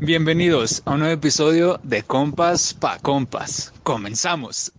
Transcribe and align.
Bienvenidos 0.00 0.80
a 0.84 0.92
un 0.92 1.00
nuevo 1.00 1.12
episodio 1.12 1.80
de 1.82 2.04
Compas 2.04 2.72
pa 2.72 3.00
Compas. 3.00 3.74
Comenzamos. 3.82 4.72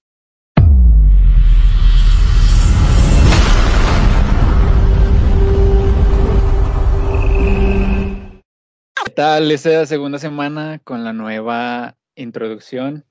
¿Qué 8.96 9.12
tal 9.14 9.52
esta 9.52 9.86
segunda 9.86 10.20
semana 10.20 10.80
con 10.86 11.04
la 11.04 11.12
nueva 11.12 11.98
introducción? 12.16 13.04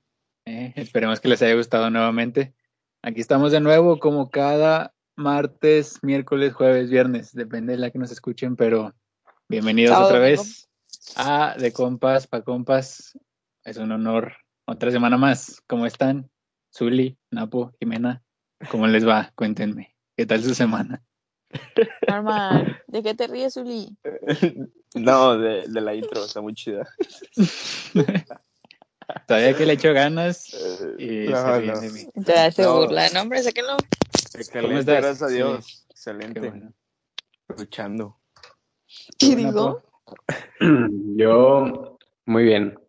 Eh, 0.45 0.73
esperemos 0.77 1.19
que 1.19 1.27
les 1.27 1.43
haya 1.43 1.53
gustado 1.53 1.91
nuevamente. 1.91 2.55
Aquí 3.03 3.21
estamos 3.21 3.51
de 3.51 3.59
nuevo 3.59 3.99
como 3.99 4.31
cada 4.31 4.95
martes, 5.15 5.99
miércoles, 6.01 6.55
jueves, 6.55 6.89
viernes, 6.89 7.33
depende 7.33 7.73
de 7.73 7.79
la 7.79 7.91
que 7.91 7.99
nos 7.99 8.11
escuchen, 8.11 8.55
pero 8.55 8.95
bienvenidos 9.47 9.95
otra 9.95 10.17
vez 10.17 10.68
a 11.15 11.55
De 11.57 11.71
Compas 11.73 12.27
pa 12.27 12.41
Compas. 12.43 13.17
Es 13.63 13.77
un 13.77 13.91
honor 13.91 14.33
otra 14.65 14.91
semana 14.91 15.17
más. 15.17 15.61
¿Cómo 15.67 15.85
están? 15.85 16.29
Zuli, 16.75 17.17
Napo, 17.31 17.71
Jimena, 17.79 18.23
¿cómo 18.69 18.87
les 18.87 19.07
va? 19.07 19.31
Cuéntenme. 19.35 19.95
¿Qué 20.15 20.25
tal 20.25 20.43
su 20.43 20.53
semana? 20.53 21.03
Normal. 22.07 22.79
¿De 22.87 23.01
qué 23.01 23.15
te 23.15 23.27
ríes, 23.27 23.57
Uli? 23.57 23.97
No, 24.95 25.37
de, 25.37 25.67
de 25.67 25.81
la 25.81 25.93
intro, 25.93 26.25
está 26.25 26.41
muy 26.41 26.55
chida. 26.55 26.83
Todavía 29.27 29.55
que 29.55 29.65
le 29.67 29.73
echo 29.73 29.93
ganas 29.93 30.51
y 30.97 31.27
No, 31.27 31.37
se 31.37 31.59
ríen 31.59 31.73
no. 31.73 31.79
de 31.79 31.89
mí. 31.91 32.07
Te 32.25 32.33
hace 32.33 32.63
No. 32.63 32.75
burla. 32.77 33.09
No, 33.09 33.21
hombre, 33.21 33.43
sáquenlo. 33.43 33.77
Excelente, 34.33 34.91
gracias 34.91 35.21
a 35.21 35.27
Dios. 35.27 35.65
Sí. 35.65 35.83
Excelente. 35.91 36.39
Bueno. 36.39 36.73
Luchando. 37.55 38.19
¿Qué 39.19 39.29
¿Tú, 39.31 39.35
digo? 39.35 39.83
Yo, 41.15 41.97
muy 42.25 42.43
bien. 42.43 42.79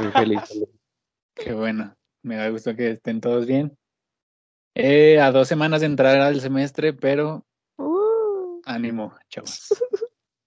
Muy 0.00 0.12
feliz. 0.12 0.40
Qué 1.34 1.52
bueno. 1.52 1.94
Me 2.22 2.36
da 2.36 2.48
gusto 2.48 2.74
que 2.74 2.90
estén 2.92 3.20
todos 3.20 3.46
bien. 3.46 3.76
Eh, 4.74 5.20
a 5.20 5.30
dos 5.32 5.48
semanas 5.48 5.80
de 5.80 5.86
entrar 5.86 6.20
al 6.20 6.40
semestre, 6.40 6.92
pero 6.92 7.44
Uh, 7.78 8.60
ánimo, 8.64 9.14
chavos. 9.28 9.68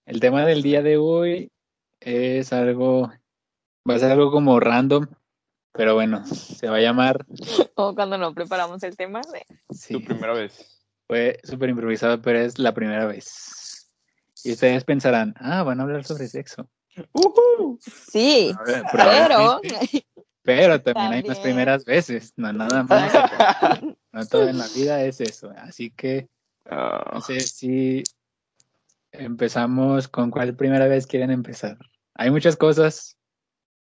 El 0.06 0.20
tema 0.20 0.46
del 0.46 0.64
día 0.64 0.82
de 0.82 0.98
hoy 0.98 1.52
es 2.00 2.52
algo, 2.54 3.12
va 3.90 3.96
a 3.96 4.00
ser 4.00 4.12
algo 4.12 4.32
como 4.32 4.60
random, 4.60 5.06
pero 5.72 5.94
bueno, 5.94 6.26
se 6.26 6.68
va 6.68 6.78
a 6.78 6.82
llamar, 6.82 7.26
o 7.76 7.94
cuando 7.94 8.18
no 8.18 8.34
preparamos 8.34 8.82
el 8.84 8.98
tema. 8.98 9.22
de- 9.32 9.46
sí, 9.76 9.94
Tu 9.94 10.06
primera 10.06 10.34
vez. 10.34 10.82
fue 11.08 11.40
súper 11.44 11.70
improvisado, 11.70 12.20
pero 12.22 12.40
es 12.40 12.58
la 12.58 12.74
primera 12.74 13.06
vez. 13.06 13.28
Y 14.44 14.54
ustedes 14.54 14.84
pensarán, 14.86 15.34
ah, 15.40 15.64
van 15.64 15.80
a 15.80 15.84
hablar 15.84 16.04
sobre 16.06 16.28
sexo. 16.28 16.70
Sí, 18.12 18.52
A 18.58 18.64
ver, 18.64 18.84
pero. 18.92 19.62
pero 20.44 20.82
también 20.82 21.12
hay 21.14 21.20
unas 21.22 21.38
También. 21.38 21.42
primeras 21.44 21.86
veces, 21.86 22.34
no 22.38 22.52
nada 22.54 22.84
más. 22.84 23.12
No 24.12 24.26
todo 24.26 24.48
en 24.50 24.58
la 24.58 24.68
vida 24.70 25.04
es 25.04 25.22
eso. 25.22 25.52
Así 25.56 25.92
que 25.92 26.28
Ah, 26.66 27.12
no 27.14 27.22
sé 27.22 27.40
si 27.42 28.04
empezamos 29.12 30.08
con 30.08 30.30
cuál 30.32 30.56
primera 30.56 30.88
vez 30.88 31.08
quieren 31.08 31.32
empezar. 31.32 31.78
Hay 32.16 32.32
muchas 32.32 32.56
cosas 32.58 33.18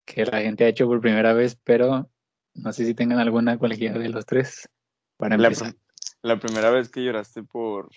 que 0.07 0.25
la 0.25 0.41
gente 0.41 0.65
ha 0.65 0.69
hecho 0.69 0.87
por 0.87 1.01
primera 1.01 1.33
vez, 1.35 1.57
pero 1.65 2.11
no 2.55 2.73
sé 2.73 2.85
si 2.85 2.95
tengan 2.95 3.19
alguna 3.19 3.59
cualquiera 3.59 3.99
de 3.99 4.09
los 4.09 4.25
tres 4.27 4.69
para 5.17 5.37
la, 5.37 5.49
empezar. 5.49 5.71
prim- 5.73 5.83
la 6.23 6.39
primera 6.41 6.71
vez 6.71 6.89
que 6.89 7.03
lloraste 7.05 7.43
por, 7.43 7.91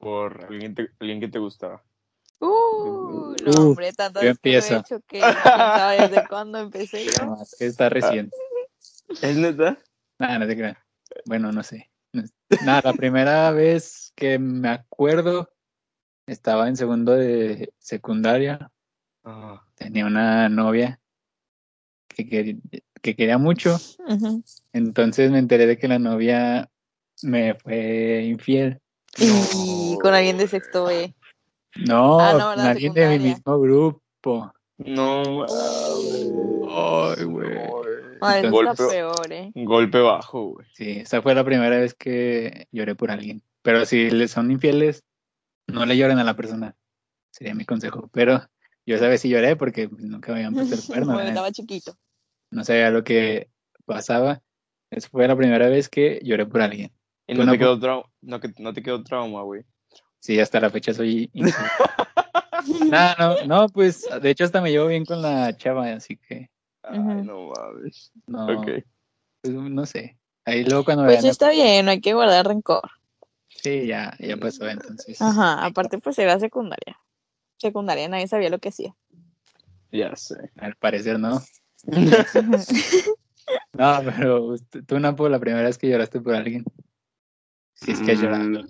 por 0.00 0.46
alguien, 0.46 0.74
te- 0.74 0.90
alguien 0.98 1.20
que 1.20 1.28
te 1.28 1.38
gustaba. 1.38 1.84
Uh, 2.40 3.36
no, 3.44 3.68
hombre, 3.68 3.92
tantas 3.92 4.22
yo 4.22 4.28
he 4.28 4.32
empiezo. 4.32 4.78
hecho 4.78 5.00
que 5.06 5.20
quién 5.20 5.34
sabe 5.42 6.08
desde 6.08 6.26
cuándo 6.26 6.58
empecé 6.58 7.04
yo. 7.04 7.26
No, 7.26 7.42
es 7.42 7.54
que 7.58 7.66
está 7.66 7.90
reciente. 7.90 8.36
¿Es 9.22 9.36
neta? 9.36 9.78
Nada, 10.18 10.38
no 10.38 10.46
te 10.46 10.56
creas. 10.56 10.78
Bueno, 11.26 11.52
no 11.52 11.62
sé. 11.62 11.90
Nada, 12.62 12.80
la 12.84 12.92
primera 12.94 13.50
vez 13.52 14.12
que 14.16 14.38
me 14.38 14.70
acuerdo 14.70 15.50
estaba 16.26 16.68
en 16.68 16.76
segundo 16.76 17.12
de 17.12 17.72
secundaria. 17.78 18.70
Ah, 19.24 19.62
Tenía 19.74 20.06
una 20.06 20.48
novia 20.48 20.98
que, 22.08 22.26
quer- 22.26 22.82
que 23.02 23.16
quería 23.16 23.36
mucho. 23.36 23.76
Entonces 24.72 25.30
me 25.30 25.38
enteré 25.38 25.66
de 25.66 25.76
que 25.78 25.88
la 25.88 25.98
novia 25.98 26.70
me 27.22 27.54
fue 27.54 28.22
infiel. 28.24 28.80
Y 29.18 29.98
con 30.00 30.14
alguien 30.14 30.38
de 30.38 30.46
sexto 30.48 30.84
B. 30.86 31.14
No, 31.86 32.18
Ah, 32.20 32.32
no, 32.34 32.54
con 32.54 32.60
alguien 32.60 32.92
de 32.94 33.08
mi 33.08 33.18
mismo 33.30 33.60
grupo. 33.60 34.52
no. 34.78 35.46
Ay, 36.72 37.24
güey. 37.24 37.58
Ay, 38.20 38.40
eso 38.44 38.50
Golpe- 38.50 38.70
está 38.72 38.88
peor, 38.88 39.32
¿eh? 39.32 39.50
Golpe 39.54 39.98
bajo, 40.00 40.50
güey. 40.50 40.66
Sí, 40.74 40.90
esa 41.00 41.22
fue 41.22 41.34
la 41.34 41.44
primera 41.44 41.78
vez 41.78 41.94
que 41.94 42.68
lloré 42.70 42.94
por 42.94 43.10
alguien. 43.10 43.42
Pero 43.62 43.84
si 43.86 44.10
les 44.10 44.30
son 44.30 44.50
infieles, 44.50 45.04
no 45.66 45.84
le 45.86 45.96
lloren 45.96 46.18
a 46.18 46.24
la 46.24 46.36
persona. 46.36 46.76
Sería 47.32 47.54
mi 47.54 47.64
consejo. 47.64 48.08
Pero 48.12 48.40
yo 48.86 48.96
esa 48.96 49.08
vez 49.08 49.20
sí 49.22 49.28
lloré 49.28 49.56
porque 49.56 49.88
pues, 49.88 50.02
nunca 50.02 50.32
me 50.32 50.38
habían 50.38 50.54
puesto 50.54 50.74
el 50.74 50.82
cuerno. 50.86 51.06
Bueno, 51.06 51.18
¿verdad? 51.18 51.32
estaba 51.32 51.52
chiquito. 51.52 51.96
No 52.50 52.64
sabía 52.64 52.90
lo 52.90 53.04
que 53.04 53.48
pasaba. 53.84 54.42
Esa 54.90 55.08
fue 55.08 55.26
la 55.26 55.36
primera 55.36 55.68
vez 55.68 55.88
que 55.88 56.20
lloré 56.22 56.46
por 56.46 56.62
alguien. 56.62 56.92
Y 57.30 57.34
Tú 57.34 57.38
no 57.40 57.46
no 57.46 57.52
te, 57.52 57.58
quedó 57.58 57.78
trau- 57.78 58.04
no, 58.22 58.40
que- 58.40 58.52
no 58.58 58.72
te 58.72 58.82
quedó 58.82 59.02
trauma, 59.04 59.42
güey. 59.42 59.62
Sí, 60.18 60.38
hasta 60.40 60.58
la 60.60 60.68
fecha 60.68 60.92
soy 60.92 61.30
no, 61.32 61.46
no, 63.18 63.46
no, 63.46 63.68
pues 63.68 64.06
de 64.20 64.30
hecho 64.30 64.44
hasta 64.44 64.60
me 64.60 64.70
llevo 64.70 64.88
bien 64.88 65.04
con 65.04 65.22
la 65.22 65.56
chava, 65.56 65.92
así 65.92 66.16
que 66.16 66.50
Ay, 66.82 66.98
no 66.98 67.52
mames. 67.54 68.12
no, 68.26 68.46
Ok. 68.60 68.68
pues, 69.42 69.54
no 69.54 69.86
sé. 69.86 70.18
Ahí 70.44 70.64
luego 70.64 70.84
cuando 70.84 71.04
Pues 71.04 71.22
vean, 71.22 71.30
está 71.30 71.50
bien, 71.50 71.84
no 71.84 71.92
hay 71.92 72.00
que 72.00 72.14
guardar 72.14 72.46
rencor. 72.48 72.82
sí, 73.48 73.86
ya, 73.86 74.14
ya 74.18 74.36
pasó 74.36 74.68
entonces. 74.68 75.20
Ajá, 75.22 75.64
aparte 75.64 75.98
pues 75.98 76.18
era 76.18 76.38
secundaria. 76.40 76.98
Secundaria 77.58 78.08
nadie 78.08 78.26
sabía 78.26 78.50
lo 78.50 78.58
que 78.58 78.70
hacía. 78.70 78.94
Ya 79.92 80.16
sé. 80.16 80.50
Al 80.58 80.74
parecer 80.76 81.18
no. 81.20 81.40
No, 83.72 84.00
pero 84.04 84.54
tú, 84.86 85.00
Napo, 85.00 85.28
la 85.28 85.38
primera 85.40 85.64
vez 85.64 85.76
que 85.78 85.88
lloraste 85.88 86.20
por 86.20 86.34
alguien. 86.34 86.64
Si 87.80 87.92
es 87.92 88.02
que 88.02 88.12
has 88.12 88.18
Mm, 88.18 88.22
llorado. 88.22 88.66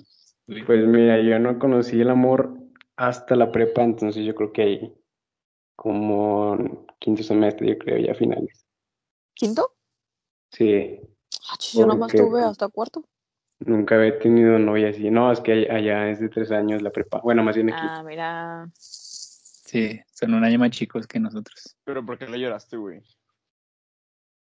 Pues 0.66 0.86
mira, 0.86 1.20
yo 1.20 1.38
no 1.38 1.58
conocí 1.58 2.00
el 2.00 2.10
amor 2.10 2.54
hasta 2.96 3.36
la 3.36 3.50
prepa, 3.52 3.82
entonces 3.82 4.24
yo 4.24 4.34
creo 4.34 4.52
que 4.52 4.62
ahí, 4.62 4.94
como 5.76 6.86
quinto 6.98 7.22
semestre, 7.22 7.68
yo 7.68 7.78
creo, 7.78 7.98
ya 7.98 8.14
finales. 8.14 8.66
¿Quinto? 9.34 9.74
Sí, 10.50 11.00
Ah, 11.48 11.56
yo 11.72 11.86
nomás 11.86 12.12
tuve 12.12 12.42
hasta 12.42 12.68
cuarto. 12.68 13.04
nunca 13.60 13.94
había 13.94 14.18
tenido 14.18 14.58
novia 14.58 14.88
así. 14.90 15.10
No, 15.10 15.30
es 15.30 15.40
que 15.40 15.52
allá- 15.52 15.74
allá 15.74 16.10
es 16.10 16.20
de 16.20 16.28
tres 16.28 16.50
años 16.50 16.82
la 16.82 16.90
prepa. 16.90 17.20
Bueno, 17.22 17.42
más 17.42 17.54
bien 17.54 17.68
aquí. 17.70 17.78
Ah, 17.82 18.02
mira. 18.04 18.68
Sí, 18.74 20.00
son 20.12 20.34
un 20.34 20.44
año 20.44 20.58
más 20.58 20.70
chicos 20.70 21.06
que 21.06 21.20
nosotros. 21.20 21.76
Pero 21.84 22.04
¿por 22.04 22.18
qué 22.18 22.26
le 22.26 22.40
lloraste, 22.40 22.76
güey? 22.76 23.00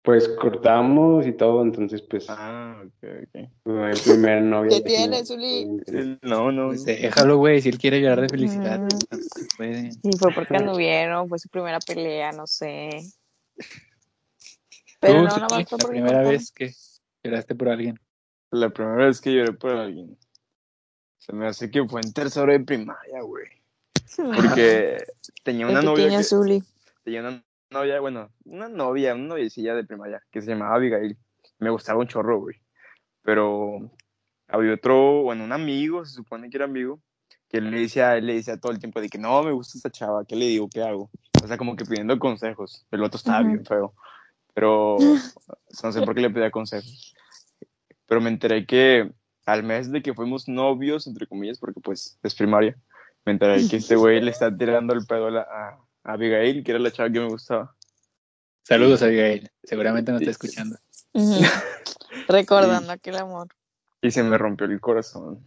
Pues 0.04 0.28
cortamos 0.28 1.26
y 1.26 1.32
todo, 1.32 1.62
entonces 1.62 2.02
pues 2.02 2.26
Ah, 2.28 2.76
ok, 2.84 3.08
ok. 3.22 3.48
fue 3.64 3.88
mi 3.90 4.00
primera 4.04 4.40
novia. 4.40 4.76
¿Qué 4.76 4.82
tienes, 4.82 5.30
Uli? 5.30 5.64
No, 6.20 6.52
no. 6.52 6.72
No. 6.74 6.82
déjalo, 6.82 7.38
güey, 7.38 7.62
si 7.62 7.70
él 7.70 7.78
quiere 7.78 8.02
llorar 8.02 8.20
de 8.20 8.28
felicidad. 8.28 8.80
Mm. 8.80 8.88
puede. 9.56 9.90
Y 10.02 10.16
fue 10.18 10.30
porque 10.34 10.56
anduvieron, 10.58 11.26
fue 11.28 11.38
su 11.38 11.48
primera 11.48 11.78
pelea, 11.78 12.32
no 12.32 12.46
sé. 12.46 12.90
Pero 15.00 15.14
Tú, 15.14 15.22
no, 15.24 15.36
nada 15.36 15.48
más 15.48 15.68
fue 15.68 15.78
la 15.78 15.88
primera 15.88 16.06
cortaron. 16.08 16.30
vez 16.32 16.52
que 16.52 16.72
lloraste 17.22 17.54
por 17.54 17.68
alguien. 17.70 17.98
La 18.50 18.68
primera 18.70 19.06
vez 19.06 19.20
que 19.22 19.32
lloré 19.34 19.52
por 19.54 19.70
alguien. 19.72 20.18
Se 21.18 21.32
me 21.32 21.46
hace 21.46 21.70
que 21.70 21.82
fue 21.88 22.02
en 22.02 22.12
tercero 22.12 22.52
de 22.52 22.60
primaria, 22.60 23.22
güey. 23.22 23.46
Porque 24.16 24.98
tenía 25.42 25.66
una 25.66 25.80
El 25.80 25.86
novia 25.86 26.08
que, 26.18 26.22
Zuli. 26.24 26.62
tenía 27.04 27.20
una 27.20 27.42
novia, 27.74 28.00
bueno, 28.00 28.30
una 28.44 28.68
novia, 28.68 29.14
una 29.14 29.26
noviecilla 29.28 29.74
de 29.74 29.84
primaria 29.84 30.22
que 30.30 30.40
se 30.42 30.50
llamaba 30.52 30.76
Abigail. 30.76 31.18
Me 31.58 31.70
gustaba 31.70 32.00
un 32.00 32.08
chorro, 32.08 32.40
güey. 32.40 32.56
Pero 33.22 33.90
había 34.48 34.74
otro, 34.74 35.22
bueno, 35.22 35.44
un 35.44 35.52
amigo, 35.52 36.04
se 36.04 36.14
supone 36.14 36.50
que 36.50 36.56
era 36.58 36.66
amigo, 36.66 37.00
que 37.48 37.60
le 37.60 37.80
decía, 37.80 38.16
él 38.16 38.26
le 38.26 38.34
decía 38.34 38.58
todo 38.58 38.72
el 38.72 38.78
tiempo 38.80 39.00
de 39.00 39.08
que 39.08 39.18
no, 39.18 39.42
me 39.42 39.52
gusta 39.52 39.78
esta 39.78 39.90
chava, 39.90 40.24
¿qué 40.26 40.36
le 40.36 40.46
digo? 40.46 40.68
¿Qué 40.68 40.82
hago? 40.82 41.10
O 41.42 41.46
sea, 41.46 41.58
como 41.58 41.76
que 41.76 41.84
pidiendo 41.84 42.18
consejos. 42.18 42.86
El 42.90 43.02
otro 43.04 43.18
estaba 43.18 43.40
Ujú. 43.40 43.48
bien 43.50 43.64
feo. 43.66 43.94
Pero 44.54 44.98
no 45.84 45.92
sé 45.92 46.02
por 46.02 46.14
qué 46.14 46.22
le 46.22 46.30
pedía 46.30 46.50
consejos. 46.50 47.14
Pero 48.06 48.20
me 48.20 48.30
enteré 48.30 48.66
que 48.66 49.10
al 49.46 49.62
mes 49.62 49.90
de 49.92 50.02
que 50.02 50.14
fuimos 50.14 50.48
novios, 50.48 51.06
entre 51.06 51.26
comillas, 51.26 51.58
porque 51.58 51.80
pues 51.80 52.18
es 52.22 52.34
primaria, 52.34 52.76
me 53.24 53.32
enteré 53.32 53.66
que 53.68 53.76
este 53.76 53.96
güey 53.96 54.20
le 54.20 54.30
está 54.30 54.56
tirando 54.56 54.94
el 54.94 55.06
pedo 55.06 55.26
a, 55.26 55.30
la- 55.30 55.42
a- 55.42 55.70
a 55.70 55.83
Abigail, 56.04 56.62
que 56.62 56.70
era 56.70 56.78
la 56.78 56.92
chava 56.92 57.10
que 57.10 57.20
me 57.20 57.28
gustaba. 57.28 57.74
Saludos, 58.62 59.02
Abigail. 59.02 59.50
Seguramente 59.62 60.12
nos 60.12 60.20
está 60.20 60.30
escuchando. 60.30 60.76
Recordando 62.28 62.92
aquel 62.92 63.16
amor. 63.16 63.48
Y 64.00 64.10
se 64.10 64.22
me 64.22 64.38
rompió 64.38 64.66
el 64.66 64.80
corazón. 64.80 65.46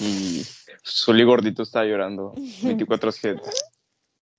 Y 0.00 0.42
Zully 0.84 1.24
gordito 1.24 1.62
estaba 1.62 1.84
llorando 1.86 2.34
24-7. 2.34 3.40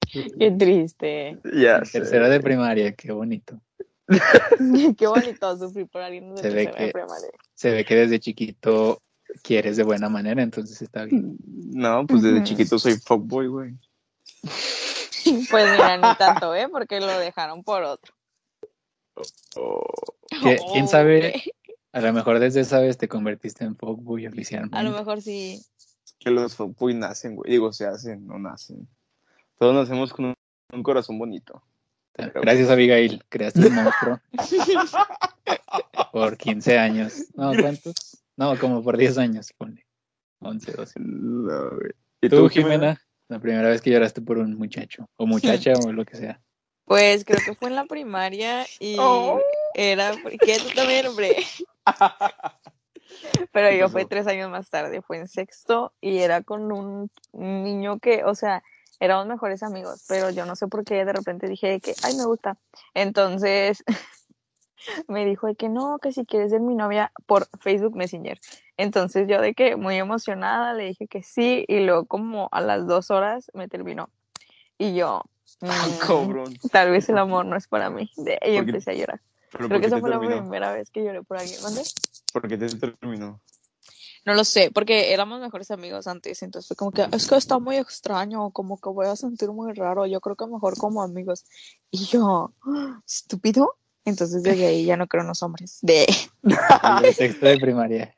Qué 0.09 0.51
triste. 0.57 1.39
Ya 1.53 1.83
sé. 1.85 1.99
Tercero 1.99 2.29
de 2.29 2.39
primaria, 2.39 2.93
qué 2.93 3.11
bonito. 3.11 3.59
Qué 4.97 5.05
bonito 5.05 5.57
sufrir 5.57 5.85
por 5.87 6.01
alguien 6.01 6.33
de 6.33 6.41
Se 6.41 6.49
ve 6.49 6.65
tercera 6.65 6.79
de 6.79 6.85
que- 6.87 6.93
primaria. 6.93 7.29
Se 7.53 7.71
ve 7.71 7.83
que 7.83 7.95
desde 7.95 8.19
chiquito 8.21 9.01
quieres 9.43 9.75
de 9.75 9.83
buena 9.83 10.07
manera, 10.07 10.41
entonces 10.41 10.81
está 10.81 11.03
bien. 11.03 11.37
No, 11.45 12.05
pues 12.07 12.21
desde 12.21 12.43
chiquito 12.43 12.79
soy 12.79 12.93
fuckboy, 12.95 13.47
güey. 13.47 13.75
Pues 15.51 15.71
mira, 15.71 15.97
ni 15.97 16.15
tanto, 16.17 16.55
¿eh? 16.55 16.69
Porque 16.71 17.01
lo 17.01 17.19
dejaron 17.19 17.61
por 17.63 17.83
otro. 17.83 18.13
Oh, 19.57 19.83
¿Qué- 20.41 20.57
¿Quién 20.71 20.87
sabe? 20.87 21.33
Ok. 21.35 21.73
A 21.91 22.01
lo 22.01 22.13
mejor 22.13 22.39
desde 22.39 22.61
esa 22.61 22.79
vez 22.79 22.97
te 22.97 23.07
convertiste 23.07 23.65
en 23.65 23.75
fuckboy 23.75 24.27
oficialmente. 24.27 24.77
A 24.77 24.83
lo 24.83 24.91
mejor 24.91 25.21
sí. 25.21 25.61
que 26.19 26.29
los 26.29 26.55
fuckboy 26.55 26.93
nacen, 26.93 27.35
güey. 27.35 27.51
Digo, 27.51 27.73
se 27.73 27.87
hacen, 27.87 28.25
no 28.27 28.37
nacen. 28.39 28.87
Todos 29.57 29.73
nacemos 29.73 30.13
con 30.13 30.25
un, 30.25 30.33
un 30.73 30.83
corazón 30.83 31.17
bonito. 31.17 31.61
Gracias, 32.15 32.69
Abigail. 32.69 33.23
Creaste 33.29 33.67
un 33.67 33.75
monstruo. 33.75 34.19
por 36.11 36.37
15 36.37 36.77
años. 36.77 37.25
No, 37.35 37.51
¿cuántos? 37.59 38.17
No, 38.35 38.57
como 38.59 38.83
por 38.83 38.97
10 38.97 39.17
años, 39.17 39.51
ponle. 39.57 39.85
11, 40.39 40.71
12. 40.71 40.99
No, 40.99 41.69
güey. 41.71 41.91
¿Y 42.21 42.29
¿Tú, 42.29 42.49
Jimena? 42.49 43.01
La 43.29 43.39
primera 43.39 43.67
vez 43.69 43.81
que 43.81 43.91
lloraste 43.91 44.21
por 44.21 44.37
un 44.37 44.57
muchacho. 44.57 45.09
O 45.17 45.25
muchacha 45.25 45.73
o 45.85 45.91
lo 45.91 46.05
que 46.05 46.15
sea. 46.15 46.41
Pues 46.85 47.25
creo 47.25 47.39
que 47.43 47.53
fue 47.53 47.69
en 47.69 47.75
la 47.75 47.85
primaria 47.85 48.65
y 48.79 48.95
Oh. 48.99 49.41
era. 49.73 50.13
¿Qué 50.39 50.57
tú 50.59 50.69
también, 50.75 51.07
hombre? 51.07 51.35
Pero 53.51 53.69
¿Qué 53.69 53.77
yo 53.77 53.89
fue 53.89 54.05
tres 54.05 54.27
años 54.27 54.49
más 54.49 54.69
tarde, 54.69 55.01
fue 55.01 55.17
en 55.17 55.27
sexto 55.27 55.93
y 56.01 56.19
era 56.19 56.43
con 56.43 56.71
un 56.71 57.09
un 57.31 57.63
niño 57.63 57.99
que, 57.99 58.23
o 58.23 58.35
sea, 58.35 58.63
éramos 58.99 59.27
mejores 59.27 59.63
amigos, 59.63 60.03
pero 60.07 60.29
yo 60.29 60.45
no 60.45 60.55
sé 60.55 60.67
por 60.67 60.83
qué 60.83 61.05
de 61.05 61.13
repente 61.13 61.47
dije 61.47 61.79
que, 61.79 61.93
ay, 62.03 62.15
me 62.15 62.25
gusta. 62.25 62.57
Entonces 62.93 63.83
me 65.07 65.25
dijo 65.25 65.47
de 65.47 65.55
que 65.55 65.69
no, 65.69 65.99
que 65.99 66.11
si 66.11 66.25
quieres 66.25 66.51
ser 66.51 66.61
mi 66.61 66.75
novia 66.75 67.11
por 67.25 67.47
Facebook 67.59 67.95
Messenger. 67.95 68.39
Entonces 68.77 69.27
yo 69.27 69.41
de 69.41 69.53
que 69.53 69.75
muy 69.75 69.95
emocionada 69.97 70.73
le 70.73 70.85
dije 70.85 71.07
que 71.07 71.23
sí 71.23 71.65
y 71.67 71.79
luego 71.79 72.05
como 72.05 72.49
a 72.51 72.61
las 72.61 72.85
dos 72.87 73.09
horas 73.11 73.49
me 73.53 73.67
terminó. 73.67 74.09
Y 74.77 74.95
yo, 74.95 75.23
Ah, 75.61 75.87
mm, 75.87 75.97
cabrón. 76.05 76.53
tal 76.71 76.91
vez 76.91 77.07
el 77.09 77.17
amor 77.17 77.45
no 77.45 77.55
es 77.55 77.67
para 77.67 77.89
mí. 77.89 78.09
De, 78.17 78.33
y 78.33 78.37
¿Por 78.37 78.65
qué? 78.65 78.71
empecé 78.71 78.91
a 78.91 78.93
llorar. 78.95 79.21
¿Pero 79.51 79.67
Creo 79.69 79.79
que 79.79 79.87
esa 79.87 79.99
fue 79.99 80.09
la 80.09 80.19
primera 80.19 80.73
vez 80.73 80.91
que 80.91 81.03
lloré 81.03 81.23
por 81.23 81.37
alguien. 81.37 81.61
¿Mande? 81.63 81.81
¿Por 82.33 82.47
qué 82.47 82.57
te 82.57 82.67
terminó? 82.75 83.39
No 84.25 84.33
lo 84.33 84.43
sé, 84.43 84.71
porque 84.73 85.13
éramos 85.13 85.39
mejores 85.39 85.71
amigos 85.71 86.05
antes, 86.05 86.43
entonces 86.43 86.67
fue 86.67 86.75
como 86.75 86.91
que 86.91 87.07
es 87.13 87.27
que 87.29 87.35
está 87.37 87.59
muy 87.59 87.77
extraño, 87.77 88.51
como 88.51 88.77
que 88.77 88.89
voy 88.89 89.07
a 89.07 89.15
sentir 89.15 89.49
muy 89.51 89.71
raro, 89.71 90.05
yo 90.05 90.19
creo 90.19 90.35
que 90.35 90.45
mejor 90.47 90.77
como 90.77 91.01
amigos. 91.01 91.45
Y 91.91 92.05
yo, 92.07 92.51
"Ah, 92.65 93.01
estúpido. 93.07 93.77
Entonces 94.07 94.41
desde 94.41 94.65
ahí 94.65 94.85
ya 94.85 94.95
no 94.95 95.05
creo 95.07 95.23
en 95.23 95.27
los 95.27 95.43
hombres. 95.43 95.79
De, 95.81 96.05
Desde 96.41 97.13
sexto 97.13 97.45
de 97.45 97.57
primaria. 97.57 98.15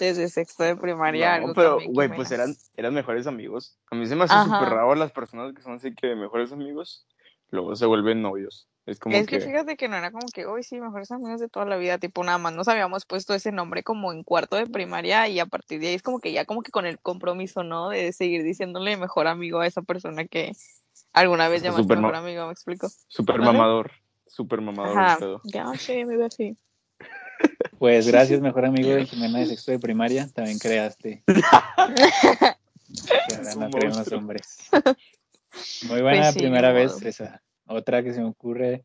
desde 0.00 0.28
sexto 0.28 0.64
de 0.64 0.74
primaria. 0.74 1.38
No, 1.38 1.54
pero, 1.54 1.78
güey, 1.86 2.08
pues 2.08 2.32
eran, 2.32 2.52
eran 2.76 2.94
mejores 2.94 3.28
amigos. 3.28 3.78
A 3.92 3.94
mí 3.94 4.06
se 4.06 4.16
me 4.16 4.24
hace 4.24 4.34
súper 4.42 4.70
raro 4.70 4.96
las 4.96 5.12
personas 5.12 5.54
que 5.54 5.62
son 5.62 5.74
así 5.74 5.94
que 5.94 6.16
mejores 6.16 6.50
amigos, 6.50 7.06
luego 7.50 7.76
se 7.76 7.86
vuelven 7.86 8.22
novios. 8.22 8.68
Es 8.86 8.98
como 8.98 9.14
Es 9.14 9.28
que... 9.28 9.38
que 9.38 9.44
fíjate 9.44 9.76
que 9.76 9.86
no 9.86 9.96
era 9.96 10.10
como 10.10 10.26
que, 10.34 10.46
hoy 10.46 10.64
sí, 10.64 10.80
mejores 10.80 11.12
amigos 11.12 11.38
de 11.38 11.48
toda 11.48 11.66
la 11.66 11.76
vida, 11.76 11.98
tipo 11.98 12.24
nada 12.24 12.38
más 12.38 12.54
nos 12.54 12.66
habíamos 12.66 13.06
puesto 13.06 13.34
ese 13.34 13.52
nombre 13.52 13.84
como 13.84 14.12
en 14.12 14.24
cuarto 14.24 14.56
de 14.56 14.66
primaria 14.66 15.28
y 15.28 15.38
a 15.38 15.46
partir 15.46 15.78
de 15.78 15.88
ahí 15.88 15.94
es 15.94 16.02
como 16.02 16.18
que 16.18 16.32
ya 16.32 16.44
como 16.44 16.62
que 16.62 16.72
con 16.72 16.86
el 16.86 16.98
compromiso, 16.98 17.62
¿no? 17.62 17.90
De 17.90 18.12
seguir 18.12 18.42
diciéndole 18.42 18.96
mejor 18.96 19.28
amigo 19.28 19.60
a 19.60 19.66
esa 19.68 19.82
persona 19.82 20.24
que 20.24 20.50
alguna 21.12 21.46
vez 21.46 21.58
Está 21.58 21.70
llamaste 21.70 21.94
mejor 21.94 22.16
amigo, 22.16 22.46
¿me 22.46 22.52
explico? 22.52 22.88
Súper 23.06 23.38
mamador. 23.38 23.92
Súper 24.28 24.60
mamador 24.60 24.96
Ajá, 24.98 25.18
ya, 25.44 25.72
sí, 25.74 26.04
mi 26.04 26.16
bebé. 26.16 26.56
Pues 27.78 28.08
gracias, 28.08 28.40
mejor 28.40 28.64
amigo 28.66 28.90
de 28.90 29.04
Jimena 29.06 29.38
de 29.38 29.46
sexto 29.46 29.70
de 29.72 29.78
primaria. 29.78 30.28
También 30.34 30.58
creaste. 30.58 31.22
No 33.58 33.70
creemos 33.70 33.96
monstruo. 33.96 34.18
hombres. 34.20 34.58
Muy 35.88 36.00
buena 36.00 36.20
Pues 36.22 36.32
sí, 36.34 36.38
primera 36.40 36.72
vez 36.72 36.92
modo. 36.94 37.08
esa. 37.08 37.42
Otra 37.66 38.02
que 38.02 38.14
se 38.14 38.20
me 38.20 38.28
ocurre. 38.28 38.84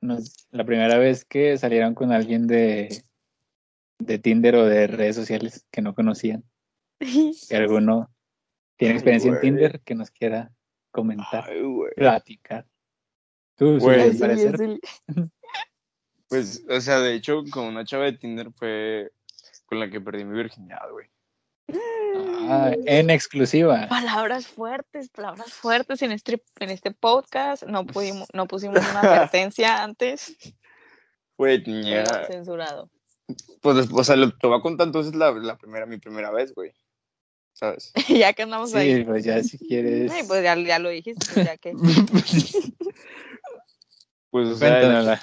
nos- 0.00 0.46
la 0.50 0.64
primera 0.64 0.98
vez 0.98 1.24
que 1.24 1.56
salieron 1.58 1.94
con 1.94 2.12
alguien 2.12 2.46
de, 2.46 3.02
de 3.98 4.18
Tinder 4.18 4.54
o 4.56 4.64
de 4.66 4.86
redes 4.86 5.16
sociales 5.16 5.66
que 5.70 5.82
no 5.82 5.94
conocían. 5.94 6.44
Si 7.00 7.54
alguno 7.54 8.08
tiene 8.76 8.92
Ay, 8.94 8.96
experiencia 8.98 9.30
en. 9.32 9.40
Tinder 9.40 9.80
que 9.80 9.94
nos 9.94 10.10
quiera 10.10 10.52
comentar, 10.92 11.48
Ay, 11.50 11.62
platicar. 11.96 12.66
Tú, 13.56 13.78
Güey. 13.78 14.12
Sí, 14.12 14.18
sí. 14.56 14.80
Pues, 16.28 16.64
o 16.68 16.80
sea, 16.80 16.98
de 16.98 17.14
hecho, 17.14 17.44
con 17.52 17.66
una 17.66 17.84
chava 17.84 18.04
de 18.06 18.14
Tinder 18.14 18.50
fue 18.56 19.12
con 19.66 19.78
la 19.78 19.88
que 19.88 20.00
perdí 20.00 20.24
mi 20.24 20.36
virginidad, 20.36 20.90
güey. 20.90 21.06
Ah, 22.48 22.72
en 22.86 23.10
exclusiva. 23.10 23.86
Palabras 23.88 24.46
fuertes, 24.46 25.08
palabras 25.10 25.52
fuertes 25.52 26.02
en 26.02 26.12
este, 26.12 26.42
en 26.58 26.70
este 26.70 26.90
podcast. 26.90 27.62
No 27.64 27.86
pudimos, 27.86 28.28
no 28.32 28.46
pusimos 28.46 28.78
una 28.78 29.00
advertencia 29.00 29.82
antes. 29.82 30.36
Güey, 31.38 31.62
tenía... 31.62 32.04
censurado. 32.26 32.90
Pues, 33.60 33.76
después, 33.76 34.00
o 34.00 34.04
sea, 34.04 34.16
lo, 34.16 34.36
te 34.36 34.46
voy 34.46 34.58
a 34.58 34.62
contar 34.62 34.88
entonces 34.88 35.14
la, 35.14 35.30
la 35.32 35.56
primera, 35.56 35.86
mi 35.86 35.98
primera 35.98 36.30
vez, 36.30 36.54
güey. 36.54 36.72
¿Sabes? 37.52 37.92
ya 38.08 38.32
que 38.32 38.42
andamos 38.42 38.74
ahí. 38.74 38.96
Sí, 38.96 39.04
pues 39.04 39.24
ya 39.24 39.42
si 39.42 39.58
quieres. 39.58 40.10
Ay, 40.10 40.24
pues 40.26 40.42
ya, 40.42 40.56
ya 40.56 40.78
lo 40.78 40.88
dijiste, 40.88 41.26
pues 41.32 41.46
ya 41.46 41.56
que. 41.56 41.72
Pues, 44.34 44.48
o 44.48 44.56
sea, 44.56 44.80
la- 44.82 45.20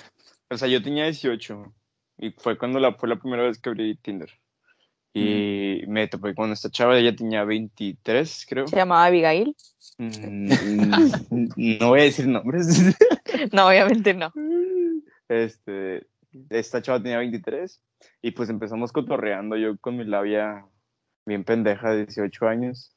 o 0.49 0.57
sea, 0.57 0.69
yo 0.69 0.81
tenía 0.81 1.03
18 1.03 1.73
y 2.17 2.31
fue 2.31 2.57
cuando 2.57 2.79
la, 2.79 2.93
fue 2.93 3.09
la 3.09 3.19
primera 3.19 3.43
vez 3.43 3.59
que 3.59 3.67
abrí 3.67 3.97
Tinder. 3.97 4.29
Y 5.13 5.81
me 5.89 6.07
topé 6.07 6.33
con 6.33 6.53
esta 6.53 6.69
chava, 6.69 6.97
ella 6.97 7.13
tenía 7.13 7.43
23, 7.43 8.45
creo. 8.47 8.67
Se 8.67 8.77
llamaba 8.77 9.03
Abigail. 9.07 9.53
Mm, 9.97 10.53
no 11.57 11.87
voy 11.89 11.99
a 11.99 12.03
decir 12.03 12.25
nombres. 12.25 12.67
No, 13.51 13.67
obviamente 13.67 14.13
no. 14.13 14.31
Este, 15.27 16.07
esta 16.49 16.81
chava 16.81 17.03
tenía 17.03 17.17
23 17.17 17.81
y 18.21 18.31
pues 18.31 18.49
empezamos 18.49 18.93
cotorreando 18.93 19.57
yo 19.57 19.77
con 19.77 19.97
mi 19.97 20.05
labia 20.05 20.65
bien 21.25 21.43
pendeja 21.43 21.91
de 21.91 22.05
18 22.05 22.47
años. 22.47 22.95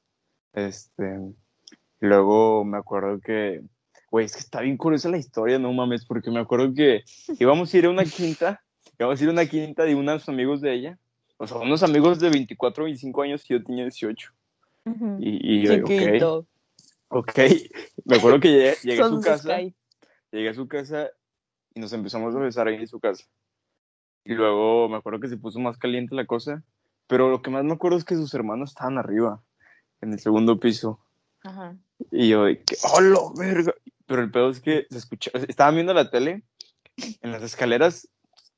Este, 0.52 1.18
luego 1.98 2.64
me 2.64 2.78
acuerdo 2.78 3.18
que, 3.20 3.62
güey, 4.14 4.26
es 4.26 4.32
que 4.34 4.38
está 4.38 4.60
bien 4.60 4.76
curiosa 4.76 5.08
la 5.08 5.18
historia, 5.18 5.58
no 5.58 5.72
mames, 5.72 6.04
porque 6.04 6.30
me 6.30 6.38
acuerdo 6.38 6.72
que 6.72 7.02
íbamos 7.40 7.74
a 7.74 7.76
ir 7.76 7.86
a 7.86 7.90
una 7.90 8.04
quinta, 8.04 8.62
íbamos 8.96 9.20
a 9.20 9.24
ir 9.24 9.28
a 9.28 9.32
una 9.32 9.46
quinta 9.46 9.82
de 9.82 9.96
unos 9.96 10.28
amigos 10.28 10.60
de 10.60 10.72
ella, 10.72 10.98
o 11.36 11.48
sea, 11.48 11.56
unos 11.56 11.82
amigos 11.82 12.20
de 12.20 12.30
24 12.30 12.84
25 12.84 13.22
años 13.22 13.42
y 13.50 13.54
yo 13.54 13.64
tenía 13.64 13.82
18. 13.82 14.30
Ujú. 14.84 15.16
Y, 15.18 15.56
y 15.56 15.66
yo, 15.66 16.44
ok. 17.08 17.32
Me 18.04 18.16
acuerdo 18.18 18.38
que 18.38 18.52
llegué, 18.52 18.74
llegué 18.84 19.02
a 19.02 19.08
su 19.08 19.20
casa. 19.20 19.56
Sky. 19.56 19.74
Llegué 20.30 20.48
a 20.48 20.54
su 20.54 20.68
casa 20.68 21.10
y 21.74 21.80
nos 21.80 21.92
empezamos 21.92 22.36
a 22.36 22.38
besar 22.38 22.68
ahí 22.68 22.76
en 22.76 22.86
su 22.86 23.00
casa. 23.00 23.24
Y 24.24 24.34
luego 24.34 24.88
me 24.88 24.96
acuerdo 24.96 25.18
que 25.18 25.28
se 25.28 25.38
puso 25.38 25.58
más 25.58 25.76
caliente 25.76 26.14
la 26.14 26.24
cosa. 26.24 26.62
Pero 27.08 27.30
lo 27.30 27.42
que 27.42 27.50
más 27.50 27.64
me 27.64 27.72
acuerdo 27.72 27.98
es 27.98 28.04
que 28.04 28.14
sus 28.14 28.32
hermanos 28.32 28.70
estaban 28.70 28.96
arriba, 28.96 29.42
en 30.00 30.12
el 30.12 30.20
segundo 30.20 30.60
piso. 30.60 31.00
Ajá. 31.42 31.76
Y 32.10 32.28
yo, 32.28 32.44
¡hola, 32.94 33.20
verga! 33.36 33.74
Pero 34.06 34.22
el 34.22 34.30
pedo 34.30 34.50
es 34.50 34.60
que 34.60 34.86
se 34.90 34.98
escucha, 34.98 35.30
estaban 35.48 35.74
viendo 35.74 35.94
la 35.94 36.10
tele 36.10 36.42
en 36.96 37.32
las 37.32 37.42
escaleras, 37.42 38.08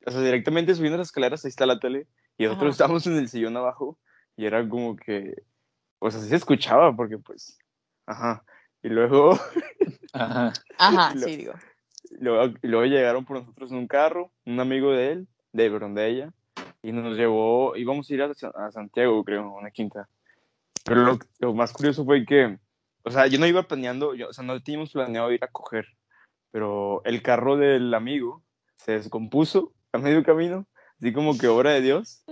o 0.05 0.11
sea, 0.11 0.21
directamente 0.21 0.75
subiendo 0.75 0.99
las 0.99 1.09
escaleras, 1.09 1.45
ahí 1.45 1.49
está 1.51 1.67
la 1.67 1.79
tele. 1.79 2.07
Y 2.39 2.45
nosotros 2.45 2.69
Ajá. 2.69 2.73
estábamos 2.73 3.07
en 3.07 3.17
el 3.17 3.29
sillón 3.29 3.57
abajo. 3.57 3.99
Y 4.37 4.45
era 4.45 4.69
como 4.69 4.97
que, 4.97 5.43
o 5.99 6.11
sea, 6.11 6.21
sí 6.21 6.29
se 6.29 6.37
escuchaba, 6.37 6.95
porque 6.95 7.19
pues, 7.19 7.59
ajá. 8.07 8.45
Y 8.83 8.89
luego 8.89 9.31
Ajá. 10.13 10.53
Ajá, 10.79 11.15
Lo- 11.15 11.27
sí, 11.27 11.37
digo. 11.37 11.55
Luego, 12.19 12.55
y 12.63 12.67
luego 12.69 12.87
llegaron 12.87 13.25
por 13.25 13.39
nosotros 13.39 13.71
en 13.73 13.79
un 13.79 13.89
carro, 13.89 14.31
un 14.45 14.61
amigo 14.61 14.93
de 14.93 15.13
él, 15.13 15.29
de, 15.53 15.71
perdón, 15.71 15.95
de 15.95 16.09
ella, 16.09 16.33
y 16.83 16.93
nos 16.93 17.17
llevó, 17.17 17.77
íbamos 17.77 18.09
a 18.09 18.15
ir 18.15 18.23
a, 18.23 18.31
a 18.31 18.71
Santiago, 18.71 19.25
creo, 19.25 19.43
a 19.43 19.59
una 19.59 19.71
quinta. 19.71 20.09
Pero 20.85 21.03
lo, 21.03 21.19
lo 21.41 21.55
más 21.55 21.73
curioso 21.73 22.05
fue 22.05 22.25
que, 22.25 22.59
o 23.07 23.11
sea, 23.11 23.27
yo 23.29 23.39
no 23.39 23.47
iba 23.47 23.63
planeando, 23.63 24.15
yo, 24.15 24.29
o 24.29 24.33
sea, 24.33 24.45
no 24.45 24.61
teníamos 24.61 24.91
planeado 24.93 25.31
ir 25.31 25.43
a 25.45 25.49
coger, 25.49 25.87
pero 26.51 27.03
el 27.05 27.23
carro 27.23 27.57
del 27.57 27.95
amigo 27.95 28.43
se 28.77 28.93
descompuso 28.93 29.73
a 29.93 29.99
medio 29.99 30.25
camino, 30.25 30.67
así 30.99 31.13
como 31.13 31.39
que 31.39 31.47
obra 31.47 31.71
de 31.71 31.83
Dios, 31.83 32.25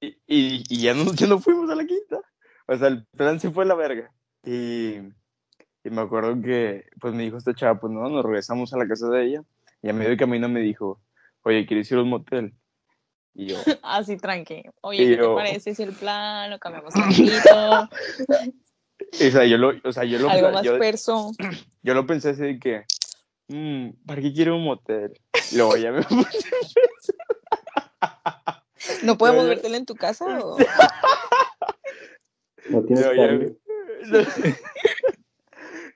y, 0.00 0.06
y, 0.26 0.62
y 0.68 0.80
ya, 0.82 0.94
no, 0.94 1.04
ya 1.14 1.26
no 1.26 1.40
fuimos 1.40 1.68
a 1.70 1.74
la 1.74 1.84
quinta. 1.84 2.20
O 2.66 2.76
sea, 2.76 2.88
el 2.88 3.04
plan 3.16 3.40
se 3.40 3.50
fue 3.50 3.64
a 3.64 3.66
la 3.66 3.74
verga. 3.74 4.12
Y, 4.44 4.98
y 5.82 5.90
me 5.90 6.02
acuerdo 6.02 6.40
que, 6.40 6.84
pues 7.00 7.12
me 7.14 7.24
dijo 7.24 7.36
esta 7.36 7.54
chava, 7.54 7.80
pues 7.80 7.92
no, 7.92 8.08
nos 8.08 8.24
regresamos 8.24 8.72
a 8.72 8.78
la 8.78 8.86
casa 8.86 9.08
de 9.08 9.24
ella. 9.24 9.42
Y 9.82 9.88
a 9.88 9.92
medio 9.92 10.16
camino 10.16 10.48
me 10.48 10.60
dijo, 10.60 11.00
oye, 11.42 11.66
¿quieres 11.66 11.90
ir 11.90 11.98
a 11.98 12.02
un 12.02 12.10
motel? 12.10 12.54
Y 13.34 13.46
yo, 13.46 13.56
Así 13.82 14.16
tranqui. 14.16 14.62
Oye, 14.82 14.98
¿qué 15.08 15.16
te 15.16 15.22
yo- 15.22 15.34
parece 15.34 15.74
si 15.74 15.82
el 15.82 15.92
plan 15.92 16.50
lo 16.50 16.58
cambiamos 16.58 16.94
tantito? 16.94 17.88
O 19.12 19.30
sea, 19.30 19.44
yo 19.44 19.58
lo, 19.58 19.72
o 19.84 19.92
sea, 19.92 20.04
yo 20.04 20.18
lo, 20.18 20.28
Algo 20.30 20.50
más 20.52 20.62
yo, 20.64 20.78
perso. 20.78 21.32
yo 21.82 21.94
lo 21.94 22.06
pensé 22.06 22.30
así 22.30 22.42
de 22.42 22.58
que, 22.58 22.84
mm, 23.48 23.90
¿para 24.06 24.20
qué 24.20 24.32
quiero 24.32 24.56
un 24.56 24.64
motel? 24.64 25.12
Y 25.52 25.56
luego 25.56 25.76
ya 25.76 25.92
me 25.92 26.02
puse 26.04 26.38
¿No 29.02 29.16
podemos 29.18 29.42
Yo- 29.44 29.48
vértela 29.48 29.76
en 29.76 29.86
tu 29.86 29.94
casa? 29.94 30.24
o? 30.42 30.56
No 32.70 32.82
tienes 32.82 33.04
Luego 33.06 33.14
ya- 33.14 33.26
carne. 33.28 33.56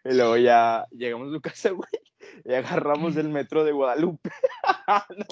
y 0.04 0.14
luego 0.14 0.36
ya 0.38 0.86
llegamos 0.90 1.28
a 1.28 1.32
su 1.34 1.40
casa, 1.42 1.70
güey, 1.70 1.90
y 2.44 2.54
agarramos 2.54 3.14
el 3.16 3.28
metro 3.28 3.62
de 3.64 3.72
Guadalupe. 3.72 4.30
no. 5.16 5.26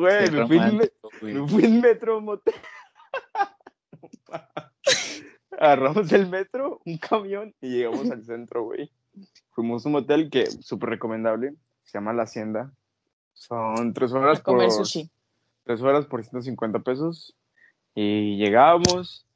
Güey, 0.00 0.30
me 0.32 0.46
fui, 0.48 0.56
en, 0.56 0.62
me- 0.62 0.70
romántico, 0.70 1.10
güey. 1.20 1.34
me 1.34 1.48
fui 1.48 1.64
en 1.64 1.80
metro 1.80 2.20
motel. 2.20 2.54
Agarramos 5.58 6.12
el 6.12 6.28
metro, 6.28 6.80
un 6.84 6.98
camión 6.98 7.54
y 7.60 7.70
llegamos 7.70 8.10
al 8.10 8.24
centro, 8.24 8.64
güey. 8.64 8.90
Fuimos 9.50 9.84
a 9.84 9.88
un 9.88 9.92
motel 9.94 10.30
que 10.30 10.46
súper 10.46 10.90
recomendable, 10.90 11.54
se 11.84 11.98
llama 11.98 12.12
La 12.12 12.24
Hacienda. 12.24 12.72
Son 13.32 13.92
tres 13.92 14.12
horas 14.12 14.40
A 14.40 14.42
comer 14.42 14.68
por 14.68 14.76
sushi. 14.76 15.10
tres 15.64 15.80
horas 15.82 16.06
por 16.06 16.22
150 16.22 16.80
pesos. 16.80 17.36
Y 17.94 18.36
llegábamos 18.36 19.26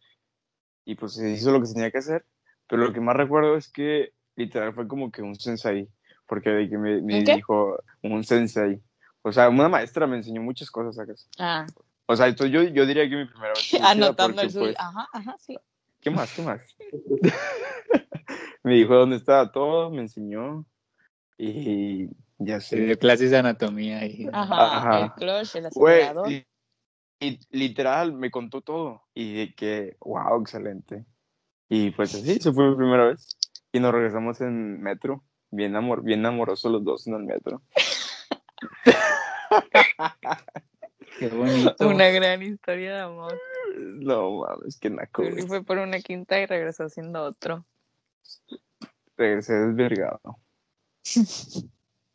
y 0.85 0.95
pues 0.95 1.15
se 1.15 1.31
hizo 1.31 1.53
lo 1.53 1.61
que 1.61 1.67
se 1.67 1.75
tenía 1.75 1.91
que 1.91 1.99
hacer. 1.99 2.25
Pero 2.67 2.83
lo 2.85 2.93
que 2.93 3.01
más 3.01 3.17
recuerdo 3.17 3.57
es 3.57 3.69
que 3.69 4.13
literal 4.37 4.75
fue 4.75 4.89
como 4.89 5.11
que 5.11 5.23
un 5.23 5.37
sensei. 5.37 5.89
Porque 6.27 6.51
de 6.51 6.69
que 6.69 6.77
me, 6.77 7.01
me 7.01 7.23
dijo 7.23 7.79
un 8.03 8.25
sensei. 8.25 8.81
O 9.23 9.33
sea, 9.33 9.49
una 9.49 9.69
maestra 9.69 10.07
me 10.07 10.17
enseñó 10.17 10.43
muchas 10.43 10.71
cosas 10.71 10.99
acá. 10.99 11.13
Ah, 11.39 11.67
O 12.07 12.17
sea, 12.17 12.27
entonces 12.29 12.53
yo, 12.53 12.63
yo 12.63 12.87
diría 12.87 13.09
que 13.09 13.17
mi 13.17 13.27
primera 13.27 13.51
vez. 13.51 13.75
anotando 13.83 14.43
el 14.43 14.53
pues, 14.53 14.77
Ajá, 14.79 15.09
ajá, 15.13 15.37
sí. 15.39 15.59
¿Qué 16.01 16.11
más? 16.11 16.33
¿Qué 16.35 16.43
más? 16.43 16.61
me 18.63 18.75
dijo 18.75 18.95
dónde 18.95 19.17
estaba 19.17 19.51
todo, 19.51 19.91
me 19.91 20.03
enseñó. 20.03 20.65
Y 21.37 22.09
ya 22.39 22.61
sé. 22.61 22.81
dio 22.81 22.99
clases 22.99 23.31
de 23.31 23.39
anatomía 23.39 24.05
y 24.07 24.29
Ajá, 24.33 24.77
Ajá. 24.77 25.05
el 25.05 25.13
clutch, 25.13 25.57
el 25.57 25.67
acelerador. 25.67 26.31
y, 26.31 26.47
y 27.21 27.41
literal 27.51 28.13
me 28.13 28.31
contó 28.31 28.63
todo. 28.63 29.03
Y 29.15 29.35
de 29.35 29.55
que, 29.55 29.97
wow, 30.01 30.41
excelente. 30.41 31.05
Y 31.69 31.91
pues 31.91 32.15
así, 32.15 32.39
se 32.41 32.53
fue 32.53 32.71
mi 32.71 32.77
primera 32.77 33.07
vez. 33.07 33.37
Y 33.73 33.81
nos 33.81 33.93
regresamos 33.93 34.41
en 34.41 34.81
metro. 34.81 35.25
Bien, 35.51 35.77
amor, 35.77 36.03
bien 36.03 36.25
amorosos 36.27 36.71
los 36.71 36.85
dos 36.85 37.07
en 37.07 37.15
el 37.15 37.25
metro. 37.25 37.63
qué 41.19 41.29
bonito. 41.29 41.89
Una 41.89 42.09
gran 42.09 42.43
historia 42.43 42.95
de 42.95 43.01
amor. 43.01 43.39
No 43.77 44.39
mames, 44.41 44.79
qué 44.79 44.91
naco. 44.91 45.23
Güey. 45.23 45.47
fue 45.47 45.63
por 45.65 45.79
una 45.79 46.01
quinta 46.01 46.41
y 46.41 46.47
regresó 46.47 46.89
siendo 46.89 47.23
otro. 47.23 47.65
Regresé 49.17 49.55
desvergado. 49.55 50.21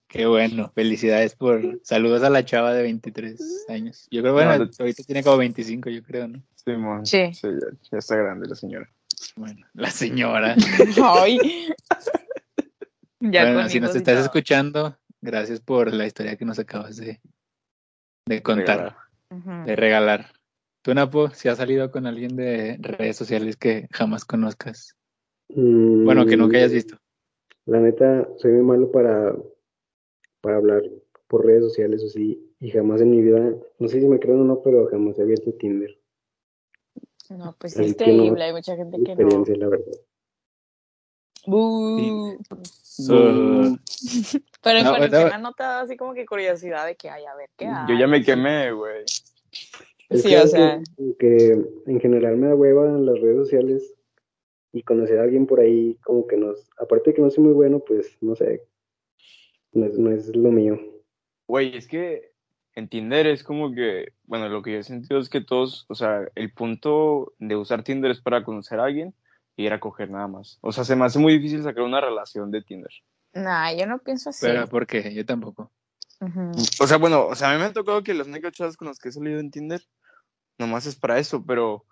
Qué 0.07 0.25
bueno. 0.25 0.71
Felicidades 0.75 1.35
por. 1.35 1.79
Saludos 1.83 2.23
a 2.23 2.29
la 2.29 2.45
chava 2.45 2.73
de 2.73 2.83
23 2.83 3.65
años. 3.69 4.07
Yo 4.11 4.21
creo, 4.21 4.33
bueno, 4.33 4.51
No, 4.57 4.65
no- 4.65 4.71
ahorita 4.79 5.03
tiene 5.03 5.23
como 5.23 5.37
25, 5.37 5.89
yo 5.89 6.03
creo, 6.03 6.27
¿no? 6.27 6.43
Simón. 6.55 7.05
Sí. 7.05 7.31
ya, 7.33 7.49
ya 7.91 7.97
está 7.97 8.15
grande 8.15 8.47
la 8.47 8.55
señora. 8.55 8.89
Bueno, 9.35 9.65
la 9.73 9.89
señora. 9.89 10.55
Ay. 11.03 11.69
ya 13.19 13.43
bueno, 13.53 13.69
si 13.69 13.79
nos 13.79 13.95
estás 13.95 14.19
escuchando, 14.19 14.97
gracias 15.21 15.59
por 15.59 15.93
la 15.93 16.05
historia 16.05 16.35
que 16.35 16.45
nos 16.45 16.59
acabas 16.59 16.97
de, 16.97 17.19
de 18.25 18.41
contar, 18.41 18.95
Regalar. 19.29 19.65
De 19.65 19.75
regalar. 19.75 20.25
Tú, 20.81 20.93
Napo, 20.93 21.29
si 21.29 21.47
has 21.49 21.57
salido 21.57 21.91
con 21.91 22.05
alguien 22.05 22.35
de 22.35 22.77
redes 22.79 23.15
sociales 23.15 23.55
que 23.57 23.87
jamás 23.91 24.25
conozcas. 24.25 24.95
Mm, 25.49 26.05
Bueno, 26.05 26.25
que 26.25 26.37
nunca 26.37 26.57
hayas 26.57 26.73
visto. 26.73 26.97
La 27.65 27.79
neta, 27.79 28.27
soy 28.37 28.51
muy 28.51 28.63
malo 28.63 28.91
para, 28.91 29.33
para 30.41 30.57
hablar 30.57 30.83
por 31.27 31.45
redes 31.45 31.63
sociales 31.63 32.03
o 32.03 32.07
así. 32.07 32.53
Y 32.59 32.69
jamás 32.71 33.01
en 33.01 33.11
mi 33.11 33.21
vida, 33.21 33.55
no 33.79 33.87
sé 33.87 34.01
si 34.01 34.07
me 34.07 34.19
creen 34.19 34.41
o 34.41 34.43
no, 34.43 34.61
pero 34.61 34.87
jamás 34.87 35.17
he 35.17 35.21
abierto 35.21 35.53
Tinder. 35.53 35.97
No, 37.29 37.55
pues 37.57 37.77
Así 37.77 37.91
es 37.91 37.97
no, 37.99 38.05
increíble, 38.05 38.43
hay 38.43 38.53
mucha 38.53 38.75
gente 38.75 38.97
que 38.97 39.15
no. 39.15 39.21
Experiencia, 39.21 39.55
la 39.55 39.69
verdad. 39.69 39.93
Pero 44.63 44.79
en 44.79 44.85
No, 44.85 44.91
cuarentena 44.91 45.37
no. 45.37 45.49
no 45.49 45.53
te 45.53 45.63
da 45.63 45.81
así 45.81 45.97
como 45.97 46.13
que 46.13 46.25
curiosidad 46.25 46.85
de 46.85 46.95
que, 46.95 47.09
ay, 47.09 47.25
a 47.25 47.35
ver, 47.35 47.49
¿qué 47.57 47.65
hay? 47.67 47.85
Yo 47.89 47.99
ya 47.99 48.07
me 48.07 48.23
quemé, 48.23 48.71
güey. 48.71 49.03
Sí, 50.11 50.29
que, 50.29 50.39
o 50.39 50.47
sea. 50.47 50.79
que- 50.97 51.15
que 51.19 51.51
en 51.85 51.99
general 51.99 52.37
me 52.37 52.47
da 52.47 52.55
hueva 52.55 52.85
en 52.87 53.05
las 53.05 53.19
redes 53.19 53.37
sociales 53.37 53.95
y 54.71 54.83
conocer 54.83 55.19
a 55.19 55.23
alguien 55.23 55.45
por 55.45 55.59
ahí 55.59 55.97
como 56.03 56.25
que 56.27 56.37
nos, 56.37 56.69
aparte 56.79 57.09
de 57.11 57.15
que 57.15 57.21
no 57.21 57.29
soy 57.29 57.43
muy 57.43 57.53
bueno, 57.53 57.79
pues 57.79 58.17
no 58.21 58.35
sé, 58.35 58.63
no 59.71 59.85
es, 59.85 59.97
no 59.97 60.11
es 60.11 60.35
lo 60.35 60.49
mío. 60.51 60.79
Güey, 61.47 61.75
es 61.75 61.87
que 61.87 62.31
en 62.75 62.87
Tinder 62.87 63.27
es 63.27 63.43
como 63.43 63.73
que, 63.73 64.13
bueno, 64.23 64.49
lo 64.49 64.61
que 64.61 64.71
yo 64.73 64.77
he 64.79 64.83
sentido 64.83 65.19
es 65.19 65.29
que 65.29 65.41
todos, 65.41 65.85
o 65.89 65.95
sea, 65.95 66.27
el 66.35 66.51
punto 66.53 67.33
de 67.37 67.55
usar 67.55 67.83
Tinder 67.83 68.11
es 68.11 68.21
para 68.21 68.43
conocer 68.43 68.79
a 68.79 68.85
alguien 68.85 69.13
y 69.55 69.65
ir 69.65 69.73
a 69.73 69.79
coger 69.79 70.09
nada 70.09 70.27
más. 70.27 70.57
O 70.61 70.71
sea, 70.71 70.83
se 70.83 70.95
me 70.95 71.05
hace 71.05 71.19
muy 71.19 71.33
difícil 71.33 71.61
sacar 71.63 71.83
una 71.83 72.01
relación 72.01 72.49
de 72.49 72.61
Tinder. 72.63 72.91
Nah, 73.33 73.73
yo 73.73 73.85
no 73.87 73.99
pienso 73.99 74.29
así. 74.29 74.45
pero 74.45 74.67
¿por 74.67 74.85
qué? 74.85 75.13
Yo 75.13 75.25
tampoco. 75.25 75.71
Ujú. 76.21 76.51
O 76.79 76.87
sea, 76.87 76.97
bueno, 76.97 77.27
o 77.27 77.35
sea, 77.35 77.49
a 77.49 77.53
mí 77.53 77.59
me 77.59 77.65
ha 77.65 77.73
tocado 77.73 78.03
que 78.03 78.13
las 78.13 78.27
únicas 78.27 78.53
chavas 78.53 78.77
con 78.77 78.87
las 78.87 78.99
que 78.99 79.09
he 79.09 79.11
salido 79.11 79.39
en 79.39 79.51
Tinder, 79.51 79.81
nomás 80.57 80.85
es 80.85 80.95
para 80.95 81.19
eso, 81.19 81.43
pero 81.45 81.85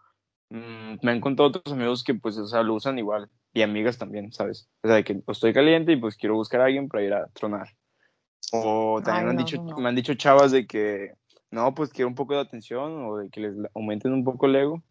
mm, 0.50 0.96
me 1.02 1.12
han 1.12 1.22
contado 1.22 1.50
otros 1.50 1.74
amigos 1.74 2.04
que, 2.04 2.14
pues, 2.14 2.38
o 2.38 2.48
sea, 2.48 2.64
lo 2.64 2.76
usan 2.76 3.00
igual. 3.00 3.30
Y 3.54 3.64
amigas 3.64 3.98
también, 3.98 4.32
¿sabes? 4.32 4.70
O 4.84 4.88
sea, 4.88 4.96
de 4.96 5.04
que 5.04 5.22
estoy 5.28 5.54
caliente 5.54 5.92
y 5.92 5.98
pues 5.98 6.16
quiero 6.16 6.36
buscar 6.36 6.62
a 6.62 6.66
alguien 6.66 6.88
para 6.88 7.04
ir 7.04 7.14
a 7.14 7.28
tronar. 7.28 7.68
O 8.54 9.02
también 9.04 9.18
Ay, 9.18 9.24
me, 9.26 9.30
han 9.32 9.36
no, 9.38 9.44
dicho, 9.44 9.64
no. 9.64 9.78
me 9.78 9.90
han 9.90 9.96
dicho 9.96 10.14
chavas 10.14 10.52
de 10.52 10.66
que, 10.68 11.14
no, 11.50 11.74
pues 11.76 11.92
quiero 11.92 12.08
un 12.08 12.16
poco 12.16 12.34
de 12.34 12.42
atención 12.42 13.06
o 13.06 13.18
de 13.18 13.30
que 13.30 13.42
les 13.42 13.56
aumenten 13.76 14.14
un 14.14 14.24
poco 14.24 14.46
el 14.46 14.56
ego. 14.56 14.84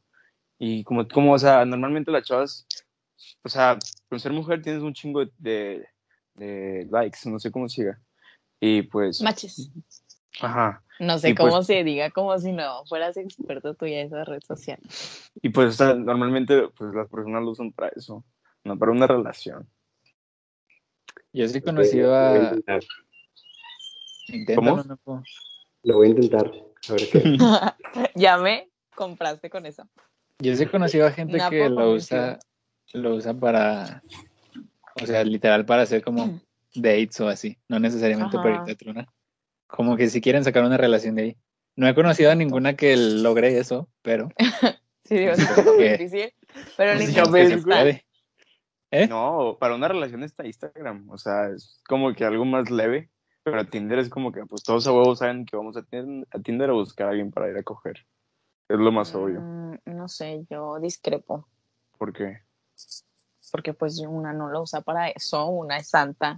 Y 0.58 0.84
como, 0.84 1.08
como 1.08 1.32
o 1.32 1.38
sea, 1.38 1.64
normalmente 1.64 2.10
las 2.10 2.24
chavas, 2.24 2.66
o 3.42 3.48
sea, 3.48 3.78
con 4.10 4.20
ser 4.20 4.32
mujer 4.32 4.60
tienes 4.60 4.82
un 4.82 4.92
chingo 4.92 5.24
de, 5.24 5.32
de, 5.38 5.88
de 6.40 6.88
likes, 6.90 7.18
no 7.26 7.38
sé 7.38 7.50
cómo 7.50 7.68
siga. 7.68 8.00
Y 8.60 8.82
pues, 8.82 9.20
Maches. 9.22 9.70
ajá. 10.40 10.82
No 10.98 11.18
sé 11.18 11.30
Y 11.30 11.34
pues- 11.34 11.50
cómo 11.50 11.62
se 11.62 11.82
diga, 11.84 12.10
como 12.10 12.38
si 12.38 12.52
no 12.52 12.84
fueras 12.86 13.16
experto 13.16 13.74
tú 13.74 13.86
ya 13.86 14.00
en 14.00 14.06
esa 14.08 14.24
red 14.24 14.42
social. 14.42 14.78
Y 15.40 15.50
pues, 15.50 15.68
o 15.68 15.72
sea, 15.72 15.94
normalmente, 15.94 16.68
pues 16.76 16.92
las 16.94 17.08
personas 17.08 17.42
lo 17.42 17.50
usan 17.50 17.72
para 17.72 17.90
eso, 17.96 18.24
no 18.64 18.78
para 18.78 18.92
una 18.92 19.06
relación. 19.06 19.68
Yo 21.32 21.48
sí 21.48 21.58
he 21.58 21.62
conocido 21.62 22.10
Lo 22.10 22.30
voy 22.30 22.62
a 22.66 22.80
¿Cómo? 24.54 25.22
Lo 25.82 25.96
voy 25.96 26.08
a 26.08 26.10
intentar, 26.10 26.46
a 26.46 26.92
ver 26.92 27.08
qué. 27.10 27.38
ya 28.14 28.36
me 28.36 28.68
compraste 28.94 29.48
con 29.48 29.64
eso. 29.66 29.88
Yo 30.38 30.54
sí 30.56 30.64
he 30.64 30.70
conocido 30.70 31.06
a 31.06 31.12
gente 31.12 31.36
Napo 31.38 31.50
que 31.50 31.68
lo 31.68 31.92
usa, 31.92 32.38
lo 32.92 33.14
usa 33.14 33.34
para, 33.34 34.02
o 35.02 35.06
sea, 35.06 35.24
literal 35.24 35.64
para 35.66 35.82
hacer 35.82 36.02
como 36.02 36.40
dates 36.74 37.20
o 37.20 37.28
así, 37.28 37.58
no 37.68 37.78
necesariamente 37.80 38.36
para 38.36 38.56
irte 38.56 38.72
a 38.72 38.76
tronar. 38.76 39.08
Como 39.66 39.96
que 39.96 40.08
si 40.08 40.20
quieren 40.20 40.44
sacar 40.44 40.64
una 40.64 40.76
relación 40.76 41.14
de 41.14 41.22
ahí. 41.22 41.36
No 41.76 41.86
he 41.88 41.94
conocido 41.94 42.30
a 42.30 42.34
ninguna 42.34 42.74
que 42.74 42.96
logre 42.96 43.58
eso, 43.58 43.88
pero 44.02 44.28
Sí, 45.04 45.16
digo, 45.18 45.32
es 45.32 45.38
Supongo 45.46 45.76
que- 45.78 45.92
difícil. 45.98 46.32
Pero 46.76 46.92
el 46.92 46.98
Pues 46.98 47.50
está. 47.50 47.62
puede. 47.62 48.04
¿Eh? 48.92 49.06
No, 49.08 49.56
para 49.60 49.76
una 49.76 49.86
relación 49.88 50.22
está 50.24 50.44
Instagram, 50.44 51.08
o 51.10 51.16
sea, 51.16 51.48
es 51.50 51.80
como 51.88 52.12
que 52.12 52.24
algo 52.24 52.44
más 52.44 52.70
leve, 52.70 53.08
pero 53.44 53.64
Tinder 53.64 54.00
es 54.00 54.08
como 54.08 54.32
que, 54.32 54.44
pues 54.46 54.64
todos 54.64 54.86
a 54.88 54.92
huevos 54.92 55.20
saben 55.20 55.46
que 55.46 55.56
vamos 55.56 55.76
a, 55.76 55.82
Tin- 55.82 56.26
a 56.32 56.38
Tinder 56.40 56.70
a 56.70 56.72
buscar 56.72 57.06
a 57.06 57.10
alguien 57.10 57.30
para 57.30 57.48
ir 57.48 57.56
a 57.56 57.62
coger. 57.62 58.04
Es 58.68 58.78
lo 58.78 58.90
más 58.92 59.14
obvio. 59.14 59.40
Mm, 59.40 59.78
no 59.86 60.08
sé, 60.08 60.44
yo 60.50 60.78
discrepo. 60.80 61.48
¿Por 61.98 62.12
qué? 62.12 62.40
Porque 63.50 63.74
pues 63.74 63.98
una 64.00 64.32
no 64.32 64.48
lo 64.48 64.62
usa 64.62 64.80
para 64.80 65.08
eso, 65.08 65.46
una 65.46 65.76
es 65.78 65.88
santa. 65.88 66.36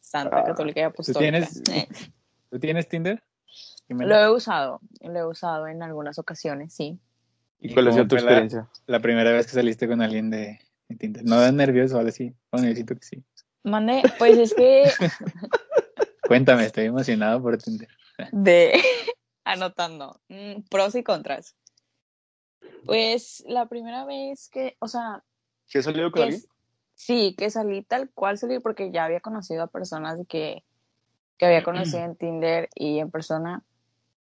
Santa 0.00 0.38
Ah, 0.38 0.44
católica 0.44 0.80
y 0.80 0.82
apostólica. 0.84 1.20
tienes- 1.20 1.62
Eh, 1.70 1.88
¿Tú 2.50 2.58
tienes 2.60 2.88
Tinder? 2.88 3.22
Lo 3.88 4.16
he 4.16 4.30
usado, 4.30 4.80
lo 5.00 5.18
he 5.18 5.24
usado 5.26 5.66
en 5.68 5.82
algunas 5.82 6.18
ocasiones, 6.18 6.72
sí. 6.74 6.98
¿Y 7.60 7.70
¿Y 7.70 7.74
cuál 7.74 7.88
ha 7.88 7.92
sido 7.92 8.06
tu 8.08 8.14
la- 8.16 8.20
experiencia? 8.22 8.68
La 8.86 9.00
primera 9.00 9.32
vez 9.32 9.46
que 9.46 9.52
saliste 9.52 9.86
con 9.88 10.00
alguien 10.02 10.30
de, 10.30 10.60
de 10.88 10.96
Tinder. 10.96 11.24
¿No 11.24 11.40
das 11.40 11.52
nervioso 11.52 11.96
o 11.96 11.98
algo 11.98 12.08
así? 12.10 12.34
Bueno, 12.50 12.68
yo 12.68 12.74
siento 12.74 12.94
que 12.96 13.02
sí. 13.04 13.24
Mande, 13.64 14.02
pues 14.18 14.36
es 14.38 14.54
que 14.54 14.84
Cuéntame, 16.26 16.64
estoy 16.66 16.86
emocionado 16.86 17.40
por 17.42 17.56
Tinder. 17.58 17.88
de 18.32 18.80
anotando 19.44 20.20
mm, 20.28 20.62
pros 20.70 20.94
y 20.94 21.02
contras. 21.02 21.56
Pues 22.84 23.44
la 23.46 23.66
primera 23.66 24.04
vez 24.04 24.48
que, 24.48 24.76
o 24.80 24.88
sea, 24.88 25.24
¿Sí 25.66 25.78
has 25.78 25.84
salido 25.84 26.10
con 26.10 26.22
alguien? 26.22 26.42
sí, 26.94 27.34
que 27.36 27.50
salí 27.50 27.82
tal 27.82 28.10
cual 28.10 28.38
salí 28.38 28.58
porque 28.58 28.90
ya 28.90 29.04
había 29.04 29.20
conocido 29.20 29.62
a 29.62 29.66
personas 29.66 30.18
que, 30.28 30.64
que 31.36 31.46
había 31.46 31.62
conocido 31.62 32.04
en 32.04 32.16
Tinder 32.16 32.70
y 32.74 32.98
en 32.98 33.10
persona, 33.10 33.62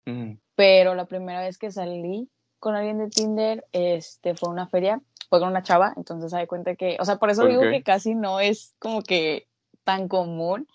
Mm, 0.07 0.39
pero 0.55 0.95
la 0.95 1.07
primera 1.07 1.41
vez 1.41 1.59
que 1.59 1.71
salí 1.71 2.31
con 2.59 2.75
alguien 2.75 2.99
de 2.99 3.11
Tinder, 3.11 3.67
este, 3.73 4.35
fue 4.35 4.49
una 4.49 4.67
feria 4.69 5.03
fue 5.29 5.41
con 5.41 5.49
una 5.49 5.65
chava, 5.65 5.93
entonces 5.97 6.31
se 6.31 6.37
da 6.37 6.47
cuenta 6.47 6.77
que, 6.77 6.97
o 7.01 7.05
sea, 7.05 7.17
por 7.17 7.31
eso 7.31 7.45
digo 7.47 7.63
que 7.63 7.83
casi 7.83 8.15
no 8.15 8.39
es 8.39 8.77
como 8.79 9.03
que 9.03 9.49
tan 9.83 10.07
común. 10.07 10.69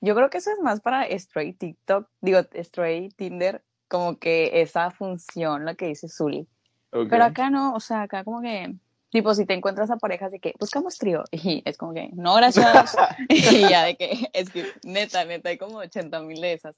Yo 0.00 0.14
creo 0.14 0.30
que 0.30 0.38
eso 0.38 0.52
es 0.52 0.60
más 0.60 0.80
para 0.80 1.06
straight 1.06 1.58
TikTok, 1.58 2.08
digo, 2.20 2.38
straight 2.52 3.16
Tinder, 3.16 3.64
como 3.88 4.16
que 4.20 4.60
esa 4.60 4.92
función, 4.92 5.64
la 5.64 5.74
que 5.74 5.88
dice 5.88 6.08
Zully. 6.08 6.46
Ok. 6.92 7.08
Pero 7.10 7.24
acá 7.24 7.50
no, 7.50 7.74
o 7.74 7.80
sea, 7.80 8.02
acá 8.02 8.22
como 8.22 8.42
que, 8.42 8.76
tipo, 9.10 9.34
si 9.34 9.46
te 9.46 9.54
encuentras 9.54 9.90
a 9.90 9.96
parejas 9.96 10.30
de 10.32 10.40
que 10.40 10.54
buscamos 10.58 10.98
trío, 10.98 11.24
y 11.30 11.62
es 11.64 11.76
como 11.76 11.94
que, 11.94 12.10
no, 12.14 12.34
gracias. 12.36 12.96
y 13.28 13.68
ya 13.68 13.84
de 13.84 13.96
que, 13.96 14.28
es 14.32 14.50
que, 14.50 14.64
neta, 14.84 15.24
neta, 15.24 15.48
hay 15.50 15.58
como 15.58 15.78
80 15.78 16.20
mil 16.20 16.40
de 16.40 16.52
esas. 16.54 16.74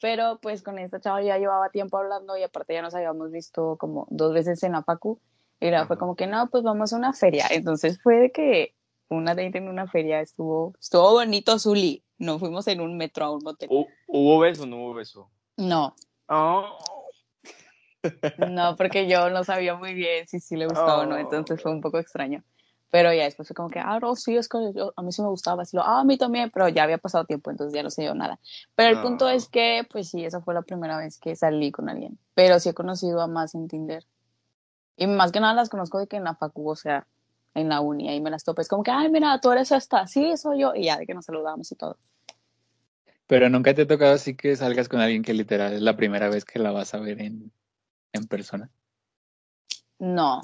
Pero 0.00 0.38
pues 0.42 0.62
con 0.62 0.78
esta 0.78 1.00
chava 1.00 1.22
ya 1.22 1.38
llevaba 1.38 1.70
tiempo 1.70 1.96
hablando 1.96 2.36
y 2.36 2.42
aparte 2.42 2.74
ya 2.74 2.82
nos 2.82 2.94
habíamos 2.94 3.30
visto 3.30 3.76
como 3.78 4.06
dos 4.10 4.34
veces 4.34 4.62
en 4.62 4.72
la 4.72 4.82
Pacu. 4.82 5.18
Y 5.60 5.70
luego 5.70 5.86
fue 5.86 5.96
como 5.96 6.14
que, 6.14 6.26
no, 6.26 6.48
pues 6.50 6.62
vamos 6.62 6.92
a 6.92 6.96
una 6.96 7.12
feria. 7.14 7.46
Entonces 7.50 7.98
fue 8.02 8.16
de 8.16 8.32
que 8.32 8.74
una 9.08 9.34
date 9.34 9.56
en 9.58 9.68
una 9.68 9.86
feria 9.86 10.20
estuvo, 10.20 10.74
estuvo 10.78 11.12
bonito, 11.12 11.58
Zuli. 11.58 12.02
No 12.18 12.38
fuimos 12.38 12.66
en 12.66 12.80
un 12.82 12.96
metro 12.98 13.24
a 13.24 13.30
un 13.32 13.40
motel. 13.42 13.68
¿Hu- 13.70 13.86
¿Hubo 14.08 14.38
beso 14.40 14.64
o 14.64 14.66
no 14.66 14.76
hubo 14.78 14.94
beso? 14.94 15.30
No, 15.56 15.94
Oh. 16.28 16.78
No, 18.50 18.76
porque 18.76 19.08
yo 19.08 19.30
no 19.30 19.44
sabía 19.44 19.74
muy 19.74 19.94
bien 19.94 20.26
si 20.28 20.40
sí 20.40 20.56
le 20.56 20.66
gustaba 20.66 21.00
o 21.02 21.06
no, 21.06 21.14
Oh. 21.14 21.18
entonces 21.18 21.60
fue 21.62 21.70
un 21.72 21.80
poco 21.80 21.98
extraño. 21.98 22.42
Pero 22.90 23.12
ya 23.12 23.24
después 23.24 23.48
fue 23.48 23.54
como 23.56 23.70
que, 23.70 23.80
ah, 23.80 23.98
no, 24.00 24.14
sí, 24.14 24.36
es 24.36 24.48
que 24.48 24.58
yo- 24.72 24.92
a 24.94 25.02
mí 25.02 25.10
sí 25.10 25.20
me 25.20 25.28
gustaba. 25.28 25.62
Así 25.62 25.76
lo, 25.76 25.82
ah, 25.82 26.00
a 26.00 26.04
mí 26.04 26.16
también, 26.16 26.50
pero 26.52 26.68
ya 26.68 26.84
había 26.84 26.98
pasado 26.98 27.24
tiempo, 27.24 27.50
entonces 27.50 27.74
ya 27.74 27.82
no 27.82 27.90
sé 27.90 28.04
yo 28.04 28.14
nada. 28.14 28.38
Pero 28.76 28.90
el 28.90 29.02
punto 29.02 29.26
Ah. 29.26 29.34
es 29.34 29.48
que, 29.48 29.84
pues 29.90 30.08
sí, 30.10 30.24
esa 30.24 30.40
fue 30.40 30.54
la 30.54 30.62
primera 30.62 30.96
vez 30.98 31.18
que 31.18 31.34
salí 31.34 31.72
con 31.72 31.88
alguien. 31.88 32.18
Pero 32.34 32.60
sí 32.60 32.68
he 32.68 32.74
conocido 32.74 33.20
a 33.20 33.26
más 33.26 33.54
en 33.56 33.66
Tinder. 33.66 34.04
Y 34.96 35.08
más 35.08 35.32
que 35.32 35.40
nada 35.40 35.54
las 35.54 35.70
conozco 35.70 35.98
de 35.98 36.06
que 36.06 36.16
en 36.16 36.22
la 36.24 36.36
facu, 36.36 36.70
o 36.70 36.76
sea, 36.76 37.06
en 37.54 37.68
la 37.68 37.80
uni, 37.80 38.08
ahí 38.08 38.20
me 38.20 38.30
las 38.30 38.44
topo. 38.44 38.60
Es 38.60 38.68
como 38.68 38.84
que, 38.84 38.92
ay, 38.92 39.10
mira, 39.10 39.40
tú 39.40 39.50
eres 39.50 39.72
esta, 39.72 40.06
sí, 40.06 40.36
soy 40.36 40.60
yo. 40.60 40.72
Y 40.76 40.84
ya 40.84 40.96
de 40.96 41.04
que 41.06 41.14
nos 41.14 41.24
saludamos 41.24 41.72
y 41.72 41.74
todo. 41.74 41.96
Pero 43.26 43.48
nunca 43.48 43.74
te 43.74 43.82
ha 43.82 43.86
tocado 43.88 44.12
así 44.14 44.36
que 44.36 44.54
salgas 44.54 44.88
con 44.88 45.00
alguien 45.00 45.22
que 45.22 45.32
literal 45.34 45.72
es 45.72 45.80
la 45.82 45.96
primera 45.96 46.28
vez 46.28 46.44
que 46.44 46.58
la 46.60 46.70
vas 46.70 46.94
a 46.94 46.98
ver 47.00 47.20
en, 47.20 47.50
en 48.14 48.26
persona. 48.26 48.70
No, 49.98 50.40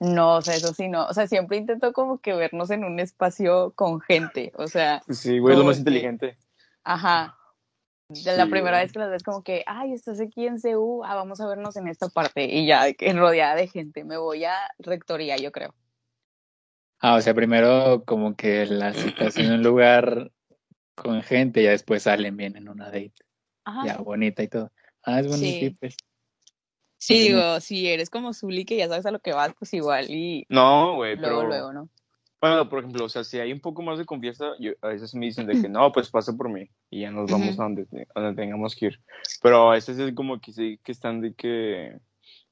no, 0.00 0.36
o 0.36 0.42
sea, 0.42 0.54
eso 0.54 0.72
sí, 0.72 0.88
no. 0.88 1.06
O 1.06 1.12
sea, 1.14 1.26
siempre 1.26 1.56
intento 1.56 1.92
como 1.92 2.18
que 2.18 2.34
vernos 2.34 2.70
en 2.70 2.84
un 2.84 3.00
espacio 3.00 3.72
con 3.74 4.00
gente, 4.00 4.52
o 4.56 4.66
sea, 4.68 5.02
Sí, 5.08 5.38
güey, 5.38 5.54
es 5.54 5.58
lo 5.58 5.64
más 5.64 5.76
que- 5.76 5.80
inteligente. 5.80 6.38
ajá. 6.84 7.36
De 8.08 8.36
la 8.36 8.44
Sí, 8.44 8.50
primera 8.50 8.76
güey. 8.76 8.84
vez 8.84 8.92
que 8.92 8.98
las 8.98 9.10
ves 9.10 9.22
como 9.22 9.42
que, 9.42 9.64
ay, 9.66 9.92
estás 9.94 10.20
aquí 10.20 10.46
en 10.46 10.60
CU, 10.60 11.02
ah, 11.04 11.14
vamos 11.14 11.40
a 11.40 11.46
vernos 11.46 11.74
en 11.76 11.88
esta 11.88 12.08
parte. 12.10 12.44
Y 12.44 12.66
ya, 12.66 12.84
rodeada 13.14 13.54
de 13.56 13.66
gente, 13.66 14.04
me 14.04 14.18
voy 14.18 14.44
a 14.44 14.54
rectoría, 14.78 15.36
yo 15.38 15.50
creo. 15.52 15.74
Ah, 17.00 17.14
o 17.16 17.20
sea, 17.22 17.32
primero 17.34 18.04
como 18.04 18.36
que 18.36 18.66
la 18.66 18.92
citas 18.92 19.38
en 19.38 19.52
un 19.52 19.62
lugar 19.62 20.30
con 20.94 21.22
gente 21.22 21.60
y 21.62 21.64
ya 21.64 21.70
después 21.70 22.02
salen 22.02 22.36
bien 22.36 22.56
en 22.56 22.68
una 22.68 22.86
date. 22.86 23.14
Ajá. 23.64 23.86
Ya 23.86 23.96
bonita 23.96 24.42
y 24.42 24.48
todo. 24.48 24.70
Ah, 25.02 25.20
es 25.20 25.26
bonito. 25.26 25.66
Sí. 25.66 25.76
pues. 25.80 25.96
Sí, 27.04 27.18
digo, 27.18 27.60
si 27.60 27.86
eres 27.86 28.08
como 28.08 28.32
Zuli, 28.32 28.64
que 28.64 28.78
ya 28.78 28.88
sabes 28.88 29.04
a 29.04 29.10
lo 29.10 29.18
que 29.18 29.34
vas, 29.34 29.52
pues 29.58 29.74
igual, 29.74 30.06
y 30.08 30.46
No, 30.48 30.94
güey, 30.94 31.16
luego, 31.16 31.40
pero... 31.40 31.48
luego, 31.48 31.72
¿no? 31.74 31.88
Bueno, 32.40 32.66
por 32.70 32.78
ejemplo, 32.78 33.04
o 33.04 33.08
sea, 33.10 33.24
si 33.24 33.38
hay 33.38 33.52
un 33.52 33.60
poco 33.60 33.82
más 33.82 33.98
de 33.98 34.06
confianza, 34.06 34.52
yo, 34.58 34.72
a 34.80 34.88
veces 34.88 35.14
me 35.14 35.26
dicen 35.26 35.46
de 35.46 35.60
que 35.60 35.68
no, 35.68 35.92
pues 35.92 36.08
pasa 36.10 36.32
por 36.32 36.48
mí 36.48 36.70
y 36.88 37.02
ya 37.02 37.10
nos 37.10 37.30
vamos 37.30 37.52
Ujú. 37.52 37.60
a 37.60 37.64
donde, 37.64 37.86
a 38.14 38.20
donde 38.22 38.42
tengamos 38.42 38.74
que 38.74 38.86
ir. 38.86 39.00
Pero 39.42 39.70
a 39.70 39.74
veces 39.74 39.98
es 39.98 40.14
como 40.14 40.40
que 40.40 40.52
sí, 40.52 40.80
que 40.82 40.92
están 40.92 41.20
de 41.20 41.34
que, 41.34 41.98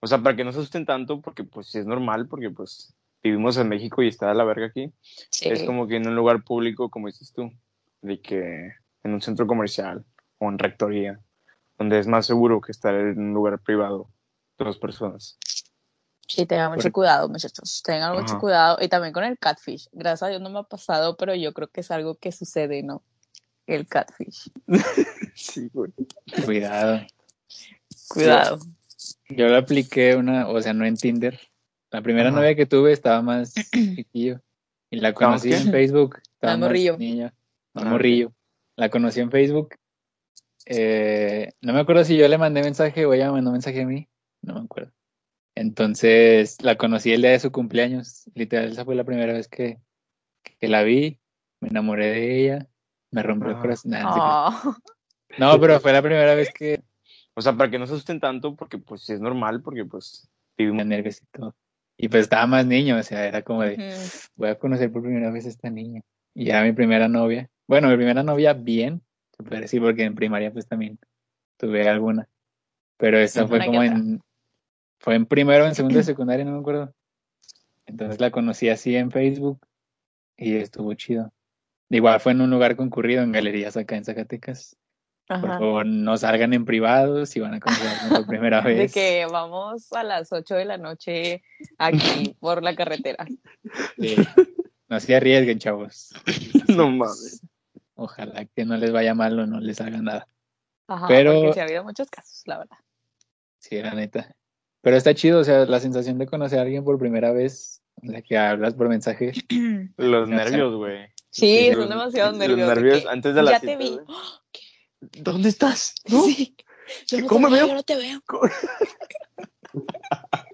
o 0.01 0.07
sea, 0.07 0.19
para 0.19 0.37
que 0.37 0.45
no 0.45 0.53
se 0.53 0.59
asusten 0.59 0.85
tanto, 0.85 1.23
porque 1.23 1.45
pues 1.45 1.69
sí 1.69 1.79
es 1.79 1.87
normal, 1.87 2.29
porque 2.29 2.51
pues 2.51 2.95
vivimos 3.23 3.57
en 3.57 3.71
México 3.71 4.03
y 4.03 4.09
está 4.09 4.31
a 4.31 4.35
la 4.35 4.45
verga 4.45 4.67
aquí. 4.67 4.93
Sí. 5.01 5.49
Es 5.49 5.63
como 5.63 5.87
que 5.87 5.97
en 5.97 6.07
un 6.07 6.15
lugar 6.15 6.45
público, 6.45 6.91
como 6.91 7.07
dices 7.07 7.33
tú, 7.33 7.51
de 8.03 8.21
que 8.21 8.73
en 9.03 9.15
un 9.15 9.23
centro 9.23 9.47
comercial 9.47 10.05
o 10.37 10.51
en 10.51 10.59
rectoría, 10.59 11.21
donde 11.79 11.99
es 11.99 12.07
más 12.07 12.27
seguro 12.27 12.61
que 12.61 12.73
estar 12.73 12.95
en 12.95 13.19
un 13.19 13.33
lugar 13.33 13.59
privado 13.61 14.11
dos 14.67 14.79
personas. 14.79 15.39
Sí, 16.27 16.47
tengan 16.47 16.73
mucho 16.73 16.91
cuidado, 16.93 17.29
muchachos. 17.29 17.83
Tengan 17.85 18.15
mucho 18.15 18.33
Ajá. 18.33 18.39
cuidado. 18.41 18.79
Y 18.81 18.89
también 18.89 19.13
con 19.13 19.25
el 19.25 19.39
catfish. 19.39 19.89
Gracias 19.93 20.23
a 20.23 20.29
Dios 20.29 20.41
no 20.41 20.49
me 20.51 20.61
ha 20.61 20.63
pasado, 20.63 21.17
pero 21.17 21.35
yo 21.35 21.53
creo 21.53 21.69
que 21.69 21.81
es 21.81 21.91
algo 21.91 22.15
que 22.15 22.33
sucede, 22.33 22.83
¿no? 22.83 23.03
El 23.67 23.87
catfish. 23.87 24.51
Sí, 25.35 25.69
güey. 25.73 25.91
Cuidado. 26.45 27.01
Cuidado. 28.09 28.59
Yo 29.31 29.49
lo 29.49 29.57
apliqué 29.57 30.15
una, 30.17 30.49
o 30.49 30.61
sea, 30.61 30.73
no 30.75 30.85
en 30.85 30.97
Tinder. 30.97 31.39
La 31.91 32.03
primera 32.03 32.29
Ajá. 32.29 32.37
novia 32.39 32.55
que 32.55 32.67
tuve 32.67 32.93
estaba 32.93 33.21
más 33.23 33.53
chiquillo. 33.73 34.41
Y 34.91 34.97
la 35.01 35.09
¿Estabas 35.09 35.41
conocí 35.43 35.53
en 35.55 35.71
Facebook. 35.73 36.19
Estaba 36.23 36.53
Más 36.55 36.61
morrillo. 36.61 36.97
niña, 36.99 37.35
más 37.75 37.85
Ah, 37.85 37.89
morrillo. 37.91 38.33
La 38.77 38.91
conocí 38.91 39.21
en 39.21 39.31
Facebook. 39.31 39.75
Eh, 40.67 41.53
no 41.61 41.73
me 41.73 41.81
acuerdo 41.81 42.05
si 42.05 42.17
yo 42.17 42.29
le 42.29 42.39
mandé 42.39 42.63
mensaje 42.63 43.05
o 43.07 43.13
ella 43.15 43.27
me 43.27 43.33
mandó 43.33 43.53
mensaje 43.53 43.83
a 43.83 43.87
mí. 43.87 44.09
No 44.43 44.55
me 44.55 44.61
acuerdo. 44.61 44.93
Entonces 45.55 46.63
la 46.63 46.77
conocí 46.77 47.13
el 47.13 47.23
día 47.23 47.33
de 47.33 47.41
su 47.41 47.53
cumpleaños. 47.53 48.31
Literal, 48.35 48.71
esa 48.71 48.85
fue 48.85 48.95
la 48.95 49.05
primera 49.05 49.33
vez 49.33 49.49
que, 49.49 49.79
que 50.59 50.69
la 50.69 50.83
vi. 50.83 51.19
Me 51.61 51.69
enamoré 51.69 52.07
de 52.07 52.41
ella. 52.41 52.69
Me 53.11 53.23
rompió 53.23 53.49
el 53.51 53.55
Ajá. 53.55 53.63
corazón. 53.63 53.91
Nah, 53.93 54.51
no. 55.39 55.55
Oh, 55.55 55.61
pero 55.61 55.79
fue 55.81 55.93
la 55.93 56.03
primera 56.03 56.35
vez 56.35 56.53
que 56.53 56.83
O 57.35 57.43
sea, 57.43 57.53
para 57.55 57.71
que 57.71 57.79
no 57.79 57.87
se 57.87 57.95
asusten 57.95 58.21
tanto, 58.21 58.57
porque 58.57 58.79
pues 58.79 59.03
sí 59.03 59.13
es 59.13 59.21
normal, 59.21 59.63
porque 59.63 59.85
pues 59.85 60.29
vivimos... 60.57 60.87
nervios 60.87 61.23
y 61.23 61.27
todo. 61.27 61.55
Y 61.97 62.09
pues 62.09 62.23
estaba 62.23 62.47
más 62.47 62.67
niño, 62.67 62.97
o 62.97 63.03
sea, 63.03 63.27
era 63.27 63.43
como 63.43 63.63
de, 63.63 63.95
voy 64.35 64.49
a 64.49 64.59
conocer 64.59 64.91
por 64.91 65.03
primera 65.03 65.31
vez 65.31 65.47
a 65.47 65.51
esta 65.51 65.71
niña. 65.71 66.03
Y 66.35 66.49
era 66.49 66.63
mi 66.63 66.73
primera 66.73 67.07
novia. 67.09 67.49
Bueno, 67.69 67.89
mi 67.89 67.97
primera 67.97 68.23
novia 68.23 68.55
bien, 68.55 69.03
se 69.37 69.43
puede 69.43 69.63
decir, 69.63 69.81
porque 69.81 70.05
en 70.05 70.15
primaria 70.15 70.53
pues 70.53 70.67
también 70.67 70.99
tuve 71.59 71.89
alguna. 71.89 72.29
Pero 72.97 73.19
esa 73.19 73.47
fue 73.47 73.65
como 73.65 73.83
en, 73.83 74.21
fue 75.03 75.17
en 75.17 75.27
primero, 75.27 75.67
en 75.67 75.75
segundo 75.75 75.99
de 75.99 76.05
secundaria, 76.05 76.45
no 76.45 76.53
me 76.53 76.61
acuerdo. 76.61 76.95
Entonces 77.87 78.21
la 78.21 78.31
conocí 78.31 78.69
así 78.69 78.97
en 78.97 79.11
Facebook 79.11 79.67
y 80.37 80.55
estuvo 80.57 80.95
chido. 80.95 81.33
Igual 81.91 82.21
fue 82.21 82.33
en 82.33 82.41
un 82.41 82.51
lugar 82.51 82.77
concurrido, 82.77 83.23
en 83.23 83.33
galerías 83.33 83.77
acá 83.77 83.97
en 83.97 84.05
Zacatecas. 84.05 84.77
Por 85.29 85.37
Ajá. 85.39 85.59
favor, 85.59 85.87
no 85.87 86.17
salgan 86.17 86.53
en 86.53 86.65
privado 86.65 87.27
si 87.27 87.41
van 87.41 87.55
a 87.55 87.61
conocer 87.61 87.91
por 88.11 88.27
primera 88.27 88.61
De 88.63 88.75
vez. 88.75 88.93
que 88.95 89.27
vamos 89.31 89.93
a 89.93 90.03
las 90.03 90.33
8 90.33 90.55
de 90.55 90.65
la 90.65 90.79
noche 90.79 91.43
aquí 91.79 92.37
por 92.41 92.63
la 92.63 92.75
carretera. 92.75 93.25
Sí. 93.99 94.17
No 94.89 95.01
se 95.01 95.15
arriesguen, 95.17 95.59
chavos. 95.59 96.13
No 96.69 96.91
mames. 96.91 97.43
Ojalá 97.95 98.47
que 98.47 98.65
no 98.65 98.77
les 98.77 98.91
vaya 98.93 99.15
mal 99.15 99.39
o 99.39 99.47
no 99.47 99.61
les 99.61 99.81
haga 99.81 100.01
nada. 100.01 100.27
Ajá, 100.89 101.07
Pero- 101.09 101.35
porque 101.35 101.53
sí 101.55 101.61
ha 101.61 101.65
habido 101.65 101.85
muchos 101.85 102.09
casos, 102.11 102.43
la 102.47 102.59
verdad. 102.59 102.77
Sí, 103.59 103.81
la 103.83 103.95
neta. 103.95 104.35
Pero 104.83 104.97
está 104.97 105.15
chido, 105.15 105.41
o 105.41 105.45
sea, 105.45 105.65
la 105.65 105.81
sensación 105.81 106.19
de 106.19 106.27
conocer 106.27 106.59
a 106.59 106.63
alguien 106.63 106.85
por 106.85 106.99
primera 106.99 107.33
vez, 107.33 107.83
en 108.03 108.13
la 108.13 108.23
que 108.23 108.37
hablas 108.37 108.75
por 108.75 108.89
mensaje. 108.89 109.33
Los 109.97 110.29
nervios, 110.29 110.75
güey. 110.75 111.07
Sí, 111.31 111.69
los- 111.71 111.79
son 111.79 111.89
demasiados 111.89 112.33
los 112.37 112.39
nervios. 112.47 112.69
de 112.69 112.75
nervios 112.75 113.07
antes 113.07 113.35
de 113.35 113.43
la 113.43 113.53
ya 113.53 113.61
cita, 113.61 113.73
te 113.73 113.79
vi. 113.79 113.99
¿Dónde 115.23 115.49
estás? 115.49 115.95
¿No? 116.11 116.23
Sí. 116.25 116.55
Yo 117.07 117.19
no 117.19 117.23
te 117.23 117.29
¿Cómo 117.29 117.49
me 117.49 117.57
veo, 117.57 117.69
yo 117.69 117.75
no 117.75 117.83
te 117.83 117.97
veo. 117.97 118.21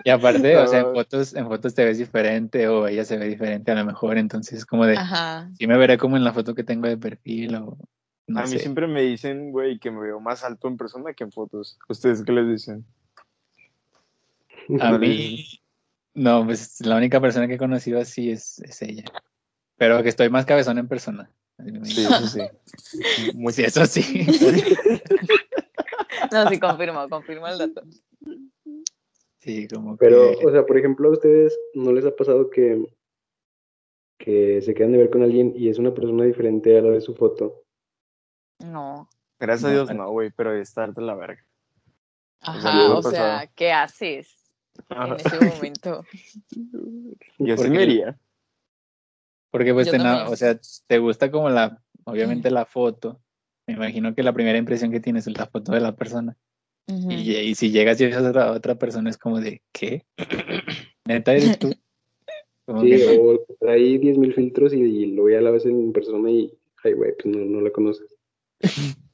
Y 0.04 0.10
aparte, 0.10 0.56
o 0.56 0.66
sea, 0.68 0.80
en 0.80 0.92
fotos, 0.94 1.34
en 1.34 1.48
fotos 1.48 1.74
te 1.74 1.84
ves 1.84 1.98
diferente 1.98 2.68
o 2.68 2.86
ella 2.86 3.04
se 3.04 3.16
ve 3.18 3.26
diferente 3.26 3.72
a 3.72 3.74
lo 3.74 3.84
mejor, 3.84 4.16
entonces 4.16 4.64
como 4.64 4.86
de, 4.86 4.96
Ajá. 4.96 5.50
sí 5.58 5.66
me 5.66 5.76
veré 5.76 5.98
como 5.98 6.16
en 6.16 6.22
la 6.24 6.32
foto 6.32 6.54
que 6.54 6.62
tengo 6.64 6.86
de 6.86 6.96
perfil 6.96 7.56
o 7.56 7.76
no 8.28 8.38
a 8.40 8.42
mí 8.44 8.48
sé. 8.50 8.58
siempre 8.60 8.86
me 8.86 9.02
dicen, 9.02 9.50
güey, 9.50 9.78
que 9.80 9.90
me 9.90 10.00
veo 10.00 10.20
más 10.20 10.44
alto 10.44 10.68
en 10.68 10.76
persona 10.76 11.12
que 11.14 11.24
en 11.24 11.32
fotos. 11.32 11.78
¿Ustedes 11.88 12.22
qué 12.22 12.32
les 12.32 12.48
dicen? 12.48 12.84
A 14.80 14.98
mí, 14.98 15.46
no, 16.14 16.44
pues 16.44 16.80
la 16.84 16.96
única 16.96 17.20
persona 17.20 17.46
que 17.46 17.54
he 17.54 17.58
conocido 17.58 18.00
así 18.00 18.30
es, 18.30 18.58
es 18.60 18.82
ella. 18.82 19.04
Pero 19.76 20.02
que 20.02 20.08
estoy 20.08 20.28
más 20.28 20.46
cabezón 20.46 20.78
en 20.78 20.88
persona. 20.88 21.30
Sí, 21.84 22.02
eso 22.04 22.26
sí. 22.26 22.40
Muy 23.34 23.52
Sí, 23.52 23.62
eso 23.64 23.86
sí. 23.86 24.26
No, 26.32 26.48
sí, 26.48 26.58
confirmo, 26.60 27.08
confirmo 27.08 27.46
el 27.46 27.58
dato. 27.58 27.82
Sí, 29.38 29.68
como 29.68 29.96
Pero, 29.96 30.38
que... 30.38 30.46
o 30.46 30.50
sea, 30.50 30.66
por 30.66 30.76
ejemplo, 30.76 31.08
a 31.08 31.12
ustedes 31.12 31.58
no 31.74 31.92
les 31.92 32.04
ha 32.04 32.14
pasado 32.14 32.50
que, 32.50 32.84
que 34.18 34.60
se 34.60 34.74
quedan 34.74 34.92
de 34.92 34.98
ver 34.98 35.10
con 35.10 35.22
alguien 35.22 35.52
y 35.56 35.68
es 35.68 35.78
una 35.78 35.94
persona 35.94 36.24
diferente 36.24 36.76
a 36.76 36.82
la 36.82 36.90
de 36.90 37.00
su 37.00 37.14
foto. 37.14 37.64
No. 38.58 39.08
Gracias 39.38 39.70
a 39.70 39.72
Dios 39.72 39.88
pero- 39.88 40.02
no, 40.02 40.10
güey, 40.10 40.30
pero 40.36 40.52
es 40.54 40.74
de 40.74 41.02
la 41.02 41.14
verga. 41.14 41.44
Ajá, 42.40 42.94
o 42.94 43.02
sea. 43.02 43.50
¿qué 43.54 43.72
haces 43.72 44.37
Ajá. 44.88 45.14
en 45.14 45.26
ese 45.26 45.40
momento? 45.40 46.04
Yo 47.38 47.56
sí 47.56 47.68
iría. 47.72 48.18
Porque 49.50 49.72
pues 49.72 49.90
te, 49.90 49.98
na- 49.98 50.28
o 50.28 50.36
sea, 50.36 50.58
te 50.86 50.98
gusta 50.98 51.30
como 51.30 51.48
la, 51.48 51.82
obviamente 52.04 52.50
la 52.50 52.66
foto. 52.66 53.20
Me 53.66 53.74
imagino 53.74 54.14
que 54.14 54.22
la 54.22 54.32
primera 54.32 54.58
impresión 54.58 54.90
que 54.90 55.00
tienes 55.00 55.26
es 55.26 55.38
la 55.38 55.46
foto 55.46 55.72
de 55.72 55.80
la 55.80 55.96
persona. 55.96 56.36
Y, 56.86 57.32
y 57.36 57.54
si 57.54 57.70
llegas 57.70 58.00
y 58.00 58.06
ves 58.06 58.16
a 58.16 58.28
otra, 58.28 58.52
otra 58.52 58.74
persona 58.78 59.10
es 59.10 59.18
como 59.18 59.40
de, 59.40 59.62
¿qué? 59.72 60.06
Neta 61.06 61.34
eres 61.34 61.58
tú. 61.58 61.74
Como 62.64 62.82
Sí, 62.82 62.90
que 62.90 63.18
o 63.18 63.44
trae 63.60 63.98
10.000 63.98 64.34
filtros 64.34 64.72
y, 64.74 64.80
y 64.80 65.06
lo 65.14 65.28
ya 65.28 65.40
la 65.40 65.50
ves 65.50 65.64
en 65.66 65.92
persona 65.92 66.30
y, 66.30 66.52
ay, 66.84 66.92
güey, 66.92 67.12
pues 67.14 67.34
no, 67.34 67.44
no 67.44 67.60
la 67.60 67.70
conoces. 67.70 68.14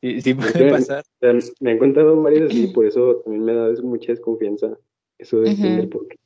Sí, 0.00 0.20
sí 0.22 0.34
puede 0.34 0.52
Porque 0.52 0.70
pasar. 0.70 1.02
o 1.02 1.40
sea, 1.40 1.52
me 1.60 1.72
han 1.72 1.78
contado 1.78 2.20
varios 2.22 2.50
así, 2.50 2.66
por 2.68 2.86
eso 2.86 3.16
también 3.24 3.44
me 3.44 3.54
da 3.54 3.68
des- 3.68 3.82
mucha 3.82 4.12
desconfianza 4.12 4.78
eso 5.18 5.40
de 5.40 5.50
Ujú. 5.50 5.62
Tinder, 5.62 5.88
porque 5.90 6.16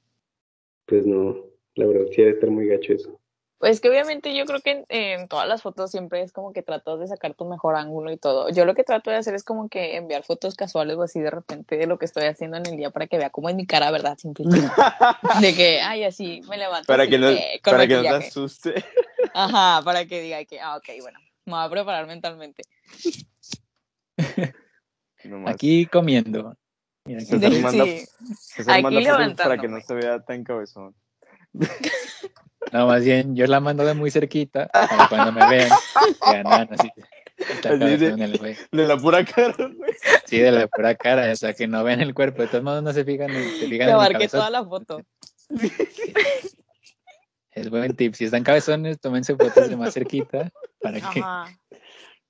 pues 0.87 1.07
no, 1.07 1.37
la 1.75 1.87
verdad 1.87 2.07
sí 2.11 2.17
debe 2.23 2.31
estar 2.35 2.51
muy 2.51 2.67
gacho 2.69 2.93
eso. 2.93 3.19
Pues 3.59 3.81
que 3.81 3.89
obviamente 3.89 4.37
yo 4.37 4.45
creo 4.45 4.61
que 4.61 4.71
en, 4.73 4.85
en 4.89 5.27
todas 5.29 5.49
las 5.49 5.63
fotos 5.63 5.91
siempre 5.91 6.21
es 6.21 6.33
como 6.33 6.53
que 6.53 6.63
tratas 6.63 7.01
de 7.01 7.09
sacar 7.09 7.35
tu 7.35 7.47
mejor 7.47 7.77
ángulo 7.77 8.13
y 8.13 8.19
todo. 8.19 8.51
Yo 8.51 8.67
lo 8.67 8.75
que 8.75 8.85
trato 8.85 9.11
de 9.11 9.17
hacer 9.17 9.35
es 9.35 9.43
como 9.43 9.69
que 9.71 9.97
enviar 9.97 10.23
fotos 10.23 10.55
casuales 10.55 10.97
o 10.97 11.03
así 11.03 11.21
de 11.21 11.31
repente 11.31 11.77
de 11.79 11.87
lo 11.87 11.99
que 11.99 12.05
estoy 12.05 12.25
haciendo 12.25 12.59
en 12.59 12.67
el 12.67 12.77
día 12.77 12.91
para 12.91 13.07
que 13.07 13.17
vea 13.17 13.31
cómo 13.31 13.49
es 13.49 13.55
mi 13.55 13.67
cara, 13.67 13.91
¿verdad? 13.91 14.19
Simplemente. 14.19 14.71
De 15.41 15.55
que, 15.55 15.81
ay, 15.81 16.05
así 16.05 16.43
me 16.49 16.59
levanto. 16.59 16.87
para 16.87 17.07
que 17.07 17.17
no, 17.19 17.29
que 17.29 17.61
para 17.65 17.87
que 17.89 17.95
no 17.95 18.03
te 18.03 18.09
asuste. 18.09 18.75
Ajá, 19.33 19.83
para 19.83 20.05
que 20.05 20.21
diga 20.21 20.45
que, 20.45 20.61
ah, 20.61 20.77
ok, 20.77 20.87
bueno, 21.01 21.19
me 21.47 21.53
voy 21.55 21.65
a 21.65 21.71
preparar 21.71 22.07
mentalmente. 22.07 22.63
Nomás. 25.25 25.55
Aquí 25.55 25.87
comiendo. 25.87 26.57
Mira, 27.07 27.21
Se 27.21 27.37
manda- 27.39 27.49
aquí 27.49 27.61
manda 29.07 29.35
para 29.43 29.59
que 29.59 29.69
no 29.69 29.81
se 29.81 29.95
vea 29.95 30.21
tan 30.21 30.45
cabezón. 30.45 30.95
No, 32.73 32.87
más 32.89 33.05
bien, 33.05 33.37
yo 33.37 33.47
la 33.47 33.61
mando 33.61 33.85
de 33.85 33.93
muy 33.95 34.11
cerquita 34.11 34.69
para 34.69 35.07
cuando 35.09 35.33
me 35.33 35.47
vean, 35.49 35.69
digan, 36.27 36.47
"Ah, 36.47 36.67
no, 36.69 36.77
sí, 36.79 36.91
está 37.37 37.69
Así 37.69 37.79
de- 37.79 37.79
cabezón 37.99 38.23
el 38.23 38.39
güey". 38.39 38.57
De 38.73 38.87
la 38.89 38.97
pura 38.97 39.23
cara, 39.25 39.55
güey. 39.59 39.93
Sí, 40.25 40.39
de 40.39 40.51
la 40.51 40.67
pura 40.67 40.95
cara, 40.97 41.31
o 41.31 41.37
sea, 41.37 41.53
que 41.53 41.69
no 41.69 41.85
vean 41.85 42.01
el 42.01 42.15
cuerpo. 42.15 42.41
De 42.43 42.49
todos 42.49 42.65
modos, 42.65 42.83
no 42.83 42.93
se 42.95 43.05
fijan, 43.05 43.29
se 43.31 43.69
fijan 43.69 43.91
en 43.91 44.13
cabezón. 44.13 44.41
toda 44.41 44.51
la 44.51 44.65
foto. 44.65 45.01
Es 47.53 47.71
buen 47.71 47.95
tip. 47.95 48.15
Si 48.15 48.25
están 48.25 48.43
cabezones, 48.43 48.99
tómense 48.99 49.37
fotos 49.37 49.69
de 49.69 49.77
más 49.77 49.95
cerquita 49.95 50.51
para 50.81 50.99
que. 51.01 51.23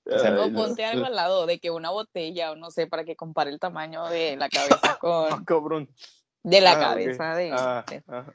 O 0.07 0.19
sea, 0.19 0.35
O 0.39 0.43
Ay, 0.45 0.51
no. 0.51 0.59
ponte 0.65 0.85
algo 0.85 1.07
al 1.07 1.15
lado 1.15 1.47
de 1.47 1.59
que 1.59 1.71
una 1.71 1.91
botella 1.91 2.53
o 2.53 2.57
no 2.57 2.71
sé, 2.71 2.87
para 2.87 3.05
que 3.05 3.17
compare 3.17 3.51
el 3.51 3.59
tamaño 3.59 4.07
de 4.09 4.37
la 4.37 4.49
cabeza 4.49 4.79
Ah, 4.83 4.99
con... 5.01 5.45
cabrón. 5.45 5.89
De 6.43 6.61
la 6.61 6.73
Ah, 6.73 6.79
cabeza 6.81 7.35
de... 7.37 7.51
Ah, 7.53 7.85
de- 7.89 8.03
ah. 8.09 8.27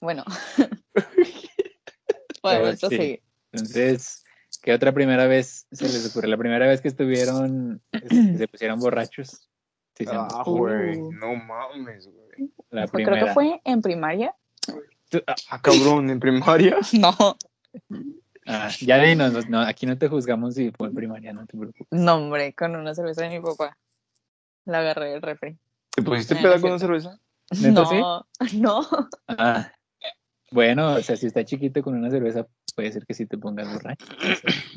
Bueno. 0.00 0.24
Podemos 2.42 2.78
sí. 2.78 2.88
seguir. 2.88 3.22
Entonces, 3.52 4.24
¿qué 4.62 4.74
otra 4.74 4.92
primera 4.92 5.26
vez 5.26 5.66
se 5.72 5.84
les 5.84 6.10
ocurre? 6.10 6.28
La 6.28 6.36
primera 6.36 6.66
vez 6.66 6.80
que 6.80 6.88
estuvieron, 6.88 7.82
que 7.90 8.36
se 8.36 8.48
pusieron 8.48 8.78
borrachos. 8.78 9.48
Sí. 9.94 10.04
Ah, 10.08 10.42
güey. 10.44 10.98
Uh. 10.98 11.12
No 11.12 11.34
mames, 11.34 12.06
güey. 12.08 12.50
la 12.70 12.86
Fue- 12.86 12.98
primera. 13.02 13.16
Creo 13.16 13.26
que 13.28 13.32
fue 13.32 13.60
en 13.64 13.80
primaria. 13.80 14.34
Ah, 15.48 15.62
cabrón, 15.62 16.10
en 16.10 16.20
primaria. 16.20 16.76
No, 16.92 17.14
ah, 18.46 18.70
ya 18.80 18.98
dinos, 18.98 19.48
no, 19.48 19.60
aquí 19.60 19.86
no 19.86 19.96
te 19.98 20.08
juzgamos 20.08 20.54
si 20.54 20.70
fue 20.72 20.88
en 20.88 20.94
primaria, 20.94 21.32
no 21.32 21.46
te 21.46 21.56
preocupes. 21.56 21.86
no, 21.90 22.14
hombre, 22.16 22.54
con 22.54 22.74
una 22.76 22.94
cerveza 22.94 23.22
de 23.22 23.30
mi 23.30 23.40
papá. 23.40 23.76
La 24.64 24.80
agarré 24.80 25.10
del 25.10 25.22
refri. 25.22 25.56
¿Te 25.90 26.02
pusiste 26.02 26.34
Ah, 26.34 26.42
peda 26.42 26.54
no 26.56 26.60
con 26.62 26.70
una 26.70 26.78
cerveza? 26.78 27.18
¿Neta 27.60 27.82
No, 27.84 28.26
no. 28.54 28.86
Ah, 29.28 29.72
bueno, 30.50 30.94
o 30.94 31.02
sea, 31.02 31.16
si 31.16 31.26
está 31.26 31.44
chiquito 31.44 31.82
con 31.82 31.94
una 31.94 32.10
cerveza, 32.10 32.46
puede 32.74 32.92
ser 32.92 33.06
que 33.06 33.14
sí 33.14 33.26
te 33.26 33.38
pongas 33.38 33.72
borracho. 33.72 34.04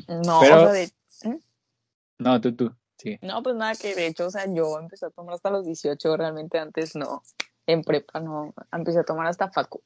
No, 0.08 0.40
Pero- 0.40 0.62
o 0.62 0.64
sea, 0.66 0.72
de- 0.72 0.92
No, 2.18 2.40
tú, 2.40 2.54
tú, 2.54 2.72
sí. 2.98 3.18
no, 3.22 3.42
pues 3.42 3.56
nada, 3.56 3.74
que 3.74 3.94
de 3.94 4.06
hecho, 4.06 4.26
o 4.26 4.30
sea, 4.30 4.44
yo 4.52 4.78
empecé 4.78 5.06
a 5.06 5.10
tomar 5.10 5.34
hasta 5.34 5.50
los 5.50 5.64
18, 5.64 6.16
realmente 6.16 6.58
antes 6.58 6.94
no. 6.96 7.22
En 7.66 7.82
prepa 7.82 8.20
no, 8.20 8.52
empecé 8.72 9.00
a 9.00 9.04
tomar 9.04 9.26
hasta 9.26 9.50
facu. 9.50 9.82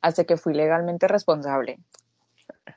Hasta 0.00 0.24
que 0.24 0.36
fui 0.36 0.52
legalmente 0.54 1.08
responsable. 1.08 1.78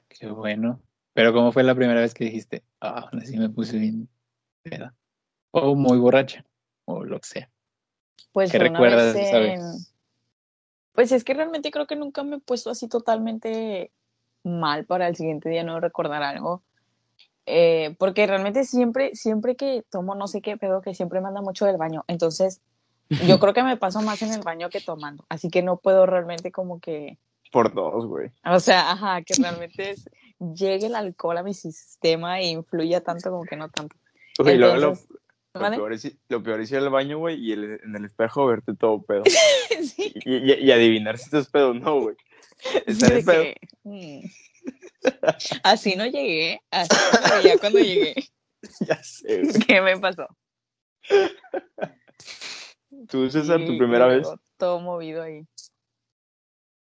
Qué 0.08 0.28
bueno. 0.28 0.82
Pero 1.14 1.34
¿cómo 1.34 1.52
fue 1.52 1.64
la 1.64 1.76
primera 1.76 2.02
vez 2.02 2.14
que 2.14 2.26
dijiste, 2.26 2.64
ah, 2.80 3.10
ahora 3.12 3.26
sí 3.26 3.38
me 3.38 3.50
puse 3.50 3.78
bien 3.78 4.08
peda? 4.62 4.94
O 5.52 5.76
muy 5.76 5.98
borracha, 5.98 6.46
o 6.86 7.04
lo 7.04 7.20
que 7.20 7.28
sea. 7.28 7.50
Pues 8.32 8.52
¿Qué 8.52 8.60
recuerdas 8.60 9.14
vez 9.16 9.32
en- 9.32 9.42
vez? 9.42 9.94
Pues 10.94 11.12
es 11.12 11.24
que 11.24 11.34
realmente 11.34 11.72
creo 11.72 11.88
que 11.88 11.96
nunca 11.96 12.24
me 12.24 12.38
he 12.38 12.40
puesto 12.40 12.70
así 12.70 12.88
totalmente 12.88 13.92
mal 14.44 14.86
para 14.86 15.08
el 15.08 15.16
siguiente 15.16 15.50
día 15.50 15.64
no 15.64 15.80
recordar 15.80 16.24
algo. 16.24 16.64
Eh, 17.46 17.96
porque 17.98 18.28
realmente 18.28 18.64
siempre, 18.66 19.16
siempre 19.16 19.56
que 19.56 19.84
tomo 19.90 20.16
no 20.16 20.28
sé 20.28 20.42
qué 20.42 20.58
pedo, 20.58 20.82
que 20.82 20.94
siempre 20.94 21.22
me 21.22 21.30
anda 21.30 21.42
mucho 21.42 21.66
del 21.66 21.78
baño. 21.78 22.04
Entonces, 22.08 22.62
yo 23.10 23.10
creo 23.40 23.54
que 23.54 23.64
me 23.64 23.78
paso 23.78 24.02
más 24.02 24.22
en 24.22 24.34
el 24.34 24.42
baño 24.42 24.70
que 24.70 24.82
tomando. 24.82 25.26
Así 25.30 25.50
que 25.50 25.64
no 25.64 25.78
puedo 25.78 26.06
realmente 26.06 26.52
como 26.52 26.80
que, 26.80 27.18
Por 27.52 27.74
dos, 27.74 28.06
güey. 28.06 28.30
o 28.46 28.60
sea, 28.60 28.92
ajá, 28.92 29.22
que 29.22 29.34
realmente 29.42 29.92
es- 29.92 30.10
llegue 30.40 30.88
el 30.88 30.96
alcohol 30.96 31.38
a 31.38 31.44
mi 31.44 31.54
sistema 31.54 32.40
e 32.40 32.48
influya 32.48 33.02
tanto 33.02 33.32
como 33.32 33.44
que 33.46 33.56
no 33.56 33.70
tanto. 33.70 33.96
Lo, 34.38 34.50
Entonces, 34.50 35.08
lo 35.54 35.62
¿vale? 35.62 35.78
peor 35.78 35.94
es, 35.94 36.06
ir- 36.06 36.20
lo 36.30 36.44
peor 36.44 36.62
es 36.62 36.72
ir 36.72 36.78
al 36.78 36.90
baño, 36.90 37.18
güey, 37.18 37.40
y 37.44 37.54
el- 37.54 37.80
en 37.84 37.96
el 37.96 38.06
espejo 38.06 38.46
verte 38.46 38.74
todo 38.76 39.02
pedo. 39.02 39.24
Sí, 39.82 40.14
Y, 40.26 40.36
y- 40.52 40.66
y 40.66 40.72
adivinar 40.72 41.18
si 41.18 41.26
estás 41.26 41.48
pedo 41.50 41.70
o 41.70 41.74
no, 41.74 42.02
güey. 42.02 42.16
Estar 42.86 43.12
en 43.14 43.26
pedo. 43.26 43.44
que, 43.44 43.56
mm. 43.84 44.20
Así 45.64 45.96
no 45.96 46.06
llegué, 46.06 46.62
así 46.72 46.96
me 47.24 47.42
veía 47.42 47.58
cuando 47.58 47.80
llegué. 47.80 48.16
Ya 48.82 49.02
sé, 49.04 49.44
güey. 49.44 49.54
¿Qué 49.66 49.82
me 49.82 49.98
pasó? 50.00 50.28
¿Tú, 53.08 53.30
César, 53.30 53.60
tu 53.66 53.78
primera 53.78 54.08
vez? 54.08 54.28
Todo 54.58 54.80
movido 54.80 55.22
ahí. 55.22 55.46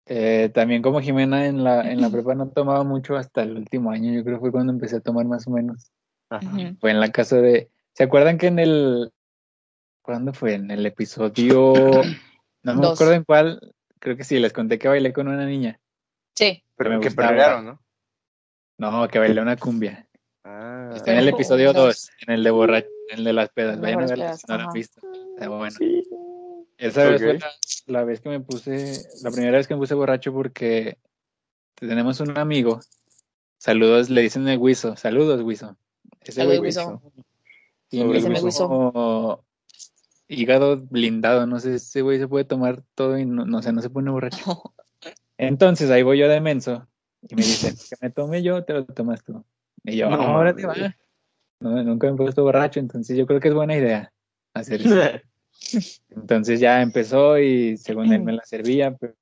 Eh, 0.09 0.49
también 0.53 0.81
como 0.81 1.01
Jimena 1.01 1.47
en 1.47 1.63
la, 1.63 1.89
en 1.91 2.01
la 2.01 2.09
prepa 2.11 2.33
no 2.35 2.49
tomaba 2.49 2.83
mucho 2.83 3.15
hasta 3.15 3.43
el 3.43 3.57
último 3.57 3.91
año, 3.91 4.13
yo 4.13 4.23
creo 4.23 4.37
que 4.37 4.41
fue 4.41 4.51
cuando 4.51 4.71
empecé 4.73 4.97
a 4.97 5.01
tomar 5.01 5.25
más 5.25 5.47
o 5.47 5.51
menos. 5.51 5.91
Ajá. 6.29 6.49
Fue 6.79 6.91
en 6.91 6.99
la 6.99 7.11
casa 7.11 7.37
de... 7.37 7.69
¿Se 7.93 8.03
acuerdan 8.03 8.37
que 8.37 8.47
en 8.47 8.59
el... 8.59 9.11
¿Cuándo 10.01 10.33
fue? 10.33 10.53
En 10.55 10.71
el 10.71 10.85
episodio... 10.85 11.73
No 12.63 12.75
me 12.75 12.81
Dos. 12.81 12.95
acuerdo 12.95 13.13
en 13.13 13.23
cuál. 13.23 13.73
Creo 13.99 14.17
que 14.17 14.25
sí, 14.25 14.39
les 14.39 14.51
conté 14.51 14.77
que 14.77 14.89
bailé 14.89 15.13
con 15.13 15.29
una 15.29 15.45
niña. 15.45 15.79
Sí, 16.35 16.63
Pero 16.75 16.89
me 16.89 16.99
que 16.99 17.07
gustaba. 17.07 17.29
perrearon, 17.29 17.65
¿no? 17.65 17.81
No, 18.77 19.07
que 19.07 19.19
bailé 19.19 19.41
una 19.41 19.55
cumbia. 19.55 20.05
Ah, 20.43 20.91
Está 20.93 21.13
en 21.13 21.19
el 21.19 21.29
episodio 21.29 21.71
dos. 21.71 22.09
2, 22.09 22.09
en 22.27 22.33
el 22.33 22.43
de 22.43 22.51
borracho, 22.51 22.87
en 23.09 23.19
el 23.19 23.23
de 23.23 23.33
las 23.33 23.49
pedas. 23.49 23.79
Vayan 23.79 24.01
a 24.01 24.05
verlo 24.07 24.33
si 24.33 24.45
no 24.49 24.55
lo 24.55 24.61
han 24.63 24.67
ajá. 24.67 24.73
visto. 24.73 25.01
Está 25.35 25.47
bueno. 25.47 25.71
sí. 25.71 26.03
Esa 26.77 27.09
vez 27.09 27.21
fue 27.21 27.39
la, 27.39 27.49
la 27.87 28.03
vez 28.03 28.21
que 28.21 28.29
me 28.29 28.39
puse, 28.39 29.01
la 29.23 29.31
primera 29.31 29.57
vez 29.57 29.67
que 29.67 29.73
me 29.73 29.79
puse 29.79 29.95
borracho 29.95 30.31
porque 30.31 30.97
tenemos 31.75 32.19
un 32.19 32.37
amigo. 32.37 32.79
Saludos, 33.57 34.09
le 34.09 34.21
dicen 34.21 34.47
el 34.47 34.59
Wiso. 34.59 34.95
Saludos, 34.95 35.41
Wiso. 35.41 35.77
Ese 36.21 36.33
Saludos, 36.33 36.59
Wiso. 36.59 37.01
me 37.91 38.51
como 38.51 39.43
hígado 40.27 40.77
blindado. 40.77 41.47
No 41.47 41.59
sé, 41.59 41.75
ese 41.75 42.01
güey 42.01 42.19
se 42.19 42.27
puede 42.27 42.45
tomar 42.45 42.83
todo 42.93 43.17
y 43.17 43.25
no, 43.25 43.45
no 43.45 43.61
sé, 43.61 43.73
no 43.73 43.81
se 43.81 43.89
pone 43.89 44.11
borracho. 44.11 44.73
Entonces 45.37 45.89
ahí 45.89 46.03
voy 46.03 46.19
yo 46.19 46.27
de 46.27 46.41
menso 46.41 46.87
y 47.21 47.35
me 47.35 47.41
dicen 47.41 47.75
que 47.75 47.95
me 48.01 48.11
tome 48.11 48.43
yo, 48.43 48.63
te 48.63 48.73
lo 48.73 48.85
tomas 48.85 49.23
tú. 49.23 49.43
Y 49.83 49.97
yo, 49.97 50.09
No 50.09 50.21
ahora 50.21 50.55
te 50.55 50.65
va. 50.65 50.75
No, 51.59 51.83
nunca 51.83 52.07
me 52.07 52.13
he 52.13 52.17
puesto 52.17 52.43
borracho, 52.43 52.79
entonces 52.79 53.17
yo 53.17 53.25
creo 53.25 53.39
que 53.39 53.47
es 53.47 53.53
buena 53.53 53.75
idea 53.75 54.13
hacer 54.53 54.81
eso. 54.81 54.95
Entonces 56.09 56.59
ya 56.59 56.81
empezó 56.81 57.37
y 57.39 57.77
según 57.77 58.11
él 58.13 58.23
me 58.23 58.33
la 58.33 58.43
servía, 58.45 58.95
pero, 58.95 59.15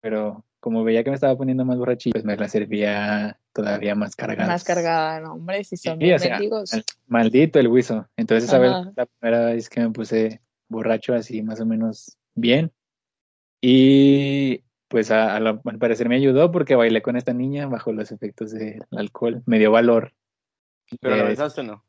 pero 0.00 0.44
como 0.60 0.84
veía 0.84 1.02
que 1.04 1.10
me 1.10 1.14
estaba 1.14 1.36
poniendo 1.36 1.64
más 1.64 1.78
borrachito, 1.78 2.12
pues 2.14 2.24
me 2.24 2.36
la 2.36 2.48
servía 2.48 3.38
todavía 3.52 3.94
más 3.94 4.16
cargada. 4.16 4.48
más 4.48 4.64
cargada, 4.64 5.20
no, 5.20 5.34
hombre, 5.34 5.62
si 5.64 5.76
son 5.76 5.98
Sí, 5.98 6.04
bien 6.04 6.16
o 6.16 6.18
sea, 6.66 6.82
Maldito 7.06 7.58
el 7.58 7.68
huizo. 7.68 8.08
Entonces 8.16 8.48
Ajá. 8.52 8.82
fue 8.84 8.92
la 8.96 9.06
primera 9.06 9.46
vez 9.46 9.68
que 9.68 9.80
me 9.80 9.90
puse 9.90 10.40
borracho 10.68 11.14
así 11.14 11.42
más 11.42 11.60
o 11.60 11.66
menos 11.66 12.16
bien. 12.34 12.72
Y 13.60 14.62
pues 14.88 15.10
a- 15.10 15.36
a 15.36 15.40
lo- 15.40 15.60
al 15.64 15.78
parecer 15.78 16.08
me 16.08 16.16
ayudó 16.16 16.50
porque 16.52 16.74
bailé 16.76 17.02
con 17.02 17.16
esta 17.16 17.32
niña 17.32 17.66
bajo 17.66 17.92
los 17.92 18.12
efectos 18.12 18.52
del 18.52 18.82
alcohol. 18.92 19.42
Me 19.46 19.58
dio 19.58 19.70
valor. 19.70 20.12
Pero 21.00 21.16
la 21.16 21.24
Eh, 21.24 21.28
besaste 21.28 21.60
o 21.62 21.64
no? 21.64 21.84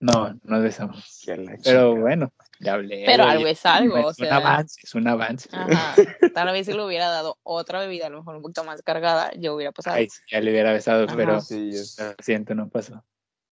No, 0.00 0.30
no 0.34 0.40
nos 0.44 0.62
besamos. 0.62 1.22
La 1.26 1.56
Pero 1.62 1.96
bueno, 1.96 2.32
ya 2.62 2.74
hablé. 2.74 3.02
Pero 3.06 3.24
algo 3.24 3.46
es 3.46 3.64
algo, 3.66 3.98
Es 3.98 4.04
o 4.04 4.08
un 4.08 4.14
sea. 4.14 4.36
avance, 4.36 4.80
es 4.82 4.94
un 4.94 5.08
avance. 5.08 5.48
Ajá. 5.52 5.94
Tal 6.34 6.52
vez 6.52 6.66
si 6.66 6.72
le 6.72 6.84
hubiera 6.84 7.08
dado 7.08 7.38
otra 7.42 7.80
bebida, 7.80 8.06
a 8.06 8.10
lo 8.10 8.18
mejor 8.18 8.36
un 8.36 8.42
poquito 8.42 8.64
más 8.64 8.82
cargada, 8.82 9.30
yo 9.38 9.54
hubiera 9.54 9.72
pasado. 9.72 9.96
Ay, 9.96 10.08
sí, 10.08 10.20
ya 10.30 10.40
le 10.40 10.50
hubiera 10.50 10.72
besado, 10.72 11.04
Ajá. 11.04 11.16
pero 11.16 11.40
Sí, 11.40 11.70
lo 11.72 12.14
siento, 12.22 12.54
no 12.54 12.68
pasó. 12.68 13.04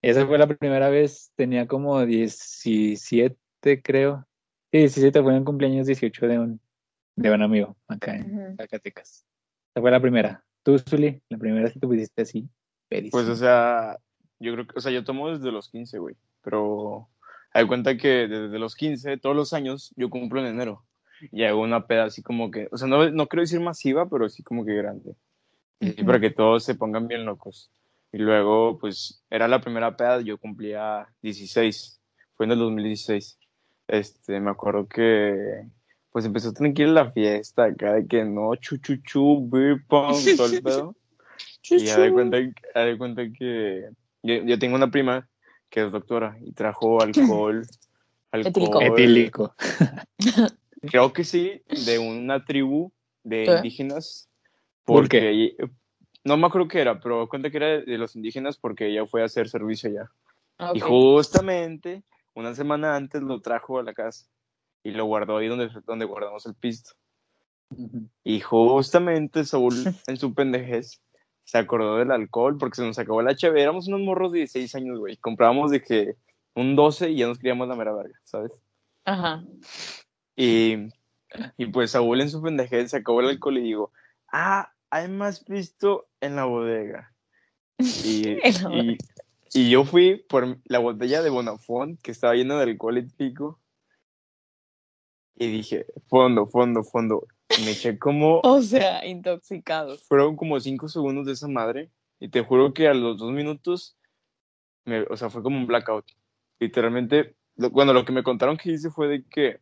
Esa 0.02 0.26
fue 0.26 0.38
la 0.38 0.48
primera 0.48 0.90
vez, 0.90 1.32
tenía 1.36 1.68
como 1.68 2.06
17, 2.06 3.82
creo. 3.82 4.26
Sí, 4.72 4.78
17 4.80 5.22
fue 5.22 5.36
en 5.36 5.44
cumpleaños 5.44 5.88
18 5.88 6.28
de 6.28 6.40
un, 6.40 6.62
de 7.16 7.32
un 7.32 7.42
amigo 7.42 7.76
acá 7.88 8.16
en. 8.16 8.56
Zacatecas. 8.56 9.26
Esa 9.74 9.82
fue 9.82 9.92
la 9.92 10.00
primera. 10.00 10.44
Tú, 10.64 10.78
Zuli, 10.80 11.22
la 11.30 11.38
primera 11.38 11.64
vez 11.64 11.74
que 11.74 11.80
te 11.80 11.88
pusiste 11.88 12.22
así, 12.22 12.50
pedísimo. 12.88 13.12
Pues, 13.12 13.28
o 13.28 13.36
sea, 13.36 13.98
yo 14.40 14.54
creo 14.54 14.68
que, 14.68 14.78
o 14.78 14.82
sea, 14.82 14.92
yo 14.92 15.04
tomo 15.04 15.30
desde 15.32 15.52
los 15.52 15.70
15, 15.70 15.98
güey. 16.00 16.16
Pero 16.42 17.10
hay 17.54 17.68
cuenta 17.68 17.98
que 17.98 18.28
desde 18.28 18.60
los 18.60 18.76
15, 18.76 19.18
todos 19.18 19.36
los 19.36 19.54
años, 19.54 19.94
yo 19.96 20.10
cumplo 20.10 20.40
en 20.42 20.48
enero. 20.48 20.84
y 21.32 21.44
hago 21.44 21.62
una 21.62 21.86
peda 21.86 22.06
así 22.06 22.22
como 22.22 22.50
que, 22.50 22.70
o 22.72 22.78
sea, 22.78 22.88
no, 22.88 23.10
no 23.10 23.28
quiero 23.28 23.42
decir 23.42 23.60
masiva, 23.60 24.08
pero 24.10 24.30
sí 24.30 24.42
como 24.42 24.66
que 24.66 24.74
grande. 24.74 25.16
Y 25.82 25.90
Ujú. 25.92 26.06
para 26.06 26.20
que 26.20 26.30
todos 26.30 26.64
se 26.64 26.76
pongan 26.76 27.08
bien 27.08 27.26
locos. 27.26 27.72
Y 28.12 28.18
luego, 28.18 28.80
pues, 28.80 29.24
era 29.30 29.48
la 29.48 29.62
primera 29.62 29.96
peda, 29.96 30.22
yo 30.22 30.38
cumplía 30.38 31.08
16, 31.22 32.02
fue 32.36 32.46
en 32.46 32.54
el 32.54 32.60
2016. 32.60 33.38
Este, 33.88 34.40
me 34.40 34.50
acuerdo 34.50 34.88
que, 34.88 35.66
pues, 36.12 36.26
empezó 36.26 36.54
tranquila 36.54 36.92
la 37.04 37.12
fiesta, 37.12 37.66
acá 37.66 37.94
de 37.94 38.08
que 38.08 38.26
no, 38.26 38.56
chu, 38.56 38.78
chu, 38.78 38.98
chu, 39.04 39.48
beer 39.50 39.84
pong, 39.88 40.24
todo 40.36 40.48
el 40.48 40.62
pedo. 40.62 40.96
Y 41.70 41.86
ya 41.86 42.00
de 42.00 42.12
cuenta, 42.12 42.38
de 42.38 42.98
cuenta 42.98 43.24
que 43.38 43.90
yo, 44.24 44.36
yo 44.36 44.58
tengo 44.60 44.76
una 44.76 44.90
prima 44.90 45.29
que 45.70 45.86
es 45.86 45.92
doctora 45.92 46.38
y 46.42 46.52
trajo 46.54 47.02
alcohol. 47.02 47.66
Etílico. 48.32 48.80
alcohol 48.80 48.84
Etílico. 49.00 49.56
Creo 50.82 51.12
que 51.14 51.24
sí, 51.24 51.62
de 51.86 52.00
una 52.00 52.46
tribu 52.46 52.92
de 53.24 53.46
¿Qué? 53.46 53.56
indígenas. 53.58 54.30
¿Por 54.86 55.04
Porque 55.04 55.30
ella- 55.30 55.54
no 56.24 56.38
me 56.38 56.48
acuerdo 56.48 56.68
qué 56.68 56.82
era, 56.82 57.00
pero 57.00 57.28
cuenta 57.28 57.50
que 57.50 57.58
era 57.58 57.68
de 57.82 57.98
los 57.98 58.16
indígenas 58.16 58.58
porque 58.58 58.88
ella 58.88 59.06
fue 59.06 59.22
a 59.22 59.26
hacer 59.26 59.50
servicio 59.50 59.90
allá. 59.90 60.10
Ok. 60.60 60.76
Y 60.78 60.80
justamente 60.80 62.04
una 62.36 62.54
semana 62.56 62.96
antes 62.96 63.22
lo 63.22 63.42
trajo 63.42 63.80
a 63.80 63.84
la 63.84 63.94
casa 63.94 64.26
y 64.84 64.92
lo 64.92 65.06
guardó 65.06 65.38
ahí 65.38 65.48
donde, 65.48 65.70
donde 65.86 66.06
guardamos 66.06 66.46
el 66.46 66.56
pisto. 66.56 66.92
Y 68.24 68.40
justamente 68.40 69.44
Saúl, 69.46 69.76
en 70.08 70.18
su 70.18 70.34
pendejez, 70.34 71.02
se 71.50 71.58
acordó 71.58 71.98
del 71.98 72.12
alcohol 72.12 72.60
porque 72.60 72.76
se 72.76 72.86
nos 72.86 73.00
acabó 73.00 73.24
la 73.24 73.36
chave. 73.36 73.64
Éramos 73.64 73.88
unos 73.88 74.02
morros 74.02 74.32
de 74.32 74.38
16 74.40 74.76
años, 74.76 75.00
güey. 75.00 75.18
Comprábamos 75.18 75.72
de 75.72 75.82
que 75.82 76.16
un 76.54 76.76
12 76.76 77.10
y 77.10 77.18
ya 77.18 77.28
nos 77.28 77.40
queríamos 77.40 77.68
la 77.68 77.76
mera 77.76 77.92
verga, 77.92 78.20
¿sabes? 78.24 78.52
Ajá. 79.04 79.44
Y, 80.36 80.90
y 81.58 81.66
pues 81.66 81.90
Saúl 81.90 82.22
en 82.22 82.30
su 82.30 82.40
pendejez 82.44 82.92
se 82.92 82.98
acabó 82.98 83.22
el 83.22 83.30
alcohol 83.30 83.58
y 83.58 83.62
digo, 83.62 83.92
ah, 84.32 84.72
hay 84.92 85.08
más 85.08 85.44
pisto 85.44 86.08
en 86.22 86.36
la 86.36 86.46
bodega. 86.46 87.16
Y, 87.80 88.38
y, 88.72 88.98
y 89.52 89.70
yo 89.72 89.86
fui 89.86 90.24
por 90.30 90.60
la 90.66 90.78
botella 90.78 91.24
de 91.24 91.32
Bonafont 91.32 92.00
que 92.04 92.12
estaba 92.12 92.36
llena 92.36 92.58
de 92.58 92.64
alcohol 92.64 93.00
etílico 93.00 93.60
y 95.34 95.48
dije, 95.48 95.88
fondo, 96.10 96.46
fondo, 96.46 96.84
fondo. 96.84 97.26
Me 97.64 97.72
eché 97.72 97.98
como, 97.98 98.42
O 98.44 98.62
sea, 98.62 99.06
intoxicados. 99.06 100.04
fueron 100.04 100.36
como 100.36 100.60
cinco 100.60 100.88
segundos 100.88 101.26
de 101.26 101.34
esa 101.34 101.48
madre 101.48 101.90
y 102.20 102.30
te 102.30 102.44
juro 102.44 102.74
que 102.74 102.88
a 102.88 102.94
los 102.94 103.18
dos 103.18 103.32
minutos, 103.32 103.98
me, 104.86 105.02
o 105.02 105.18
sea, 105.18 105.30
fue 105.30 105.42
como 105.42 105.58
un 105.58 105.66
blackout. 105.68 106.06
Literalmente, 106.60 107.36
lo, 107.56 107.70
bueno, 107.72 107.92
lo 107.94 108.06
que 108.06 108.12
me 108.12 108.24
contaron 108.24 108.58
que 108.58 108.72
hice 108.72 108.90
fue 108.92 109.08
de 109.08 109.26
que 109.26 109.60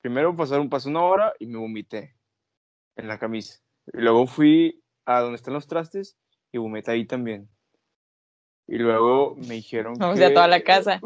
primero 0.00 0.34
pasaron, 0.34 0.68
pasó 0.68 0.88
una 0.88 1.02
hora 1.02 1.32
y 1.38 1.46
me 1.46 1.58
vomité 1.58 2.16
en 2.96 3.06
la 3.06 3.18
camisa. 3.18 3.60
Y 3.92 3.98
luego 3.98 4.26
fui 4.26 4.82
a 5.04 5.20
donde 5.20 5.36
están 5.36 5.54
los 5.54 5.66
trastes 5.66 6.16
y 6.52 6.58
vomité 6.58 6.90
ahí 6.92 7.06
también. 7.06 7.48
Y 8.66 8.78
luego 8.78 9.36
me 9.36 9.54
dijeron 9.54 10.00
O 10.02 10.12
que... 10.12 10.18
sea, 10.18 10.32
toda 10.34 10.48
la 10.48 10.60
casa. 10.64 11.00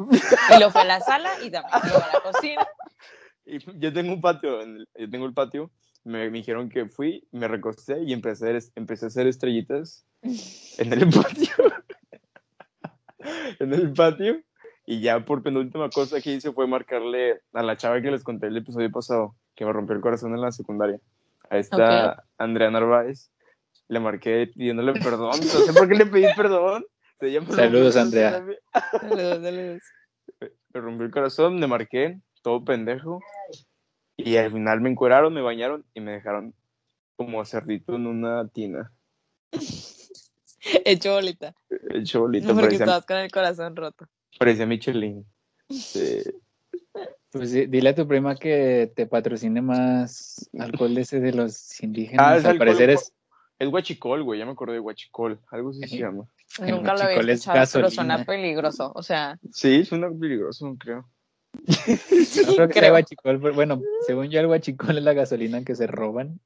Y 0.57 0.61
lo 0.61 0.71
fue 0.71 0.83
a 0.83 0.85
la 0.85 1.01
sala 1.01 1.31
y 1.45 1.51
también 1.51 1.81
luego 1.83 2.03
a 2.03 2.13
la 2.13 2.21
cocina. 2.21 2.67
Y 3.47 3.59
yo 3.79 3.93
tengo 3.93 4.11
un 4.11 4.23
patio, 4.23 4.59
yo 4.97 5.11
tengo 5.11 5.27
el 5.27 5.35
patio, 5.35 5.71
me, 6.05 6.31
me 6.31 6.39
dijeron 6.39 6.69
que 6.69 6.87
fui, 6.87 7.27
me 7.33 7.49
recosté 7.49 8.03
y 8.03 8.13
empecé 8.13 8.47
a 8.47 8.57
hacer, 8.57 8.73
empecé 8.77 9.07
a 9.07 9.09
hacer 9.09 9.27
estrellitas 9.27 10.07
en 10.79 10.93
el 10.93 11.09
patio. 11.11 11.55
en 13.61 13.75
el 13.75 13.93
patio. 13.93 14.41
Y 14.87 15.01
ya 15.01 15.25
por 15.25 15.43
penúltima 15.43 15.89
cosa 15.89 16.21
que 16.21 16.35
hice 16.35 16.53
fue 16.53 16.67
marcarle 16.67 17.41
a 17.55 17.63
la 17.63 17.77
chava 17.77 18.01
que 18.03 18.11
les 18.11 18.23
conté 18.23 18.49
el 18.49 18.57
episodio 18.59 18.91
pasado, 18.91 19.35
que 19.55 19.65
me 19.65 19.73
rompió 19.73 19.97
el 19.97 20.03
corazón 20.03 20.35
en 20.35 20.43
la 20.43 20.53
secundaria. 20.53 21.01
A 21.49 21.57
esta 21.59 22.25
Andrea 22.39 22.71
Narváez. 22.71 23.31
Le 23.89 24.01
marqué 24.01 24.47
pidiéndole 24.55 24.93
perdón. 24.95 25.31
No 25.39 25.43
sé 25.43 25.73
por 25.73 25.89
qué 25.89 25.95
le 25.95 26.07
pedí 26.07 26.27
perdón. 26.37 26.85
Se 27.21 27.31
llama- 27.33 27.55
Saludos, 27.55 27.97
Andrea. 27.97 28.45
Saludos, 28.91 29.43
saludos. 29.43 29.83
me 30.75 30.81
rompió 30.81 31.07
el 31.07 31.13
corazón, 31.13 31.59
me 31.61 31.67
marqué, 31.67 32.19
todo 32.43 32.65
pendejo. 32.65 33.21
Y 34.17 34.37
al 34.37 34.53
final 34.53 34.81
me 34.81 34.91
encueraron, 34.91 35.33
me 35.35 35.41
bañaron 35.43 35.85
y 35.95 36.01
me 36.01 36.13
dejaron 36.13 36.55
como 37.17 37.45
cerdito 37.45 37.97
en 37.97 38.07
una 38.07 38.47
tina. 38.49 38.93
Hecho 40.85 41.13
bolita. 41.15 41.55
Hecho 41.91 42.21
bolita, 42.21 42.47
Porque 42.49 42.63
parecía, 42.63 42.85
estabas 42.85 43.07
con 43.07 43.17
el 43.19 43.31
corazón 43.31 43.77
roto. 43.77 44.07
parecía 44.39 44.67
Michelin. 44.67 45.25
Sí. 45.71 46.23
Pues 47.31 47.51
di- 47.51 47.67
dile 47.67 47.89
a 47.89 47.95
tu 47.97 48.07
prima 48.07 48.37
que 48.37 48.93
te 48.95 49.07
patrocine 49.09 49.61
más 49.61 50.49
alcohol 50.57 50.95
de 50.95 51.01
ese 51.01 51.19
de 51.19 51.33
los 51.33 51.73
Ah, 51.81 51.85
indígenas. 51.85 52.39
es 52.39 52.45
Al 52.45 52.59
parecer 52.59 52.91
es 52.91 53.13
Es 53.59 53.69
guachicol, 53.69 54.23
güey, 54.23 54.39
ya 54.39 54.47
me 54.47 54.53
acordé 54.53 54.75
de 54.75 54.79
guachicol. 54.79 55.41
Algo 55.51 55.71
así 55.71 55.81
se 55.81 55.89
Sí. 55.89 55.99
llama. 55.99 56.29
Nunca 56.61 56.95
lo 56.95 57.03
había 57.03 57.19
es 57.19 57.29
escuchado, 57.41 57.67
pero 57.73 57.91
suena 57.91 58.25
peligroso. 58.25 58.93
O 58.95 59.03
sea, 59.03 59.37
Sí, 59.51 59.85
suena 59.85 60.09
peligroso, 60.11 60.77
creo. 60.79 61.11
No 61.55 62.55
creo 62.55 62.69
que 62.69 62.75
sea 62.75 62.83
creo. 62.83 62.91
guachicol, 62.91 63.41
pero 63.41 63.55
bueno, 63.55 63.81
según 64.07 64.29
yo 64.31 64.41
el 64.41 64.47
guachicol 64.47 64.99
es 64.99 65.05
la 65.05 65.15
gasolina 65.15 65.65
que 65.65 65.75
se 65.75 65.87
roban. 65.87 66.41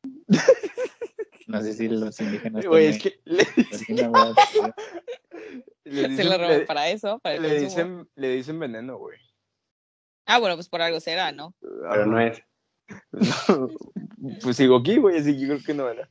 No 1.47 1.63
sé 1.63 1.73
si 1.73 1.89
los 1.89 2.21
indígenas 2.21 2.67
Güey, 2.67 2.87
es 2.87 2.99
también. 2.99 3.21
que 3.25 3.25
le, 3.25 3.45
se 6.17 6.25
lo 6.25 6.37
roban 6.37 6.59
le- 6.59 6.67
para 6.67 6.89
eso, 6.91 7.19
para 7.21 7.37
el 7.37 7.43
le 7.43 7.49
consumo. 7.49 7.69
dicen, 7.69 8.09
le 8.17 8.29
dicen 8.35 8.59
veneno, 8.59 8.99
güey. 8.99 9.19
Ah, 10.27 10.39
bueno, 10.39 10.57
pues 10.57 10.69
por 10.69 10.83
algo 10.83 11.01
será, 11.01 11.33
¿no? 11.33 11.55
Pero 11.61 12.07
no 12.07 12.21
es. 12.21 12.43
No, 13.49 13.69
pues 14.43 14.57
sigo 14.57 14.77
aquí, 14.77 14.99
güey, 14.99 15.19
así 15.19 15.39
que 15.39 15.47
creo 15.47 15.59
que 15.65 15.75
no 15.75 15.89
era. 15.89 16.09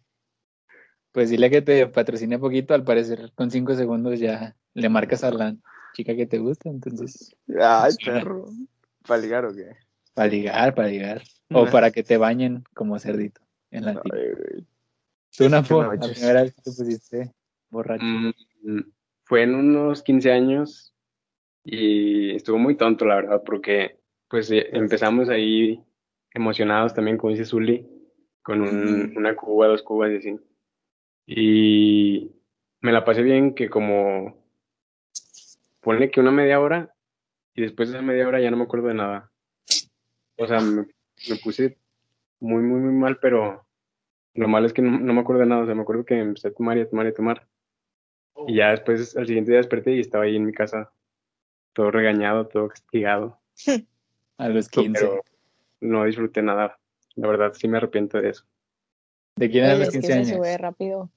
Pues 1.11 1.29
dile 1.29 1.49
que 1.49 1.61
te 1.61 1.87
patrocine 1.87 2.39
poquito, 2.39 2.73
al 2.73 2.83
parecer 2.83 3.31
con 3.35 3.51
cinco 3.51 3.75
segundos 3.75 4.19
ya 4.19 4.55
le 4.73 4.89
marcas 4.89 5.23
a 5.23 5.31
la 5.31 5.55
chica 5.93 6.15
que 6.15 6.25
te 6.27 6.37
gusta, 6.39 6.69
entonces, 6.69 7.35
Ay, 7.59 7.91
Sí. 7.91 8.05
perro. 8.05 8.45
¿Para 9.07 9.21
ligar 9.21 9.45
o 9.45 9.53
qué? 9.55 9.71
para 10.13 10.29
ligar, 10.29 10.73
para 10.75 10.87
ligar. 10.87 11.21
O 11.51 11.65
para 11.67 11.91
que 11.91 12.03
te 12.03 12.17
bañen 12.17 12.63
como 12.73 12.97
cerdito 12.99 13.41
en 13.71 13.85
la 13.85 13.93
güey. 13.93 14.65
Tú, 15.37 15.47
Napo, 15.47 15.83
la 15.83 15.95
noches. 15.95 16.17
primera 16.17 16.41
vez 16.41 16.53
que 16.55 16.61
te 16.63 16.71
pusiste 16.71 17.33
borracho. 17.69 18.03
Mm, 18.03 18.79
fue 19.25 19.43
en 19.43 19.53
unos 19.55 20.01
15 20.01 20.31
años 20.31 20.93
y 21.63 22.35
estuvo 22.35 22.57
muy 22.57 22.75
tonto, 22.75 23.05
la 23.05 23.15
verdad, 23.15 23.43
porque 23.45 23.99
pues 24.27 24.49
eh, 24.51 24.67
empezamos 24.73 25.29
ahí 25.29 25.81
emocionados 26.33 26.93
también, 26.93 27.17
como 27.17 27.31
dice 27.31 27.45
Zully, 27.45 27.87
con 28.41 28.61
un- 28.61 29.13
una 29.15 29.35
cuba, 29.35 29.67
dos 29.67 29.83
cubas 29.83 30.11
y 30.11 30.15
así. 30.17 30.39
Y 31.27 32.31
me 32.81 32.91
la 32.91 33.05
pasé 33.05 33.21
bien 33.21 33.53
que 33.53 33.69
como, 33.69 34.43
ponle 35.81 36.09
que 36.09 36.19
una 36.19 36.31
media 36.31 36.59
hora 36.59 36.93
y 37.57 37.63
después 37.63 37.89
de 37.89 37.97
esa 37.97 38.05
media 38.05 38.27
hora 38.27 38.39
ya 38.39 38.51
no 38.51 38.57
me 38.57 38.63
acuerdo 38.63 38.87
de 38.87 38.93
nada. 38.93 39.31
O 40.37 40.45
sea, 40.45 40.59
me, 40.59 40.85
me 41.27 41.35
puse 41.43 41.79
muy, 42.39 42.61
muy, 42.61 42.79
muy 42.79 42.93
mal, 42.93 43.17
pero 43.19 43.65
lo 44.35 44.47
malo 44.47 44.67
es 44.67 44.73
que 44.73 44.83
no, 44.83 44.99
no 44.99 45.13
me 45.13 45.21
acuerdo 45.21 45.41
de 45.41 45.47
nada. 45.47 45.63
O 45.63 45.65
sea, 45.65 45.73
me 45.73 45.81
acuerdo 45.81 46.05
que 46.05 46.19
empecé 46.19 46.49
a 46.49 46.53
tomar 46.53 46.77
y 46.77 46.81
a 46.81 46.89
tomar 46.89 47.07
y 47.07 47.09
a 47.09 47.13
tomar. 47.15 47.47
Y 48.45 48.57
ya 48.57 48.69
después, 48.69 49.17
al 49.17 49.25
siguiente 49.25 49.49
día 49.49 49.57
desperté 49.57 49.95
y 49.95 50.01
estaba 50.01 50.25
ahí 50.25 50.35
en 50.35 50.45
mi 50.45 50.53
casa, 50.53 50.91
todo 51.73 51.89
regañado, 51.89 52.47
todo 52.47 52.67
castigado. 52.67 53.39
A 54.37 54.49
los 54.49 54.69
15. 54.69 54.91
Pero 54.93 55.23
no 55.81 56.03
disfruté 56.03 56.43
nada. 56.43 56.77
La 57.15 57.27
verdad, 57.27 57.53
sí 57.53 57.67
me 57.67 57.77
arrepiento 57.77 58.21
de 58.21 58.29
eso. 58.29 58.45
¿De 59.35 59.49
quién 59.49 59.65
eran 59.65 59.79
los 59.79 59.87
es 59.87 59.93
que 59.95 59.99
15 60.01 60.13
se 60.13 60.19
años? 60.19 60.29
sube 60.29 60.57
rápido. 60.59 61.09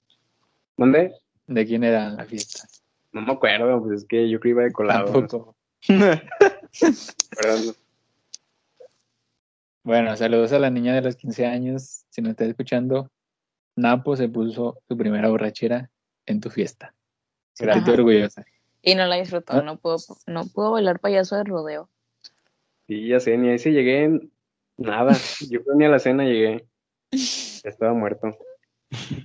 ¿Dónde? 0.78 1.12
¿De 1.46 1.66
quién 1.66 1.84
era 1.84 2.08
la 2.08 2.24
fiesta? 2.24 2.66
No 3.12 3.20
me 3.20 3.32
acuerdo, 3.34 3.82
pues 3.82 4.00
es 4.00 4.08
que 4.08 4.30
yo 4.30 4.40
creo 4.40 4.54
que 4.54 4.60
iba 4.60 4.62
de 4.62 4.72
colado. 4.72 5.12
Tampoco. 5.12 5.54
No. 5.88 6.20
Bueno, 9.82 10.16
saludos 10.16 10.52
a 10.52 10.58
la 10.58 10.70
niña 10.70 10.94
de 10.94 11.02
los 11.02 11.16
15 11.16 11.46
años. 11.46 12.04
Si 12.10 12.20
nos 12.20 12.32
está 12.32 12.44
escuchando, 12.44 13.10
Napo 13.76 14.16
se 14.16 14.28
puso 14.28 14.78
su 14.86 14.96
primera 14.96 15.28
borrachera 15.28 15.90
en 16.26 16.40
tu 16.40 16.50
fiesta. 16.50 16.94
Orgullosa. 17.60 18.44
Y 18.82 18.94
no 18.94 19.06
la 19.06 19.16
disfrutó, 19.16 19.54
Ah. 19.54 19.62
no 19.62 19.78
pudo, 19.78 19.96
no 20.26 20.46
pudo 20.46 20.72
bailar 20.72 21.00
payaso 21.00 21.36
de 21.36 21.44
rodeo. 21.44 21.88
Sí, 22.86 23.08
ya 23.08 23.20
sé, 23.20 23.36
ni 23.36 23.48
ahí 23.50 23.58
sí 23.58 23.70
llegué, 23.70 24.20
nada. 24.76 25.14
Yo 25.48 25.60
ni 25.74 25.84
a 25.84 25.88
la 25.88 25.98
cena 25.98 26.24
llegué. 26.24 26.66
Ya 27.12 27.70
estaba 27.70 27.92
muerto. 27.92 28.36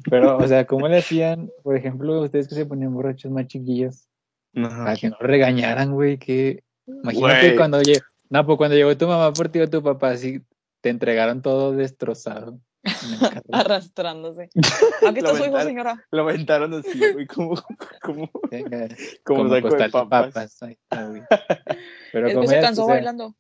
Pero, 0.09 0.37
o 0.37 0.47
sea, 0.47 0.65
¿cómo 0.67 0.87
le 0.87 0.97
hacían, 0.97 1.49
por 1.63 1.75
ejemplo, 1.75 2.21
ustedes 2.21 2.47
que 2.47 2.55
se 2.55 2.65
ponían 2.65 2.93
borrachos 2.93 3.31
más 3.31 3.47
chiquillos, 3.47 4.07
Ajá. 4.55 4.85
para 4.85 4.95
que 4.97 5.09
no 5.09 5.17
regañaran, 5.19 5.93
güey? 5.93 6.17
Que 6.17 6.63
imagínate 6.87 7.47
Güey. 7.47 7.55
cuando 7.57 7.81
llegó, 7.81 8.05
Napo, 8.29 8.57
cuando 8.57 8.75
llegó 8.75 8.95
tu 8.97 9.07
mamá 9.07 9.33
por 9.33 9.49
ti 9.49 9.59
o 9.59 9.69
tu 9.69 9.83
papá, 9.83 10.09
así 10.11 10.41
te 10.81 10.89
entregaron 10.89 11.41
todo 11.41 11.71
destrozado. 11.73 12.59
el. 12.83 12.83
Arrastrándose. 13.51 14.49
Aquí 15.07 15.19
está 15.19 15.31
Lo 15.31 15.35
su 15.37 15.43
hijo, 15.45 15.57
aventaron. 15.57 15.67
señora. 15.67 16.05
Lo 16.11 16.21
aventaron 16.21 16.73
así, 16.75 16.99
güey, 17.13 17.25
como, 17.27 17.55
como, 18.01 18.29
Venga, 18.51 18.87
como, 19.23 19.43
como 19.43 19.55
de 19.55 19.61
papas. 19.89 20.07
papas. 20.31 20.63
Ahí 20.63 20.73
está, 20.73 21.07
güey. 21.07 21.21
Pero 22.11 22.27
que 22.27 22.33
como 22.35 22.47
se 22.47 22.59
cansó 22.61 22.83
o 22.83 22.85
sea, 22.85 22.95
bailando. 22.95 23.35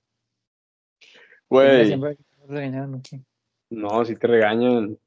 ¿cómo 1.47 1.61
le 1.61 1.85
Güey, 1.87 1.99
para 1.99 2.15
que 2.15 2.69
no? 2.71 3.01
No, 3.69 4.05
si 4.05 4.15
te 4.15 4.27
regañan. 4.27 4.97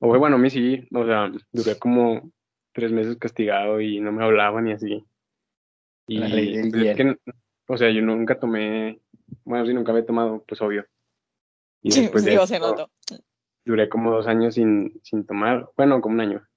O 0.00 0.16
bueno, 0.18 0.36
a 0.36 0.38
mí 0.38 0.48
sí, 0.50 0.86
o 0.94 1.04
sea, 1.04 1.30
duré 1.52 1.76
como 1.78 2.30
tres 2.72 2.92
meses 2.92 3.16
castigado 3.16 3.80
y 3.80 3.98
no 4.00 4.12
me 4.12 4.24
hablaban 4.24 4.68
y 4.68 4.72
así. 4.72 5.04
Y 6.08 6.18
La 6.18 6.26
ley 6.28 6.56
del 6.56 6.70
pues, 6.70 6.84
es 6.86 6.96
que, 6.96 7.16
o 7.68 7.76
sea, 7.76 7.90
yo 7.90 8.00
nunca 8.02 8.38
tomé, 8.40 8.98
bueno, 9.44 9.66
sí, 9.66 9.74
nunca 9.74 9.92
había 9.92 10.06
tomado, 10.06 10.42
pues 10.48 10.60
obvio. 10.62 10.84
Y 11.82 11.92
Sí, 11.92 12.00
después 12.02 12.24
de 12.24 12.46
se 12.46 12.58
notó. 12.58 12.90
duré 13.64 13.88
como 13.90 14.10
dos 14.10 14.26
años 14.26 14.54
sin, 14.54 14.98
sin 15.04 15.24
tomar, 15.26 15.68
bueno, 15.76 16.00
como 16.00 16.14
un 16.14 16.20
año. 16.22 16.48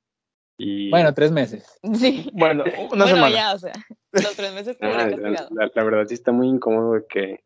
Y 0.58 0.90
Bueno, 0.90 1.14
tres 1.14 1.32
meses. 1.32 1.80
Sí. 1.96 2.30
Bueno, 2.34 2.64
una 2.92 3.04
bueno, 3.04 3.08
semana. 3.08 3.30
ya, 3.36 3.54
o 3.54 3.60
sea, 3.60 3.74
los 4.14 4.36
tres 4.36 4.54
meses 4.54 4.78
que 4.78 4.86
ah, 4.86 4.90
la, 4.90 5.10
castigado. 5.10 5.50
la- 5.52 5.72
la 5.74 5.84
verdad 5.84 6.06
sí 6.08 6.14
está 6.14 6.32
muy 6.32 6.48
incómodo 6.48 6.94
de 6.94 7.06
que, 7.08 7.44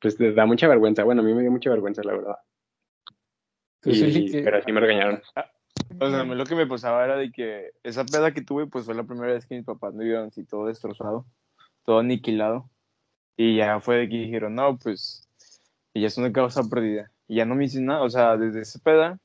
pues 0.00 0.16
te 0.16 0.32
da 0.32 0.46
mucha 0.46 0.66
vergüenza. 0.68 1.04
Bueno, 1.04 1.20
a 1.20 1.24
mí 1.24 1.34
me 1.34 1.42
dio 1.42 1.50
mucha 1.50 1.68
vergüenza, 1.70 2.02
la 2.02 2.12
verdad. 2.12 2.36
Tú, 3.82 3.90
Y- 3.90 4.30
¿qué- 4.30 4.42
pero 4.42 4.56
así 4.58 4.72
me 4.72 4.80
regañaron. 4.80 5.22
O 5.98 6.08
sea, 6.08 6.20
a 6.20 6.24
mí 6.24 6.34
lo 6.34 6.46
que 6.46 6.54
me 6.54 6.66
pasaba 6.66 7.04
era 7.04 7.16
de 7.16 7.32
que 7.32 7.72
esa 7.82 8.04
peda 8.04 8.32
que 8.32 8.42
tuve, 8.42 8.66
pues 8.66 8.84
fue 8.84 8.94
la 8.94 9.04
primera 9.04 9.32
vez 9.32 9.46
que 9.46 9.56
mis 9.56 9.64
papás 9.64 9.92
me 9.94 10.04
vieron 10.04 10.28
así 10.28 10.44
todo 10.44 10.66
destrozado, 10.66 11.26
todo 11.84 11.98
aniquilado. 11.98 12.70
Y 13.36 13.56
ya 13.56 13.80
fue 13.80 13.96
de 13.96 14.08
que 14.08 14.16
dijeron, 14.16 14.54
no, 14.54 14.76
pues, 14.78 15.28
y 15.94 16.02
ya 16.02 16.06
es 16.06 16.18
una 16.18 16.32
causa 16.32 16.62
perdida. 16.64 17.10
Y 17.26 17.36
ya 17.36 17.44
no 17.44 17.54
me 17.54 17.64
hice 17.64 17.80
nada, 17.80 18.02
o 18.02 18.10
sea, 18.10 18.36
desde 18.36 18.60
esa 18.60 18.78
peda 18.80 19.18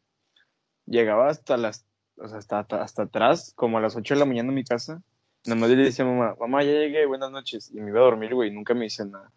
llegaba 0.86 1.30
hasta 1.30 1.58
las, 1.58 1.86
o 2.18 2.28
sea, 2.28 2.38
hasta, 2.38 2.60
hasta, 2.60 2.82
hasta 2.82 3.04
atrás, 3.04 3.54
como 3.56 3.78
a 3.78 3.82
las 3.82 3.96
8 3.96 4.14
de 4.14 4.20
la 4.20 4.26
mañana 4.26 4.50
en 4.50 4.56
mi 4.56 4.64
casa. 4.64 5.02
Nada 5.46 5.60
más 5.60 5.70
le 5.70 5.76
decía 5.76 6.06
a 6.06 6.08
mamá, 6.08 6.36
mamá, 6.40 6.64
ya 6.64 6.72
llegué, 6.72 7.06
buenas 7.06 7.30
noches. 7.30 7.72
Y 7.72 7.80
me 7.80 7.90
iba 7.90 8.00
a 8.00 8.04
dormir, 8.04 8.34
güey, 8.34 8.52
nunca 8.52 8.74
me 8.74 8.86
hice 8.86 9.06
nada. 9.06 9.32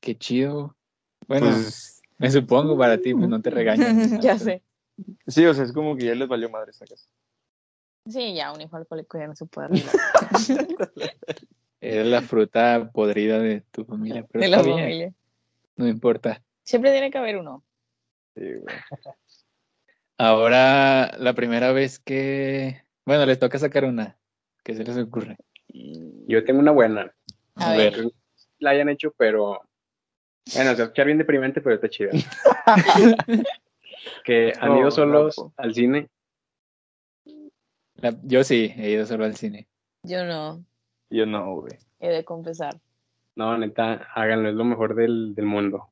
Qué 0.00 0.16
chido. 0.16 0.76
Bueno, 1.26 1.46
Pues, 1.46 2.00
me 2.18 2.30
supongo 2.30 2.78
para 2.78 2.98
ti, 2.98 3.12
pues 3.12 3.28
no 3.28 3.42
te 3.42 3.50
regañan. 3.50 4.20
ya 4.20 4.38
sé. 4.38 4.62
Sí, 5.26 5.44
o 5.46 5.54
sea, 5.54 5.64
es 5.64 5.72
como 5.72 5.96
que 5.96 6.06
ya 6.06 6.14
les 6.14 6.28
valió 6.28 6.48
madre 6.50 6.70
esa 6.70 6.86
casa. 6.86 7.06
Sí, 8.06 8.34
ya 8.34 8.52
un 8.52 8.60
hijo 8.60 8.76
alcohólico 8.76 9.18
ya 9.18 9.26
no 9.26 9.34
se 9.34 9.46
puede 9.46 9.66
arreglar. 10.26 11.16
Era 11.80 12.04
la 12.04 12.22
fruta 12.22 12.90
podrida 12.92 13.38
de 13.38 13.60
tu 13.70 13.84
familia, 13.84 14.24
pero 14.30 14.42
de 14.42 14.48
la 14.48 14.62
familia. 14.62 15.12
no 15.76 15.86
importa. 15.88 16.42
Siempre 16.62 16.90
tiene 16.92 17.10
que 17.10 17.18
haber 17.18 17.36
uno. 17.36 17.62
Sí, 18.34 18.42
güey. 18.54 18.76
Ahora, 20.18 21.16
la 21.18 21.34
primera 21.34 21.72
vez 21.72 21.98
que... 21.98 22.82
Bueno, 23.04 23.26
les 23.26 23.38
toca 23.38 23.58
sacar 23.58 23.84
una. 23.84 24.16
¿Qué 24.64 24.74
se 24.74 24.82
les 24.84 24.96
ocurre? 24.96 25.36
Yo 25.68 26.42
tengo 26.44 26.58
una 26.60 26.72
buena. 26.72 27.12
A 27.54 27.72
A 27.72 27.76
ver. 27.76 27.96
ver. 27.96 28.10
La 28.58 28.70
hayan 28.70 28.88
hecho, 28.88 29.12
pero. 29.16 29.60
Bueno, 30.54 30.70
se 30.70 30.76
va 30.76 30.80
a 30.80 30.84
escuchar 30.84 31.06
bien 31.06 31.18
deprimente, 31.18 31.60
pero 31.60 31.74
está 31.74 31.88
chida. 31.88 32.10
que 34.24 34.52
han 34.60 34.70
No, 34.70 34.80
ido 34.80 34.90
solos 34.90 35.36
no, 35.38 35.44
po. 35.44 35.52
al 35.56 35.74
cine. 35.74 36.08
La- 37.96 38.16
yo 38.24 38.44
sí, 38.44 38.72
he 38.76 38.90
ido 38.90 39.06
solo 39.06 39.24
al 39.24 39.36
cine. 39.36 39.68
Yo 40.02 40.24
no, 40.24 40.64
Yo 41.10 41.26
no, 41.26 41.54
güey. 41.60 41.78
he 42.00 42.08
de 42.10 42.24
confesar. 42.24 42.78
No, 43.34 43.56
neta, 43.58 44.06
háganlo, 44.14 44.48
es 44.48 44.54
lo 44.54 44.64
mejor 44.64 44.94
del, 44.94 45.34
del 45.34 45.46
mundo. 45.46 45.88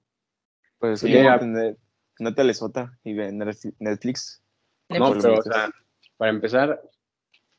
Pues 0.79 1.00
Sí, 1.00 1.16
a- 1.16 1.38
tener 1.38 1.77
una 2.20 2.35
telesota 2.35 2.98
y 3.05 3.14
ver 3.14 3.33
Netflix. 3.33 4.42
No, 4.90 5.12
pero, 5.14 5.38
o 5.38 5.42
sea, 5.42 5.70
para 6.16 6.31
empezar, 6.31 6.81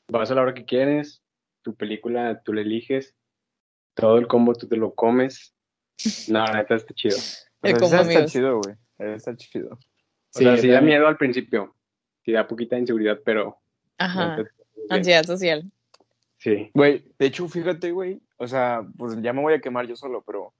vas 0.07 0.31
a 0.31 0.35
la 0.35 0.41
hora 0.43 0.53
que 0.53 0.65
quieres, 0.65 1.21
tu 1.63 1.75
película 1.75 2.41
tú 2.43 2.53
la 2.53 2.61
eliges, 2.61 3.15
todo 3.95 4.17
el 4.17 4.27
combo 4.27 4.53
tú 4.53 4.67
te 4.67 4.77
lo 4.77 4.93
comes. 4.93 5.53
No, 6.29 6.45
neta, 6.53 6.75
está 6.75 6.93
chido. 6.93 7.17
El 7.63 7.73
combo 7.79 7.87
esa 7.87 8.01
está 8.01 8.25
chido, 8.25 8.59
güey. 8.61 8.75
Está 8.99 9.35
chido. 9.35 9.77
O 10.35 10.39
sea, 10.39 10.55
Sí, 10.55 10.63
sí 10.63 10.67
da 10.69 10.81
miedo 10.81 11.07
al 11.07 11.17
principio, 11.17 11.73
sí 12.23 12.31
da 12.31 12.47
poquita 12.47 12.77
inseguridad, 12.77 13.19
pero. 13.23 13.57
Ajá. 13.97 14.37
Ansiedad 14.89 15.23
social. 15.23 15.71
Sí. 16.37 16.69
Güey, 16.73 17.03
de 17.17 17.25
hecho, 17.25 17.47
fíjate, 17.47 17.91
güey. 17.91 18.21
O 18.37 18.47
sea, 18.47 18.85
pues 18.97 19.19
ya 19.21 19.33
me 19.33 19.41
voy 19.41 19.53
a 19.53 19.61
quemar 19.61 19.87
yo 19.87 19.95
solo, 19.95 20.23
pero 20.27 20.53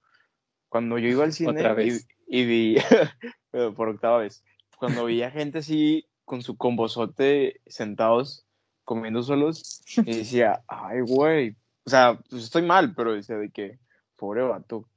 cuando 0.70 0.98
yo 0.98 1.08
iba 1.10 1.24
al 1.26 1.34
cine 1.34 1.52
Otra 1.52 1.74
vez. 1.74 2.08
Y, 2.28 2.42
y 2.42 2.46
vi, 2.46 2.76
pero 3.52 3.74
por 3.74 3.90
octava 3.90 4.20
vez, 4.20 4.44
cuando 4.80 5.06
veía 5.06 5.30
gente 5.30 5.60
así 5.60 6.08
con 6.24 6.42
su 6.42 6.58
combozote 6.58 7.62
sentados 7.68 8.46
comiendo 8.84 9.22
solos, 9.24 9.84
y 9.98 10.04
decía, 10.18 10.62
ay, 10.68 11.02
güey. 11.02 11.56
O 11.86 11.90
sea, 11.90 12.20
pues 12.30 12.44
estoy 12.46 12.64
mal, 12.64 12.96
pero 12.96 13.14
decía 13.14 13.36
de 13.38 13.50
que, 13.52 13.78
pobre 14.16 14.42
vato, 14.42 14.88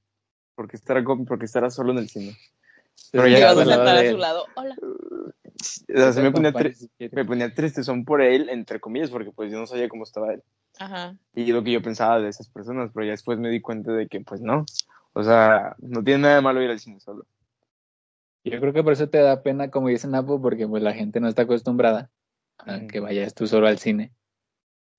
¿por 0.55 0.69
qué 0.69 0.77
estará, 0.77 1.03
con- 1.05 1.27
por 1.27 1.38
qué 1.38 1.45
estará 1.45 1.69
solo 1.71 1.93
en 1.93 1.99
el 1.99 2.09
cine? 2.09 2.37
Pero 3.13 3.27
ya 3.29 3.51
a 3.51 3.55
sentaba 3.55 3.63
al 3.63 3.69
sentar 3.69 3.79
lado 3.79 3.99
a 3.99 4.03
de 4.03 4.09
su 4.09 4.15
él. 4.15 4.21
lado. 4.21 4.47
Hola. 4.55 4.77
O 4.83 5.99
sea, 5.99 6.13
sí 6.13 6.21
me 6.21 6.31
ponía, 6.31 6.53
me 7.13 7.25
ponía 7.25 7.55
tristezón 7.55 8.05
por 8.05 8.21
él, 8.23 8.49
entre 8.49 8.81
comillas, 8.81 9.11
porque 9.11 9.33
pues 9.33 9.51
yo 9.51 9.59
no 9.59 9.67
sabía 9.67 9.89
cómo 9.89 10.05
estaba 10.05 10.33
él. 10.33 10.43
Ajá. 10.81 11.17
y 11.35 11.51
lo 11.51 11.65
que 11.65 11.73
yo 11.73 11.83
pensaba 11.83 12.21
de 12.21 12.29
esas 12.29 12.49
personas, 12.49 12.91
pero 12.95 13.05
ya 13.05 13.11
después 13.11 13.37
me 13.39 13.49
di 13.51 13.61
cuenta 13.61 13.91
de 13.91 14.07
que 14.07 14.21
pues 14.21 14.41
no, 14.41 14.65
o 15.13 15.23
sea, 15.25 15.75
no 15.79 16.05
tiene 16.05 16.23
nada 16.23 16.37
de 16.37 16.41
malo 16.41 16.63
ir 16.63 16.71
al 16.71 16.79
cine 16.79 17.01
solo. 17.01 17.27
Yo 18.45 18.61
creo 18.61 18.73
que 18.73 18.85
por 18.85 18.93
eso 18.93 19.09
te 19.09 19.19
da 19.19 19.43
pena, 19.43 19.71
como 19.71 19.89
dicen 19.89 20.15
Apo, 20.15 20.41
porque 20.41 20.69
pues 20.69 20.83
la 20.83 20.93
gente 20.95 21.19
no 21.19 21.27
está 21.27 21.43
acostumbrada 21.43 22.11
a 22.59 22.81
que 22.87 23.01
vayas 23.01 23.35
tú 23.35 23.47
solo 23.49 23.67
al 23.67 23.79
cine. 23.79 24.13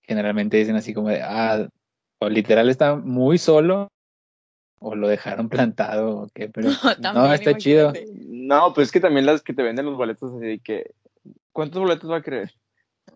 Generalmente 0.04 0.58
dicen 0.58 0.76
así 0.76 0.94
como 0.94 1.08
de, 1.10 1.22
ah, 1.22 1.70
o 2.20 2.30
literal 2.30 2.70
está 2.70 2.96
muy 2.96 3.38
solo, 3.38 3.90
o 4.80 4.96
lo 4.96 5.08
dejaron 5.08 5.50
plantado, 5.50 6.22
o 6.22 6.28
qué, 6.34 6.50
pero 6.50 6.70
También, 7.02 7.34
está 7.34 7.58
chido. 7.58 7.94
No, 8.28 8.74
pues 8.74 8.88
es 8.88 8.92
que 8.92 9.00
también 9.00 9.26
las 9.26 9.44
que 9.44 9.54
te 9.54 9.64
venden 9.64 9.86
los 9.86 9.98
boletos 9.98 10.34
así 10.34 10.46
de 10.46 10.60
que, 10.60 10.92
¿cuántos 11.52 11.82
boletos 11.82 12.10
va 12.10 12.18
a 12.18 12.22
querer? 12.22 12.54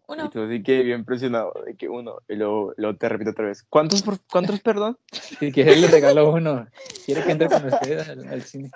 Uno. 0.08 0.26
Y 0.26 0.30
tú 0.30 0.44
así 0.44 0.62
que 0.64 0.84
bien 0.84 1.06
presionado, 1.06 1.54
de 1.66 1.76
que 1.76 1.88
uno, 1.88 2.18
y 2.28 2.36
luego, 2.36 2.74
luego 2.76 2.98
te 2.98 3.08
repito 3.08 3.32
otra 3.32 3.46
vez, 3.46 3.64
¿cuántos, 3.64 4.02
por, 4.02 4.20
cuántos, 4.30 4.60
perdón? 4.62 4.98
si 5.12 5.52
quieres 5.52 5.80
le 5.80 5.88
regalo 5.88 6.32
uno. 6.34 6.68
Quiere 7.06 7.24
que 7.24 7.32
entre 7.32 7.48
con 7.48 7.66
ustedes 7.66 8.10
al, 8.10 8.28
al 8.28 8.42
cine. 8.44 8.70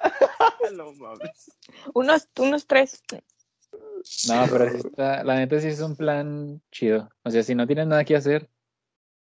no 0.76 0.94
mames. 0.94 1.52
Unos, 1.94 2.30
unos 2.40 2.66
tres. 2.66 3.04
No, 4.30 4.46
pero 4.50 4.70
sí 4.72 4.78
está, 4.78 5.24
la 5.24 5.36
neta 5.36 5.60
sí 5.60 5.68
es 5.68 5.82
un 5.82 5.96
plan 5.96 6.62
chido. 6.72 7.10
O 7.24 7.32
sea, 7.32 7.44
si 7.44 7.56
no 7.56 7.68
tienes 7.68 7.88
nada 7.88 8.06
que 8.06 8.16
hacer, 8.16 8.50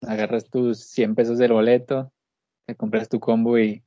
agarras 0.03 0.49
tus 0.49 0.81
100 0.81 1.15
pesos 1.15 1.39
del 1.39 1.53
boleto, 1.53 2.13
te 2.71 2.77
compras 2.77 3.09
tu 3.09 3.19
combo 3.19 3.59
y 3.59 3.83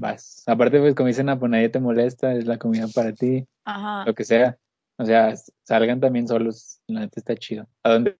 vas. 0.00 0.42
Aparte, 0.46 0.80
pues 0.80 0.94
como 0.94 1.06
dicen, 1.06 1.26
pues 1.38 1.50
nadie 1.50 1.68
te 1.68 1.78
molesta, 1.78 2.34
es 2.34 2.46
la 2.46 2.58
comida 2.58 2.86
para 2.92 3.12
ti, 3.12 3.46
Ajá. 3.64 4.04
lo 4.04 4.14
que 4.14 4.24
sea. 4.24 4.58
O 4.98 5.04
sea, 5.04 5.34
salgan 5.62 6.00
también 6.00 6.26
solos, 6.26 6.80
la 6.88 7.00
neta 7.00 7.20
está 7.20 7.36
chido. 7.36 7.68
A 7.84 7.90
donde 7.90 8.18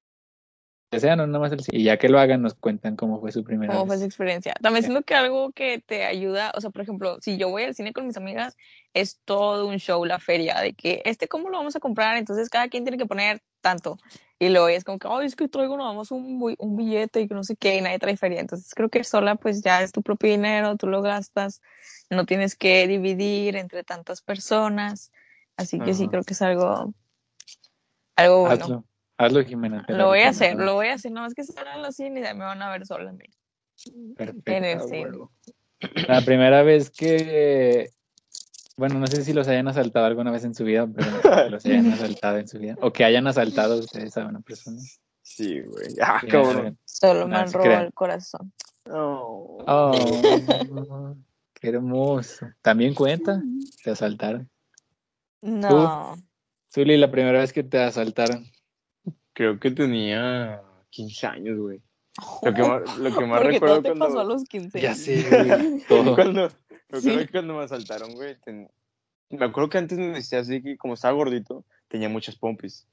sea, 0.92 1.16
no 1.16 1.26
nada 1.26 1.40
más 1.40 1.52
el 1.52 1.60
cine. 1.60 1.78
Y 1.78 1.84
ya 1.84 1.96
que 1.96 2.08
lo 2.08 2.20
hagan, 2.20 2.42
nos 2.42 2.54
cuentan 2.54 2.94
cómo 2.94 3.20
fue 3.20 3.32
su 3.32 3.42
primera 3.42 3.72
¿Cómo 3.72 3.86
fue 3.86 3.96
esa 3.96 4.04
experiencia? 4.04 4.54
También 4.62 4.84
siento 4.84 5.02
que 5.02 5.14
algo 5.14 5.50
que 5.50 5.80
te 5.84 6.04
ayuda, 6.04 6.52
o 6.54 6.60
sea, 6.60 6.70
por 6.70 6.82
ejemplo, 6.82 7.18
si 7.20 7.36
yo 7.36 7.50
voy 7.50 7.64
al 7.64 7.74
cine 7.74 7.92
con 7.92 8.06
mis 8.06 8.16
amigas, 8.16 8.56
es 8.94 9.20
todo 9.24 9.66
un 9.66 9.78
show 9.78 10.04
la 10.04 10.20
feria, 10.20 10.60
de 10.60 10.74
que 10.74 11.02
este, 11.04 11.26
¿cómo 11.26 11.50
lo 11.50 11.58
vamos 11.58 11.74
a 11.74 11.80
comprar? 11.80 12.16
Entonces 12.16 12.48
cada 12.48 12.68
quien 12.68 12.84
tiene 12.84 12.98
que 12.98 13.06
poner 13.06 13.42
tanto. 13.60 13.98
Y 14.38 14.50
luego 14.50 14.68
es 14.68 14.84
como 14.84 14.98
que, 14.98 15.08
ay, 15.10 15.26
es 15.26 15.34
que 15.34 15.48
traigo 15.48 15.76
nada 15.78 15.94
más 15.94 16.10
un, 16.10 16.54
un 16.58 16.76
billete 16.76 17.22
y 17.22 17.28
que 17.28 17.34
no 17.34 17.42
sé 17.42 17.56
qué, 17.56 17.76
y 17.76 17.80
nadie 17.80 17.98
trae 17.98 18.16
feria. 18.16 18.40
Entonces 18.40 18.74
creo 18.74 18.90
que 18.90 19.02
sola, 19.02 19.36
pues 19.36 19.62
ya 19.62 19.82
es 19.82 19.92
tu 19.92 20.02
propio 20.02 20.30
dinero, 20.30 20.76
tú 20.76 20.86
lo 20.88 21.00
gastas, 21.00 21.62
no 22.10 22.26
tienes 22.26 22.54
que 22.54 22.86
dividir 22.86 23.56
entre 23.56 23.82
tantas 23.82 24.20
personas. 24.20 25.10
Así 25.56 25.80
que 25.80 25.94
sí, 25.94 26.08
creo 26.08 26.22
que 26.22 26.34
es 26.34 26.42
algo, 26.42 26.92
algo 28.14 28.40
bueno. 28.40 28.64
Hazlo, 28.64 28.84
hazlo, 29.16 29.44
Jimena. 29.44 29.86
Lo 29.88 30.08
voy 30.08 30.20
a 30.20 30.28
hacer, 30.28 30.56
lo 30.56 30.74
voy 30.74 30.88
a 30.88 30.94
hacer, 30.94 31.12
no 31.12 31.22
más 31.22 31.32
que 31.32 31.44
salgan 31.44 31.80
los 31.80 31.96
cines 31.96 32.30
y 32.30 32.34
me 32.34 32.44
van 32.44 32.60
a 32.60 32.70
ver 32.70 32.84
sola. 32.84 33.14
Perfecto. 34.16 34.52
En 34.52 34.64
el 34.64 34.80
cine. 34.82 35.10
La 36.08 36.20
primera 36.20 36.62
vez 36.62 36.90
que, 36.90 37.90
bueno, 38.76 38.98
no 38.98 39.06
sé 39.06 39.24
si 39.24 39.32
los 39.32 39.48
hayan 39.48 39.68
asaltado 39.68 40.06
alguna 40.06 40.30
vez 40.30 40.44
en 40.44 40.54
su 40.54 40.64
vida, 40.64 40.86
pero 40.86 41.50
los 41.50 41.64
hayan 41.64 41.86
asaltado 41.92 42.38
en 42.38 42.48
su 42.48 42.58
vida, 42.58 42.76
o 42.80 42.92
que 42.92 43.04
hayan 43.04 43.26
asaltado 43.26 43.78
ustedes 43.78 44.16
a 44.16 44.26
una 44.26 44.40
persona. 44.40 44.80
Sí, 45.22 45.60
güey, 45.60 45.88
ah, 46.02 46.20
Sí, 46.20 46.28
cabrón. 46.28 46.78
Solo 46.84 47.26
me 47.26 47.36
han 47.36 47.52
robado 47.52 47.86
el 47.86 47.92
corazón. 47.92 48.52
No. 48.84 49.58
Oh, 49.66 49.92
qué 51.54 51.68
hermoso. 51.68 52.46
También 52.62 52.94
cuenta, 52.94 53.42
te 53.82 53.90
asaltaron. 53.90 54.48
No. 55.42 56.14
Zuli, 56.72 56.96
la 56.96 57.10
primera 57.10 57.40
vez 57.40 57.52
que 57.52 57.64
te 57.64 57.78
asaltaron. 57.78 58.46
Creo 59.32 59.58
que 59.58 59.70
tenía 59.70 60.62
15 60.90 61.26
años, 61.26 61.58
güey. 61.58 61.82
Lo 62.42 62.54
que 62.54 62.62
más, 62.62 62.98
lo 62.98 63.14
que 63.14 63.26
más 63.26 63.42
recuerdo 63.42 63.74
todo 63.74 63.82
te 63.82 63.88
cuando... 63.88 64.06
pasó 64.06 64.20
a 64.20 64.24
los 64.24 64.44
15. 64.44 64.80
Ya 64.80 64.94
sé, 64.94 65.24
güey, 65.28 65.80
todo. 65.86 66.14
cuando, 66.14 66.48
me 66.90 67.00
Sí. 67.00 67.08
acuerdo 67.08 67.26
que 67.26 67.32
cuando 67.32 67.54
me 67.54 67.64
asaltaron, 67.64 68.14
güey, 68.14 68.36
ten- 68.40 68.70
me 69.30 69.44
acuerdo 69.44 69.68
que 69.70 69.78
antes 69.78 69.98
me 69.98 70.06
decía 70.12 70.40
así 70.40 70.62
que 70.62 70.76
como 70.76 70.94
estaba 70.94 71.14
gordito, 71.14 71.64
tenía 71.88 72.08
muchas 72.08 72.36
pompis. 72.36 72.86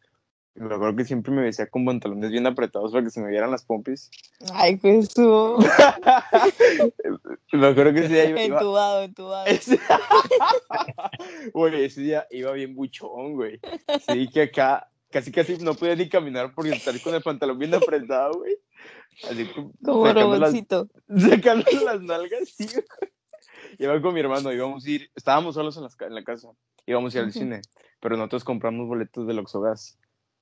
Me 0.55 0.65
acuerdo 0.73 0.95
que 0.95 1.05
siempre 1.05 1.31
me 1.33 1.41
vestía 1.41 1.65
con 1.67 1.83
pantalones 1.83 2.29
bien 2.29 2.45
apretados 2.45 2.91
para 2.91 3.03
que 3.03 3.09
se 3.09 3.19
me 3.21 3.29
vieran 3.31 3.49
las 3.49 3.65
pompis. 3.65 4.11
Ay, 4.53 4.77
Jesús. 4.79 5.65
Me 7.53 7.67
acuerdo 7.67 7.93
que 7.93 7.99
ese 8.05 8.09
día 8.13 8.25
iba... 8.29 8.41
Entubado, 8.41 9.03
entubado. 9.03 9.45
ese... 9.47 9.79
Güey, 11.53 11.83
ese 11.85 12.01
día 12.01 12.27
iba 12.31 12.51
bien 12.51 12.75
buchón, 12.75 13.33
güey. 13.33 13.59
Sí, 14.07 14.27
que 14.29 14.43
acá 14.43 14.89
casi 15.11 15.31
casi 15.31 15.57
no 15.57 15.75
podía 15.75 15.95
ni 15.95 16.09
caminar 16.09 16.51
porque 16.53 16.71
estar 16.71 16.99
con 17.01 17.13
el 17.13 17.21
pantalón 17.21 17.57
bien 17.59 17.73
apretado, 17.73 18.33
güey. 18.39 18.57
Así 19.29 19.45
como 19.45 19.71
Como 19.83 20.07
sacando 20.07 20.29
las, 20.39 20.39
robotcito. 20.51 20.89
sacando 21.17 21.65
las 21.85 22.01
nalgas, 22.01 22.49
sí, 22.49 22.65
güey. 22.65 22.85
Iba 23.79 24.01
con 24.01 24.13
mi 24.13 24.19
hermano, 24.19 24.51
íbamos 24.51 24.85
a 24.85 24.89
ir, 24.89 25.09
estábamos 25.15 25.55
solos 25.55 25.77
en, 25.77 25.87
ca- 25.97 26.07
en 26.07 26.15
la 26.15 26.23
casa, 26.23 26.49
íbamos 26.85 27.13
a 27.13 27.17
ir 27.19 27.23
al 27.25 27.31
cine, 27.33 27.61
pero 27.99 28.17
nosotros 28.17 28.43
compramos 28.43 28.87
boletos 28.87 29.27
del 29.27 29.39
Oxogas. 29.39 29.97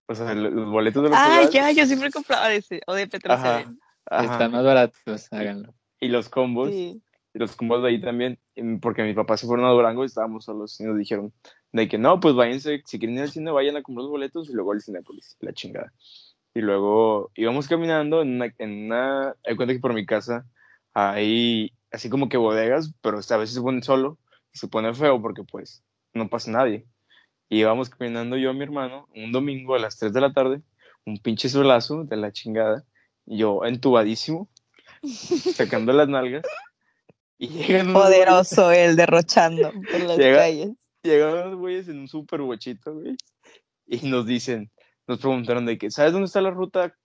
O 0.07 0.15
sea, 0.15 0.33
los 0.33 0.51
los 0.51 0.69
boletos 0.69 1.03
del 1.03 1.13
Ah, 1.13 1.27
Oxogas. 1.43 1.51
ya, 1.51 1.71
yo 1.71 1.85
siempre 1.85 2.11
compraba 2.11 2.49
de 2.49 2.57
ese. 2.57 2.81
O 2.87 2.93
de 2.93 3.09
ajá. 3.25 3.71
Están 4.09 4.51
más 4.51 4.63
baratos, 4.65 5.27
háganlo. 5.31 5.73
Y 5.99 6.07
los 6.09 6.27
combos, 6.29 6.69
Sí. 6.69 7.01
y 7.33 7.39
los 7.39 7.55
combos 7.55 7.81
de 7.83 7.89
ahí 7.89 8.01
también, 8.01 8.39
porque 8.81 9.03
mis 9.03 9.15
papás 9.15 9.39
se 9.39 9.47
fueron 9.47 9.65
a 9.65 9.69
Durango 9.69 10.03
y 10.03 10.07
estábamos 10.07 10.45
solos 10.45 10.79
y 10.81 10.83
nos 10.83 10.97
dijeron 10.97 11.31
de 11.71 11.87
que 11.87 11.97
no, 11.97 12.19
pues 12.19 12.35
váyanse, 12.35 12.81
si 12.85 12.99
quieren 12.99 13.15
ir 13.15 13.21
al 13.23 13.31
cine, 13.31 13.51
vayan 13.51 13.77
a 13.77 13.81
comprar 13.83 14.01
los 14.03 14.11
boletos 14.11 14.49
y 14.49 14.53
luego 14.53 14.73
al 14.73 14.81
Cinépolis, 14.81 15.37
la 15.39 15.53
chingada. 15.53 15.93
Y 16.53 16.59
luego 16.59 17.31
íbamos 17.35 17.69
caminando 17.69 18.21
en 18.21 18.35
una, 18.35 18.53
en 18.57 18.85
una, 18.87 19.35
hay 19.45 19.55
cuenta 19.55 19.73
que 19.73 19.79
por 19.79 19.93
mi 19.93 20.05
casa 20.05 20.45
hay 20.93 21.71
así 21.91 22.09
como 22.09 22.29
que 22.29 22.37
bodegas, 22.37 22.93
pero 23.01 23.19
esta 23.19 23.37
vez 23.37 23.51
se 23.53 23.61
pone 23.61 23.81
solo 23.83 24.17
y 24.53 24.57
se 24.57 24.67
pone 24.67 24.93
feo 24.93 25.21
porque 25.21 25.43
pues 25.43 25.83
no 26.13 26.29
pasa 26.29 26.51
nadie. 26.51 26.85
Y 27.49 27.59
íbamos 27.59 27.89
caminando 27.89 28.37
yo 28.37 28.51
y 28.51 28.53
mi 28.55 28.63
hermano 28.63 29.07
un 29.15 29.31
domingo 29.31 29.75
a 29.75 29.79
las 29.79 29.97
3 29.97 30.13
de 30.13 30.21
la 30.21 30.31
tarde, 30.33 30.61
un 31.05 31.17
pinche 31.17 31.49
solazo 31.49 32.03
de 32.05 32.15
la 32.17 32.31
chingada, 32.31 32.83
yo 33.25 33.65
entubadísimo, 33.65 34.49
sacando 35.03 35.93
las 35.93 36.07
nalgas. 36.07 36.43
Y 37.37 37.47
llegan 37.49 37.87
güeyes- 37.87 37.93
Poderoso 37.93 38.71
el 38.71 38.95
derrochando 38.95 39.71
por 39.71 39.99
las 40.01 40.17
Llega- 40.17 40.37
calles. 40.37 40.69
llegaron 41.03 41.47
unos 41.47 41.59
güeyes 41.59 41.87
en 41.87 41.99
un 41.99 42.07
super 42.07 42.41
bochito, 42.41 42.93
güey, 42.93 43.15
y 43.87 44.07
nos 44.07 44.25
dicen, 44.27 44.69
nos 45.07 45.19
preguntaron 45.19 45.65
de 45.65 45.77
que, 45.77 45.89
¿sabes 45.91 46.13
dónde 46.13 46.27
está 46.27 46.39
la 46.41 46.51
ruta? 46.51 46.95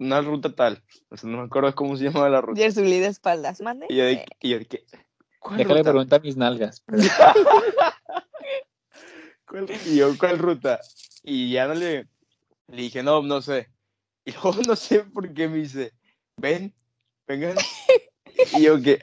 Una 0.00 0.20
ruta 0.22 0.54
tal, 0.54 0.82
o 1.10 1.16
sea, 1.18 1.28
no 1.28 1.36
me 1.38 1.44
acuerdo 1.44 1.74
cómo 1.74 1.94
se 1.94 2.04
llamaba 2.04 2.30
la 2.30 2.40
ruta. 2.40 2.58
Yersuli 2.58 3.00
de 3.00 3.06
espaldas, 3.08 3.60
mande. 3.60 3.84
Y 3.90 3.96
yo 3.96 4.04
de, 4.04 4.24
y 4.40 4.48
yo 4.48 4.58
de 4.58 4.64
que, 4.64 4.86
¿cuál 5.38 5.58
Déjale 5.58 5.82
preguntar 5.84 6.22
mis 6.22 6.38
nalgas. 6.38 6.82
pero- 6.86 7.02
¿Cuál- 9.46 9.66
Y 9.86 9.96
yo, 9.96 10.16
¿cuál 10.18 10.38
ruta? 10.38 10.80
Y 11.22 11.52
ya 11.52 11.66
no 11.68 11.74
le, 11.74 12.08
le 12.68 12.76
dije, 12.82 13.02
no, 13.02 13.20
no 13.22 13.42
sé. 13.42 13.68
Y 14.24 14.32
luego 14.32 14.54
no 14.66 14.74
sé 14.74 15.00
por 15.00 15.32
qué 15.34 15.48
me 15.48 15.58
dice, 15.58 15.92
ven, 16.38 16.74
vengan. 17.26 17.56
Y 18.56 18.62
yo 18.62 18.80
que, 18.80 19.00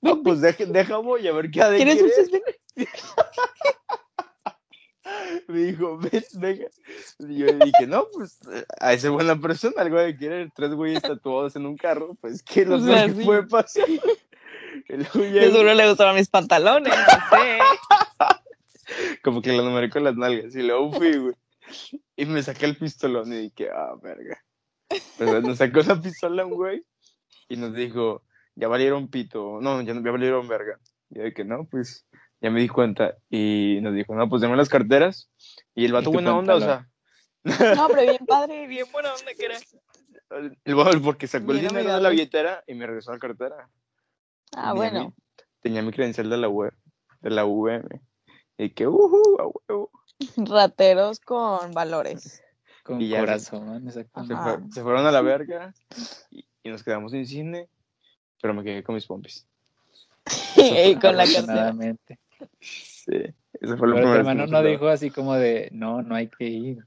no, 0.00 0.22
pues 0.22 0.40
deja, 0.40 0.64
deja 0.64 0.98
voy 0.98 1.26
a 1.26 1.32
ver 1.32 1.50
qué 1.50 1.60
ha 1.62 1.70
de 1.70 1.78
¿Quieres 1.78 1.98
dulces? 1.98 2.30
Me 5.48 5.58
dijo, 5.58 5.98
ven, 5.98 6.24
venga. 6.34 6.66
Y 7.20 7.38
yo 7.38 7.46
le 7.46 7.64
dije, 7.66 7.86
no, 7.86 8.06
pues 8.12 8.38
a 8.80 8.92
esa 8.92 9.10
buena 9.10 9.38
persona 9.40 9.74
algo 9.82 9.98
de 9.98 10.16
querer. 10.16 10.50
Tres 10.54 10.72
güeyes 10.74 11.02
tatuados 11.02 11.56
en 11.56 11.66
un 11.66 11.76
carro, 11.76 12.14
pues 12.20 12.42
¿qué 12.42 12.62
O 12.62 12.78
no 12.78 12.80
sea, 12.80 13.06
sé 13.06 13.12
qué 13.14 13.20
sí. 13.20 13.24
puede 13.24 13.42
pasar? 13.44 13.84
Seguro 14.88 15.74
le 15.74 15.88
gustaron 15.88 16.16
mis 16.16 16.28
pantalones, 16.28 16.92
no 16.92 17.38
sé. 17.38 17.58
como 19.22 19.42
que 19.42 19.52
lo 19.52 19.62
numeré 19.64 19.90
con 19.90 20.04
las 20.04 20.16
nalgas. 20.16 20.54
Y 20.54 20.62
luego 20.62 20.92
fui, 20.92 21.16
güey. 21.16 21.34
Y 22.16 22.26
me 22.26 22.42
saqué 22.42 22.66
el 22.66 22.76
pistolón 22.76 23.32
y 23.32 23.36
dije, 23.50 23.70
ah, 23.70 23.94
verga. 24.02 24.42
Pues 25.18 25.42
nos 25.42 25.58
sacó 25.58 25.80
la 25.80 26.00
pistola 26.00 26.44
un 26.46 26.52
güey 26.54 26.84
y 27.48 27.56
nos 27.56 27.74
dijo, 27.74 28.22
ya 28.54 28.68
valieron 28.68 29.08
pito. 29.08 29.58
No, 29.60 29.80
ya, 29.82 29.94
no- 29.94 30.04
ya 30.04 30.10
valieron 30.12 30.46
verga. 30.46 30.78
Y 31.10 31.18
yo 31.18 31.34
que 31.34 31.44
no, 31.44 31.64
pues 31.64 32.06
ya 32.40 32.50
me 32.50 32.60
di 32.60 32.68
cuenta. 32.68 33.16
Y 33.30 33.78
nos 33.82 33.94
dijo, 33.94 34.14
no, 34.14 34.28
pues 34.28 34.42
denme 34.42 34.56
las 34.56 34.68
carteras. 34.68 35.30
Y 35.74 35.84
el 35.84 35.92
vato 35.92 36.10
buena 36.10 36.36
onda, 36.36 36.54
o 36.56 36.60
sea, 36.60 36.88
No, 37.44 37.86
hombre, 37.86 38.02
bien 38.04 38.26
padre, 38.26 38.66
bien 38.66 38.86
buena 38.92 39.12
onda 39.14 39.32
que 39.36 39.44
era. 39.46 39.58
el 40.64 40.74
vato 40.74 41.00
porque 41.02 41.26
sacó 41.26 41.52
el 41.52 41.60
dinero 41.60 41.94
de 41.94 42.00
la 42.00 42.08
billetera 42.08 42.64
y 42.66 42.74
me 42.74 42.86
regresó 42.86 43.12
la 43.12 43.18
cartera. 43.18 43.68
Ah, 44.54 44.72
Tenía 44.72 44.74
bueno. 44.74 45.04
mi- 45.04 45.12
tenía 45.60 45.82
mi 45.82 45.90
credencial 45.92 46.30
de 46.30 46.36
la 46.36 46.48
web, 46.48 46.72
de 47.20 47.30
la 47.30 47.44
VM. 47.44 48.00
Y 48.58 48.70
que, 48.70 48.86
uhu, 48.86 49.36
a 49.40 49.46
huevo. 49.46 49.90
Rateros 50.36 51.20
con 51.20 51.72
valores. 51.72 52.42
Con 52.82 53.00
Y 53.00 53.08
ya, 53.08 53.20
corazón, 53.20 53.82
Se, 53.90 54.00
exactamente. 54.00 54.36
Fue- 54.42 54.72
se 54.72 54.82
fueron 54.82 55.06
a 55.06 55.10
la 55.10 55.20
verga 55.22 55.74
y, 56.30 56.46
y 56.62 56.68
nos 56.70 56.82
quedamos 56.84 57.12
sin 57.12 57.26
cine, 57.26 57.68
pero 58.40 58.54
me 58.54 58.62
quedé 58.64 58.82
con 58.84 58.94
mis 58.94 59.06
pompis. 59.06 59.46
y 60.56 60.94
con 60.96 61.16
la 61.16 61.24
cartera. 61.26 61.74
Sí, 62.60 63.22
eso 63.60 63.76
fue 63.76 63.88
lo 63.88 63.94
Pero 63.94 64.08
tu 64.08 64.14
hermano 64.14 64.46
no 64.46 64.62
dijo 64.62 64.88
así 64.88 65.10
como 65.10 65.34
de, 65.34 65.68
no, 65.72 66.02
no 66.02 66.14
hay 66.14 66.28
que 66.28 66.44
ir. 66.44 66.78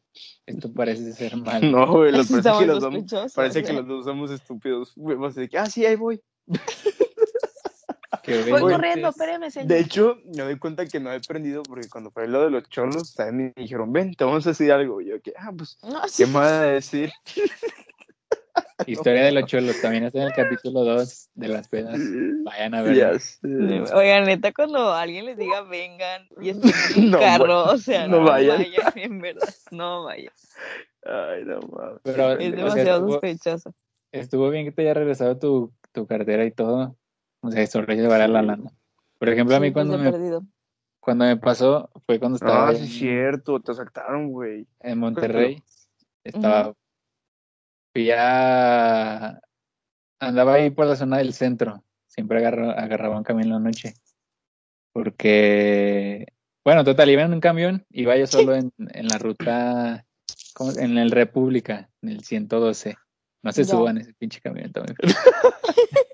Esto 0.45 0.71
parece 0.73 1.13
ser 1.13 1.35
mal. 1.37 1.71
No, 1.71 1.87
güey, 1.87 2.11
los 2.11 2.27
parece 2.29 2.51
que 2.59 2.65
los 2.65 2.81
dos, 2.81 2.93
sospechosos, 2.93 3.33
parece 3.33 3.63
que 3.63 3.73
los 3.73 3.87
dos 3.87 4.05
somos 4.05 4.31
estúpidos. 4.31 4.93
A 4.97 5.27
decir, 5.27 5.57
ah, 5.57 5.65
sí, 5.67 5.85
ahí 5.85 5.95
voy. 5.95 6.21
Voy 8.49 8.61
corriendo, 8.61 9.09
espéreme, 9.09 9.49
señor. 9.49 9.67
De 9.67 9.79
hecho, 9.79 10.17
me 10.25 10.43
doy 10.43 10.57
cuenta 10.59 10.85
que 10.85 10.99
no 10.99 11.11
he 11.11 11.15
aprendido 11.15 11.63
porque 11.63 11.87
cuando 11.89 12.11
fue 12.11 12.27
lo 12.27 12.43
de 12.43 12.51
los 12.51 12.69
cholos, 12.69 13.13
también 13.15 13.53
me 13.55 13.63
dijeron, 13.63 13.91
ven, 13.91 14.13
te 14.13 14.23
vamos 14.23 14.45
a 14.45 14.51
decir 14.51 14.71
algo. 14.71 15.01
Y 15.01 15.07
yo, 15.07 15.21
que, 15.21 15.33
ah, 15.37 15.51
pues, 15.55 15.77
No, 15.83 16.01
¿qué 16.01 16.09
sí. 16.09 16.25
me 16.25 16.33
vas 16.33 16.51
a 16.51 16.63
decir? 16.63 17.11
Historia 18.87 19.23
de 19.25 19.31
los 19.31 19.45
cholos, 19.45 19.81
también 19.81 20.03
está 20.05 20.19
en 20.19 20.27
el 20.27 20.33
capítulo 20.33 20.83
2 20.83 21.29
de 21.33 21.47
las 21.47 21.67
pedas. 21.67 21.99
Vayan 22.43 22.73
a 22.75 22.81
ver. 22.81 23.19
Sé. 23.19 23.39
Oigan, 23.93 24.23
neta, 24.25 24.51
cuando 24.53 24.93
alguien 24.93 25.25
les 25.25 25.37
diga 25.37 25.61
vengan 25.63 26.27
y 26.39 26.49
estén 26.49 26.71
en 26.95 27.03
un 27.05 27.11
No, 27.11 27.19
carro, 27.19 27.63
o 27.65 27.77
sea, 27.77 28.07
no 28.07 28.19
no, 28.21 28.25
vayan. 28.25 28.57
vayan. 28.57 28.93
en 28.95 29.19
verdad, 29.21 29.49
no 29.71 30.03
vayan. 30.05 30.33
Ay, 31.03 31.43
no 31.45 31.59
mames. 31.61 31.99
Pero- 32.03 32.31
Es 32.31 32.37
o 32.37 32.39
sea, 32.39 32.51
demasiado 32.51 32.97
estuvo- 32.99 33.11
sospechoso. 33.13 33.73
Estuvo 34.11 34.49
bien 34.49 34.65
que 34.65 34.71
te 34.71 34.81
haya 34.81 34.93
regresado 34.95 35.37
tu, 35.37 35.71
tu 35.91 36.07
cartera 36.07 36.43
y 36.45 36.51
todo. 36.51 36.95
O 37.41 37.51
sea, 37.51 37.65
solo 37.67 37.93
llevar 37.93 38.21
a 38.21 38.27
la 38.27 38.41
lana. 38.41 38.71
Por 39.19 39.29
ejemplo, 39.29 39.55
a 39.55 39.59
mí 39.59 39.71
pues, 39.71 39.85
cuando 39.85 39.97
me, 40.03 40.11
perdido. 40.11 40.43
cuando 40.99 41.25
me 41.25 41.37
pasó 41.37 41.89
fue 42.05 42.19
cuando 42.19 42.37
estaba 42.37 42.69
Ah, 42.69 42.71
sí, 42.73 42.77
en, 42.79 42.83
es 42.85 42.93
cierto, 42.93 43.59
te 43.59 43.73
sacaron, 43.73 44.29
güey. 44.31 44.65
en 44.79 44.97
Monterrey. 44.97 45.61
Estaba. 46.23 46.73
Fui 47.93 48.09
a. 48.11 49.39
Andaba 50.19 50.53
ahí 50.55 50.69
por 50.69 50.85
la 50.85 50.95
zona 50.95 51.17
del 51.17 51.33
centro. 51.33 51.83
Siempre 52.07 52.39
agarro, 52.39 52.71
agarraba 52.71 53.17
un 53.17 53.23
camión 53.23 53.47
en 53.47 53.53
la 53.53 53.59
noche. 53.59 53.93
Porque. 54.93 56.27
Bueno, 56.63 56.83
total, 56.83 57.09
iba 57.09 57.23
en 57.23 57.33
un 57.33 57.39
camión. 57.39 57.85
Iba 57.89 58.17
yo 58.17 58.27
solo 58.27 58.55
en, 58.55 58.71
en 58.77 59.07
la 59.07 59.17
ruta. 59.17 60.05
¿cómo? 60.53 60.71
En 60.77 60.97
el 60.97 61.11
República, 61.11 61.89
en 62.01 62.09
el 62.09 62.23
112. 62.23 62.95
No 63.41 63.51
se 63.53 63.63
Ya. 63.63 63.69
suban 63.71 63.97
ese 63.97 64.13
pinche 64.13 64.41
camión. 64.41 64.71
feo. 64.73 64.83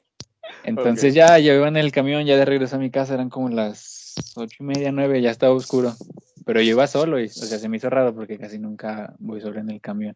Entonces 0.63 1.13
ya 1.13 1.37
yo 1.39 1.53
iba 1.53 1.67
en 1.67 1.77
el 1.77 1.91
camión, 1.91 2.25
ya 2.25 2.37
de 2.37 2.45
regreso 2.45 2.75
a 2.75 2.79
mi 2.79 2.89
casa, 2.89 3.13
eran 3.15 3.29
como 3.29 3.49
las 3.49 4.15
ocho 4.35 4.57
y 4.59 4.63
media, 4.63 4.91
nueve, 4.91 5.21
ya 5.21 5.31
estaba 5.31 5.53
oscuro. 5.53 5.93
Pero 6.45 6.61
yo 6.61 6.71
iba 6.71 6.87
solo 6.87 7.19
y, 7.19 7.25
o 7.25 7.29
sea, 7.29 7.57
se 7.59 7.69
me 7.69 7.77
hizo 7.77 7.89
raro 7.89 8.13
porque 8.15 8.37
casi 8.37 8.57
nunca 8.59 9.13
voy 9.19 9.41
solo 9.41 9.59
en 9.59 9.69
el 9.69 9.81
camión. 9.81 10.15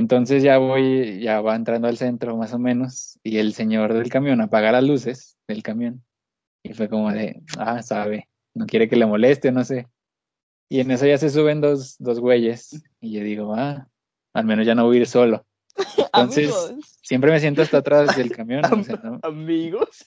Entonces 0.00 0.42
ya 0.42 0.56
voy, 0.56 1.20
ya 1.20 1.42
va 1.42 1.54
entrando 1.54 1.86
al 1.86 1.98
centro 1.98 2.34
más 2.34 2.54
o 2.54 2.58
menos 2.58 3.18
y 3.22 3.36
el 3.36 3.52
señor 3.52 3.92
del 3.92 4.08
camión 4.08 4.40
apaga 4.40 4.72
las 4.72 4.82
luces 4.82 5.36
del 5.46 5.62
camión 5.62 6.02
y 6.62 6.72
fue 6.72 6.88
como 6.88 7.12
de, 7.12 7.42
ah, 7.58 7.82
sabe, 7.82 8.26
no 8.54 8.64
quiere 8.64 8.88
que 8.88 8.96
le 8.96 9.04
moleste, 9.04 9.52
no 9.52 9.62
sé. 9.62 9.88
Y 10.70 10.80
en 10.80 10.90
eso 10.90 11.04
ya 11.04 11.18
se 11.18 11.28
suben 11.28 11.60
dos, 11.60 11.96
dos 11.98 12.18
güeyes 12.18 12.82
y 12.98 13.12
yo 13.12 13.22
digo, 13.22 13.54
ah, 13.54 13.88
al 14.32 14.46
menos 14.46 14.64
ya 14.64 14.74
no 14.74 14.86
voy 14.86 14.96
a 14.96 15.00
ir 15.00 15.06
solo. 15.06 15.44
Entonces, 16.14 16.50
Amigos, 16.50 16.74
siempre 17.02 17.30
me 17.30 17.38
siento 17.38 17.60
hasta 17.60 17.76
atrás 17.76 18.16
del 18.16 18.32
camión. 18.32 18.64
o 18.64 18.82
sea, 18.82 18.98
¿no? 19.04 19.20
Amigos. 19.22 20.06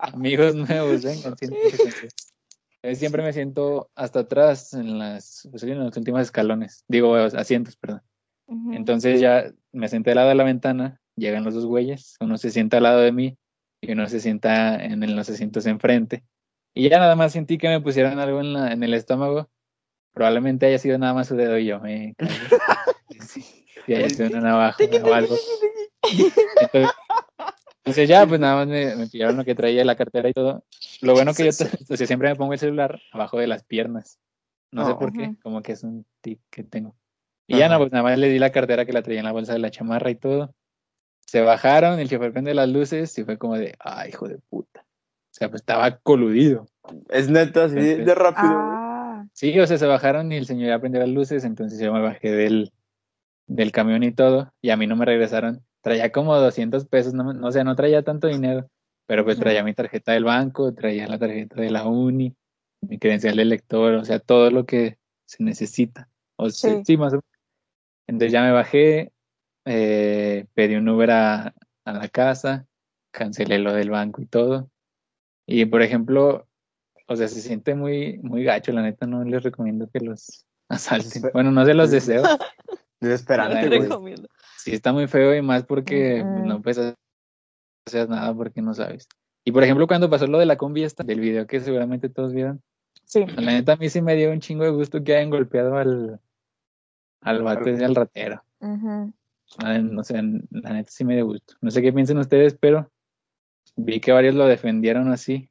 Amigos 0.00 0.54
nuevos, 0.54 1.04
Eh, 1.04 2.94
Siempre 2.96 3.22
me 3.22 3.34
siento 3.34 3.90
hasta 3.94 4.20
atrás 4.20 4.72
en 4.72 4.98
las, 4.98 5.46
pues, 5.50 5.62
en 5.64 5.84
los 5.84 5.94
últimos 5.98 6.22
escalones, 6.22 6.82
digo 6.88 7.14
asientos, 7.14 7.76
perdón. 7.76 8.00
Entonces 8.46 9.20
ya 9.20 9.50
me 9.72 9.88
senté 9.88 10.10
al 10.10 10.16
lado 10.16 10.28
de 10.28 10.34
la 10.34 10.44
ventana, 10.44 11.00
llegan 11.16 11.44
los 11.44 11.54
dos 11.54 11.66
güeyes, 11.66 12.16
uno 12.20 12.36
se 12.36 12.50
sienta 12.50 12.76
al 12.76 12.82
lado 12.82 13.00
de 13.00 13.12
mí 13.12 13.38
y 13.80 13.92
uno 13.92 14.06
se 14.08 14.20
sienta 14.20 14.82
en, 14.82 15.02
en 15.02 15.16
los 15.16 15.28
asientos 15.30 15.66
enfrente. 15.66 16.24
Y 16.74 16.88
ya 16.88 16.98
nada 16.98 17.14
más 17.14 17.32
sentí 17.32 17.56
que 17.56 17.68
me 17.68 17.80
pusieron 17.80 18.18
algo 18.18 18.40
en, 18.40 18.52
la, 18.52 18.72
en 18.72 18.82
el 18.82 18.94
estómago. 18.94 19.48
Probablemente 20.12 20.66
haya 20.66 20.78
sido 20.78 20.98
nada 20.98 21.14
más 21.14 21.28
su 21.28 21.36
dedo 21.36 21.56
y 21.58 21.66
yo 21.66 21.80
me. 21.80 22.14
Y 23.86 23.94
haya 23.94 24.10
sido 24.10 24.28
una 24.28 24.40
navaja 24.40 24.84
o 25.04 25.14
algo. 25.14 25.36
Entonces, 26.60 26.90
entonces 27.78 28.08
ya, 28.08 28.26
pues 28.26 28.40
nada 28.40 28.56
más 28.56 28.66
me, 28.66 28.96
me 28.96 29.06
pillaron 29.06 29.36
lo 29.36 29.44
que 29.44 29.54
traía, 29.54 29.84
la 29.84 29.96
cartera 29.96 30.28
y 30.28 30.32
todo. 30.32 30.64
Lo 31.00 31.12
bueno 31.12 31.32
que 31.32 31.44
yo 31.44 31.52
Sí, 31.52 31.64
o 31.88 31.96
sea, 31.96 32.06
siempre 32.06 32.28
me 32.28 32.36
pongo 32.36 32.52
el 32.52 32.58
celular 32.58 33.00
abajo 33.12 33.38
de 33.38 33.46
las 33.46 33.64
piernas. 33.64 34.18
No 34.72 34.86
sé 34.86 34.94
por 34.94 35.12
qué, 35.12 35.36
como 35.42 35.62
que 35.62 35.72
es 35.72 35.84
un 35.84 36.04
tic 36.20 36.40
que 36.50 36.64
tengo. 36.64 36.96
Y 37.46 37.58
ya 37.58 37.66
Ajá. 37.66 37.74
no, 37.74 37.80
pues 37.80 37.92
nada 37.92 38.02
más 38.04 38.18
le 38.18 38.28
di 38.28 38.38
la 38.38 38.50
cartera 38.52 38.84
que 38.86 38.92
la 38.92 39.02
traía 39.02 39.20
en 39.20 39.26
la 39.26 39.32
bolsa 39.32 39.52
de 39.52 39.58
la 39.58 39.70
chamarra 39.70 40.10
y 40.10 40.14
todo. 40.14 40.54
Se 41.26 41.40
bajaron, 41.40 41.98
el 41.98 42.08
chofer 42.08 42.32
prende 42.32 42.54
las 42.54 42.68
luces 42.68 43.16
y 43.18 43.24
fue 43.24 43.38
como 43.38 43.56
de, 43.56 43.74
ay, 43.80 44.10
hijo 44.10 44.28
de 44.28 44.38
puta. 44.48 44.80
O 44.80 45.36
sea, 45.36 45.50
pues 45.50 45.62
estaba 45.62 45.96
coludido. 45.98 46.66
Es 47.10 47.28
neta, 47.28 47.64
así 47.64 47.74
de, 47.74 47.96
de 48.04 48.14
rápido. 48.14 48.52
Ah, 48.56 49.24
Sí, 49.32 49.58
o 49.58 49.66
sea, 49.66 49.78
se 49.78 49.86
bajaron 49.86 50.30
y 50.32 50.36
el 50.36 50.46
señor 50.46 50.68
ya 50.68 50.78
prendió 50.78 51.00
las 51.00 51.08
luces, 51.08 51.44
entonces 51.44 51.80
yo 51.80 51.92
me 51.92 52.00
bajé 52.00 52.30
del, 52.30 52.72
del 53.46 53.72
camión 53.72 54.02
y 54.04 54.12
todo, 54.12 54.52
y 54.60 54.70
a 54.70 54.76
mí 54.76 54.86
no 54.86 54.96
me 54.96 55.04
regresaron. 55.06 55.64
Traía 55.80 56.12
como 56.12 56.36
200 56.36 56.86
pesos, 56.86 57.14
no, 57.14 57.32
no, 57.32 57.48
o 57.48 57.50
sea, 57.50 57.64
no 57.64 57.74
traía 57.74 58.02
tanto 58.02 58.28
dinero, 58.28 58.68
pero 59.06 59.24
pues 59.24 59.38
traía 59.38 59.64
mi 59.64 59.74
tarjeta 59.74 60.12
del 60.12 60.24
banco, 60.24 60.72
traía 60.72 61.08
la 61.08 61.18
tarjeta 61.18 61.60
de 61.60 61.70
la 61.70 61.84
uni, 61.86 62.34
mi 62.82 62.98
credencial 62.98 63.36
de 63.36 63.44
lector, 63.44 63.94
o 63.94 64.04
sea, 64.04 64.18
todo 64.20 64.50
lo 64.50 64.66
que 64.66 64.98
se 65.26 65.42
necesita. 65.42 66.08
O 66.36 66.50
sea, 66.50 66.76
Sí. 66.76 66.82
sí, 66.84 66.96
más 66.96 67.12
o 67.12 67.16
menos. 67.16 67.24
Entonces 68.06 68.32
ya 68.32 68.42
me 68.42 68.52
bajé, 68.52 69.12
eh, 69.64 70.46
pedí 70.54 70.74
un 70.76 70.88
Uber 70.88 71.10
a, 71.10 71.54
a 71.84 71.92
la 71.92 72.08
casa, 72.08 72.66
cancelé 73.12 73.58
lo 73.58 73.72
del 73.72 73.90
banco 73.90 74.20
y 74.20 74.26
todo. 74.26 74.70
Y 75.46 75.64
por 75.66 75.82
ejemplo, 75.82 76.46
o 77.06 77.16
sea, 77.16 77.28
se 77.28 77.40
siente 77.40 77.74
muy, 77.74 78.18
muy 78.22 78.44
gacho, 78.44 78.72
la 78.72 78.82
neta, 78.82 79.06
no 79.06 79.24
les 79.24 79.42
recomiendo 79.42 79.88
que 79.90 80.00
los 80.00 80.46
asalten. 80.68 81.30
Bueno, 81.32 81.50
no 81.50 81.64
se 81.64 81.74
los 81.74 81.90
deseo. 81.90 82.22
Desesperante, 83.00 83.68
güey. 83.78 84.14
Sí, 84.56 84.72
está 84.72 84.92
muy 84.92 85.06
feo 85.06 85.34
y 85.34 85.42
más 85.42 85.64
porque 85.64 86.22
Mm. 86.24 86.46
no 86.46 86.62
puedes 86.62 86.94
hacer 87.86 88.08
nada 88.08 88.34
porque 88.34 88.62
no 88.62 88.72
sabes. 88.72 89.06
Y 89.44 89.52
por 89.52 89.62
ejemplo, 89.62 89.86
cuando 89.86 90.08
pasó 90.08 90.26
lo 90.26 90.38
de 90.38 90.46
la 90.46 90.56
combi 90.56 90.84
esta, 90.84 91.04
del 91.04 91.20
video 91.20 91.46
que 91.46 91.60
seguramente 91.60 92.08
todos 92.08 92.32
vieron, 92.32 92.62
Sí. 93.04 93.26
la 93.26 93.52
neta 93.52 93.72
a 93.74 93.76
mí 93.76 93.90
sí 93.90 94.00
me 94.00 94.16
dio 94.16 94.30
un 94.30 94.40
chingo 94.40 94.64
de 94.64 94.70
gusto 94.70 95.04
que 95.04 95.14
hayan 95.16 95.28
golpeado 95.28 95.76
al, 95.76 96.18
al 97.24 97.42
vato 97.42 97.68
ese, 97.68 97.84
al 97.84 97.94
ratero. 97.94 98.44
Ah, 98.60 99.78
No 99.78 100.02
sé, 100.04 100.14
la 100.50 100.70
neta 100.72 100.90
sí 100.90 101.04
me 101.04 101.14
dio 101.14 101.26
gusto. 101.26 101.54
No 101.60 101.70
sé 101.70 101.82
qué 101.82 101.92
piensen 101.92 102.18
ustedes, 102.18 102.56
pero 102.58 102.90
vi 103.76 104.00
que 104.00 104.12
varios 104.12 104.34
lo 104.34 104.46
defendieron 104.46 105.10
así. 105.10 105.50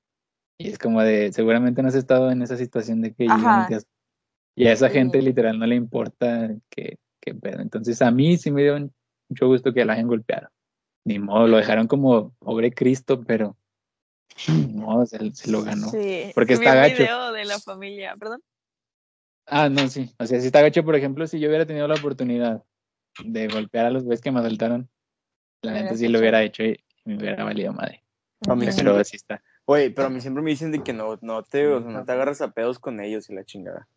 Y 0.57 0.69
es 0.69 0.77
como 0.77 1.01
de, 1.01 1.31
seguramente 1.33 1.81
no 1.81 1.87
has 1.89 1.95
estado 1.95 2.31
en 2.31 2.41
esa 2.41 2.57
situación 2.57 3.01
de 3.01 3.13
que 3.13 3.25
y 4.55 4.67
a 4.67 4.71
esa 4.73 4.89
gente 4.89 5.19
Sí. 5.19 5.25
literal 5.25 5.57
no 5.57 5.65
le 5.65 5.75
importa 5.75 6.49
que, 6.69 6.97
que 7.19 7.33
pedo. 7.33 7.59
Entonces 7.61 8.01
a 8.01 8.11
mí 8.11 8.37
sí 8.37 8.51
me 8.51 8.61
dio 8.63 8.77
mucho 9.29 9.47
gusto 9.47 9.73
que 9.73 9.83
lo 9.83 9.91
hayan 9.93 10.07
golpeado. 10.07 10.49
Ni 11.05 11.19
modo, 11.19 11.47
lo 11.47 11.57
dejaron 11.57 11.87
como 11.87 12.33
pobre 12.39 12.71
Cristo, 12.71 13.23
pero 13.23 13.57
ni 14.47 14.73
modo, 14.73 15.05
se, 15.05 15.33
se 15.33 15.51
lo 15.51 15.63
ganó. 15.63 15.87
Sí. 15.89 16.31
Porque 16.35 16.53
Vi 16.55 16.59
está 16.65 16.71
un 16.75 16.81
gacho. 16.83 16.95
video 17.03 17.31
de 17.33 17.45
la 17.45 17.59
familia, 17.59 18.15
perdón. 18.17 18.41
Ah, 19.45 19.69
no, 19.69 19.87
sí. 19.87 20.13
O 20.19 20.25
sea, 20.25 20.39
si 20.39 20.47
está 20.47 20.61
gacho, 20.61 20.83
por 20.83 20.95
ejemplo, 20.95 21.27
si 21.27 21.39
yo 21.39 21.47
hubiera 21.49 21.65
tenido 21.65 21.87
la 21.87 21.95
oportunidad 21.95 22.63
de 23.23 23.47
golpear 23.47 23.85
a 23.85 23.91
los 23.91 24.03
güeyes 24.03 24.21
que 24.21 24.31
me 24.31 24.39
asaltaron, 24.39 24.89
la 25.61 25.73
neta 25.73 25.95
sí 25.95 26.07
lo 26.07 26.19
hubiera 26.19 26.43
hecho 26.43 26.63
y 26.63 26.83
me 27.05 27.17
hubiera 27.17 27.43
valido 27.43 27.73
madre. 27.73 28.03
A 28.47 28.55
mí. 28.55 28.67
Pero 28.75 28.95
así 28.97 29.15
está. 29.15 29.41
Oye, 29.65 29.91
pero 29.91 30.07
a 30.07 30.09
mí 30.09 30.19
siempre 30.19 30.43
me 30.43 30.49
dicen 30.49 30.71
de 30.71 30.83
que 30.83 30.91
no, 30.93 31.17
no 31.21 31.43
te, 31.43 31.67
o 31.67 31.81
sea, 31.81 31.89
no 31.91 32.03
te 32.03 32.11
agarras 32.11 32.41
a 32.41 32.51
pedos 32.51 32.79
con 32.79 32.99
ellos 32.99 33.29
y 33.29 33.33
la 33.33 33.45
chingada. 33.45 33.87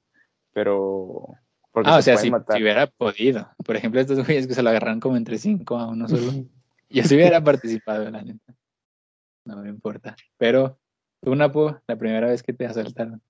Pero. 0.52 1.28
Porque 1.72 1.90
Ah, 1.90 1.96
o 1.96 2.02
sea, 2.02 2.16
si, 2.16 2.30
matar. 2.30 2.56
si 2.56 2.62
hubiera 2.62 2.86
podido. 2.86 3.50
Por 3.64 3.76
ejemplo, 3.76 4.00
estos 4.00 4.24
güeyes 4.24 4.46
que 4.46 4.54
se 4.54 4.62
lo 4.62 4.70
agarraron 4.70 5.00
como 5.00 5.16
entre 5.16 5.38
cinco 5.38 5.76
a 5.76 5.88
uno 5.88 6.08
solo. 6.08 6.32
Yo 6.88 7.02
sí 7.02 7.14
hubiera 7.16 7.42
participado, 7.42 8.08
la 8.10 8.22
neta. 8.22 8.54
No 9.44 9.56
me 9.56 9.68
importa. 9.68 10.14
Pero 10.38 10.78
tú, 11.20 11.34
Napo, 11.34 11.80
la 11.86 11.96
primera 11.96 12.28
vez 12.28 12.42
que 12.42 12.52
te 12.52 12.66
asaltaron. 12.66 13.20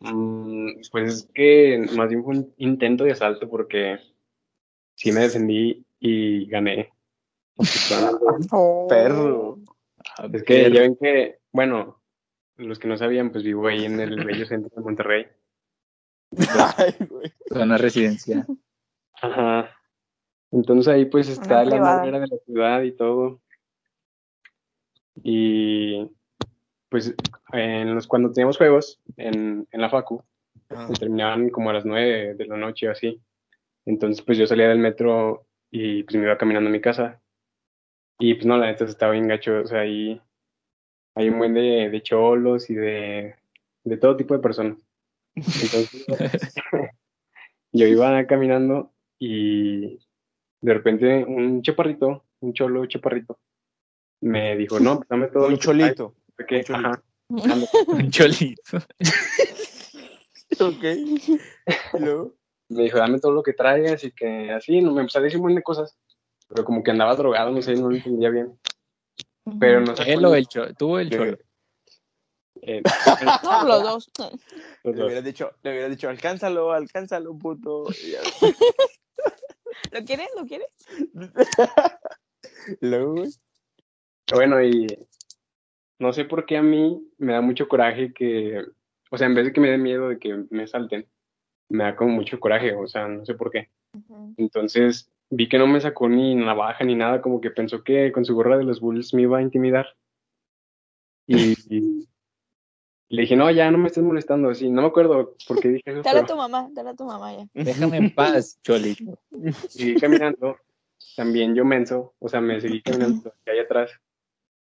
Mm, 0.00 0.80
pues 0.90 1.14
es 1.14 1.30
que 1.32 1.86
más 1.96 2.08
bien 2.08 2.24
fue 2.24 2.36
un 2.36 2.54
intento 2.58 3.04
de 3.04 3.12
asalto 3.12 3.48
porque 3.48 3.98
sí 4.94 5.12
me 5.12 5.20
defendí 5.20 5.84
y 6.00 6.46
gané. 6.46 6.92
Oh. 8.50 8.86
Perro. 8.88 9.58
Ah, 10.18 10.28
Es 10.32 10.42
que 10.42 10.70
ya 10.70 10.80
ven 10.80 10.96
que, 11.00 11.38
bueno, 11.52 12.02
los 12.56 12.78
que 12.78 12.88
no 12.88 12.96
sabían, 12.96 13.30
pues 13.30 13.44
vivo 13.44 13.68
ahí 13.68 13.84
en 13.84 14.00
el 14.00 14.24
bello 14.24 14.44
centro 14.44 14.70
de 14.74 14.82
Monterrey. 14.82 15.26
Ay, 16.76 16.94
güey. 17.08 17.32
Zona 17.48 17.78
residencial. 17.78 18.46
Ajá. 19.22 19.70
Entonces 20.50 20.92
ahí 20.92 21.04
pues 21.06 21.28
está 21.28 21.62
Una 21.62 21.76
la 21.76 21.80
barrera 21.80 22.20
de 22.20 22.26
la 22.28 22.36
ciudad 22.44 22.82
y 22.82 22.92
todo. 22.92 23.40
Y 25.22 26.10
pues 26.94 27.12
en 27.52 27.92
los, 27.92 28.06
cuando 28.06 28.30
teníamos 28.30 28.56
juegos 28.56 29.00
en, 29.16 29.66
en 29.72 29.80
la 29.80 29.90
facu, 29.90 30.22
Ah, 30.70 30.84
pues, 30.86 31.00
terminaban 31.00 31.50
como 31.50 31.70
a 31.70 31.72
las 31.72 31.84
nueve 31.84 32.34
de 32.34 32.46
la 32.46 32.56
noche 32.56 32.88
o 32.88 32.92
así. 32.92 33.20
Entonces 33.84 34.24
pues 34.24 34.38
yo 34.38 34.46
salía 34.46 34.68
del 34.68 34.78
metro 34.78 35.46
y 35.72 36.04
pues 36.04 36.16
me 36.16 36.22
iba 36.22 36.38
caminando 36.38 36.68
a 36.68 36.72
mi 36.72 36.80
casa. 36.80 37.20
Y 38.18 38.34
pues 38.34 38.46
no, 38.46 38.56
la 38.56 38.66
neta 38.66 38.84
estaba 38.84 39.12
bien 39.12 39.26
gacho. 39.26 39.60
O 39.60 39.66
sea, 39.66 39.80
ahí 39.80 40.20
hay 41.16 41.28
un 41.28 41.38
buen 41.38 41.52
de, 41.54 41.90
de 41.90 42.02
cholos 42.02 42.70
y 42.70 42.74
de, 42.74 43.34
de 43.82 43.96
todo 43.96 44.16
tipo 44.16 44.34
de 44.34 44.40
personas. 44.40 44.78
Entonces 45.34 46.06
yo 47.72 47.86
iba 47.86 48.24
caminando 48.26 48.92
y 49.18 49.98
de 50.60 50.74
repente 50.74 51.24
un 51.24 51.60
chaparrito, 51.62 52.24
un 52.40 52.52
cholo 52.52 52.86
chaparrito, 52.86 53.38
me 54.20 54.56
dijo, 54.56 54.78
no, 54.78 54.98
pues 54.98 55.08
dame 55.08 55.26
todo 55.26 55.46
Un 55.46 55.52
lo 55.52 55.58
que 55.58 55.64
traes", 55.64 55.96
cholito. 55.96 56.14
Porque, 56.36 56.64
un 57.28 57.40
cholito. 57.40 57.82
Un 57.88 58.10
cholito. 58.10 58.76
Ok. 60.60 60.84
Luego. 61.98 62.34
me 62.68 62.82
dijo, 62.84 62.98
dame 62.98 63.18
todo 63.18 63.32
lo 63.32 63.42
que 63.42 63.52
traigas 63.52 64.04
y 64.04 64.12
que 64.12 64.50
así, 64.50 64.80
no 64.80 64.92
me 64.92 65.00
empezó 65.00 65.18
a 65.18 65.22
decir 65.22 65.38
un 65.38 65.44
montón 65.44 65.56
de 65.56 65.62
cosas, 65.62 65.96
pero 66.48 66.64
como 66.64 66.82
que 66.82 66.90
andaba 66.90 67.16
drogado, 67.16 67.50
no 67.50 67.62
sé, 67.62 67.74
no 67.74 67.88
lo 67.88 67.96
entendía 67.96 68.30
bien, 68.30 68.58
pero 69.58 69.80
no 69.80 69.96
sé. 69.96 70.12
Él 70.12 70.24
o 70.24 70.34
el 70.34 70.46
cholo. 70.46 70.74
Tú 70.74 70.94
o 70.94 70.98
el 70.98 71.10
cholo. 71.10 71.38
Eh, 72.62 72.82
No, 73.42 73.64
los 73.64 73.82
dos. 73.82 74.10
le 74.84 75.04
hubiera 75.04 75.20
dicho, 75.20 75.52
le 75.62 75.70
hubiera 75.70 75.88
dicho, 75.88 76.08
alcánzalo, 76.08 76.72
alcánzalo, 76.72 77.36
puto. 77.36 77.84
¿Lo 79.90 80.04
quieres? 80.04 80.28
¿Lo 80.36 80.46
quieres? 80.46 80.68
Luego. 82.80 83.24
Bueno, 84.32 84.62
y 84.62 84.86
no 85.98 86.12
sé 86.12 86.24
por 86.24 86.46
qué 86.46 86.56
a 86.56 86.62
mí 86.62 87.00
me 87.18 87.32
da 87.32 87.40
mucho 87.40 87.68
coraje 87.68 88.12
que, 88.12 88.62
o 89.10 89.18
sea, 89.18 89.26
en 89.26 89.34
vez 89.34 89.46
de 89.46 89.52
que 89.52 89.60
me 89.60 89.70
dé 89.70 89.78
miedo 89.78 90.08
de 90.08 90.18
que 90.18 90.44
me 90.50 90.66
salten, 90.66 91.06
me 91.68 91.84
da 91.84 91.96
como 91.96 92.12
mucho 92.12 92.40
coraje, 92.40 92.74
o 92.74 92.86
sea, 92.86 93.08
no 93.08 93.24
sé 93.24 93.34
por 93.34 93.50
qué. 93.50 93.70
Entonces 94.36 95.10
vi 95.30 95.48
que 95.48 95.58
no 95.58 95.66
me 95.66 95.80
sacó 95.80 96.08
ni 96.08 96.34
navaja 96.34 96.84
ni 96.84 96.94
nada, 96.94 97.22
como 97.22 97.40
que 97.40 97.50
pensó 97.50 97.82
que 97.82 98.12
con 98.12 98.24
su 98.24 98.34
gorra 98.34 98.58
de 98.58 98.64
los 98.64 98.80
Bulls 98.80 99.14
me 99.14 99.22
iba 99.22 99.38
a 99.38 99.42
intimidar. 99.42 99.86
Y, 101.26 101.34
y 101.70 102.08
le 103.08 103.22
dije, 103.22 103.36
no, 103.36 103.50
ya 103.50 103.70
no 103.70 103.78
me 103.78 103.88
estés 103.88 104.02
molestando, 104.02 104.50
así, 104.50 104.68
no 104.68 104.82
me 104.82 104.88
acuerdo 104.88 105.36
por 105.46 105.60
qué 105.60 105.68
dije 105.68 105.82
eso, 105.86 106.02
Dale 106.02 106.20
a 106.20 106.26
tu 106.26 106.36
mamá, 106.36 106.68
dale 106.72 106.90
a 106.90 106.94
tu 106.94 107.04
mamá 107.04 107.32
ya. 107.36 107.46
Déjame 107.54 107.98
en 107.98 108.14
paz, 108.14 108.58
cholito. 108.62 109.18
seguí 109.68 109.94
caminando, 109.94 110.56
también 111.16 111.54
yo 111.54 111.64
menso, 111.64 112.14
o 112.18 112.28
sea, 112.28 112.40
me 112.40 112.60
seguí 112.60 112.82
caminando 112.82 113.32
hacia 113.40 113.52
allá 113.52 113.62
atrás. 113.62 113.90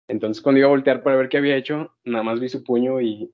Entonces 0.08 0.42
cuando 0.42 0.60
iba 0.60 0.68
a 0.68 0.72
voltear 0.72 1.02
para 1.04 1.16
ver 1.16 1.30
qué 1.30 1.38
había 1.38 1.56
hecho, 1.58 1.96
nada 2.04 2.24
más 2.24 2.40
vi 2.40 2.50
su 2.50 2.64
puño 2.64 3.02
y 3.02 3.32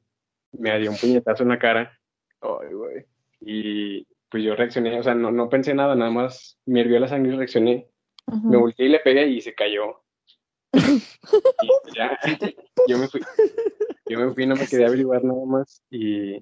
me 0.54 0.78
dio 0.80 0.92
un 0.92 0.98
puñetazo 0.98 1.44
en 1.44 1.50
la 1.50 1.60
cara. 1.60 2.00
Ay, 2.42 2.74
güey. 2.74 3.06
Y 3.42 4.08
pues 4.30 4.44
yo 4.44 4.56
reaccioné, 4.56 4.98
o 5.00 5.04
sea, 5.04 5.14
no, 5.16 5.32
no 5.32 5.50
pensé 5.50 5.74
nada, 5.74 5.96
nada 5.96 6.12
más 6.12 6.58
me 6.66 6.80
hirvió 6.82 7.00
la 7.00 7.08
sangre 7.08 7.34
y 7.34 7.38
reaccioné. 7.38 7.90
Ujú. 8.28 8.50
Me 8.50 8.58
volteé 8.58 8.86
y 8.86 8.90
le 8.90 9.00
pegué 9.00 9.28
y 9.28 9.42
se 9.42 9.54
cayó. 9.54 10.02
Y 10.74 11.68
pues 11.84 11.94
ya, 11.96 12.18
yo 12.88 12.98
me 12.98 13.08
fui. 13.08 13.22
Yo 14.08 14.20
me 14.20 14.34
fui, 14.34 14.46
no 14.46 14.56
me 14.56 14.68
quedé 14.68 14.86
a 14.86 14.88
averiguar 14.88 15.24
nada 15.24 15.46
más. 15.46 15.84
Y, 15.90 16.36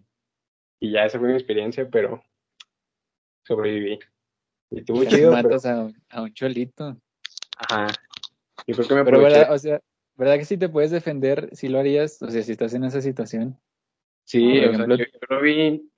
y 0.79 0.91
ya 0.91 1.05
esa 1.05 1.17
fue 1.19 1.29
mi 1.29 1.33
experiencia, 1.33 1.87
pero 1.89 2.21
sobreviví. 3.43 3.99
Y 4.71 4.83
tuvo 4.83 5.03
chido, 5.05 5.31
pero, 5.31 5.49
matas 5.49 5.65
a, 5.65 5.83
un- 5.85 6.01
a 6.09 6.21
un 6.21 6.33
cholito. 6.33 6.97
ajá. 7.57 7.87
Yo 8.67 8.75
creo 8.75 8.87
que 8.87 8.95
me 8.95 9.03
Pero. 9.05 9.53
O 9.53 9.57
sea, 9.57 9.81
¿verdad 10.19 10.37
que 10.37 10.45
si 10.45 10.57
te 10.57 10.69
puedes 10.69 10.91
defender, 10.91 11.49
si 11.53 11.67
lo 11.69 11.79
harías? 11.79 12.21
O 12.21 12.29
sea, 12.29 12.43
si 12.43 12.51
estás 12.51 12.73
en 12.75 12.83
esa 12.83 13.01
situación. 13.01 13.57
Sí, 14.25 14.41
Por 14.41 14.49
o 14.51 14.59
sea, 14.59 14.69
ejemplo- 14.71 14.95
yo, 14.97 15.05
yo 15.05 15.35
lo 15.35 15.41
vi. 15.41 15.89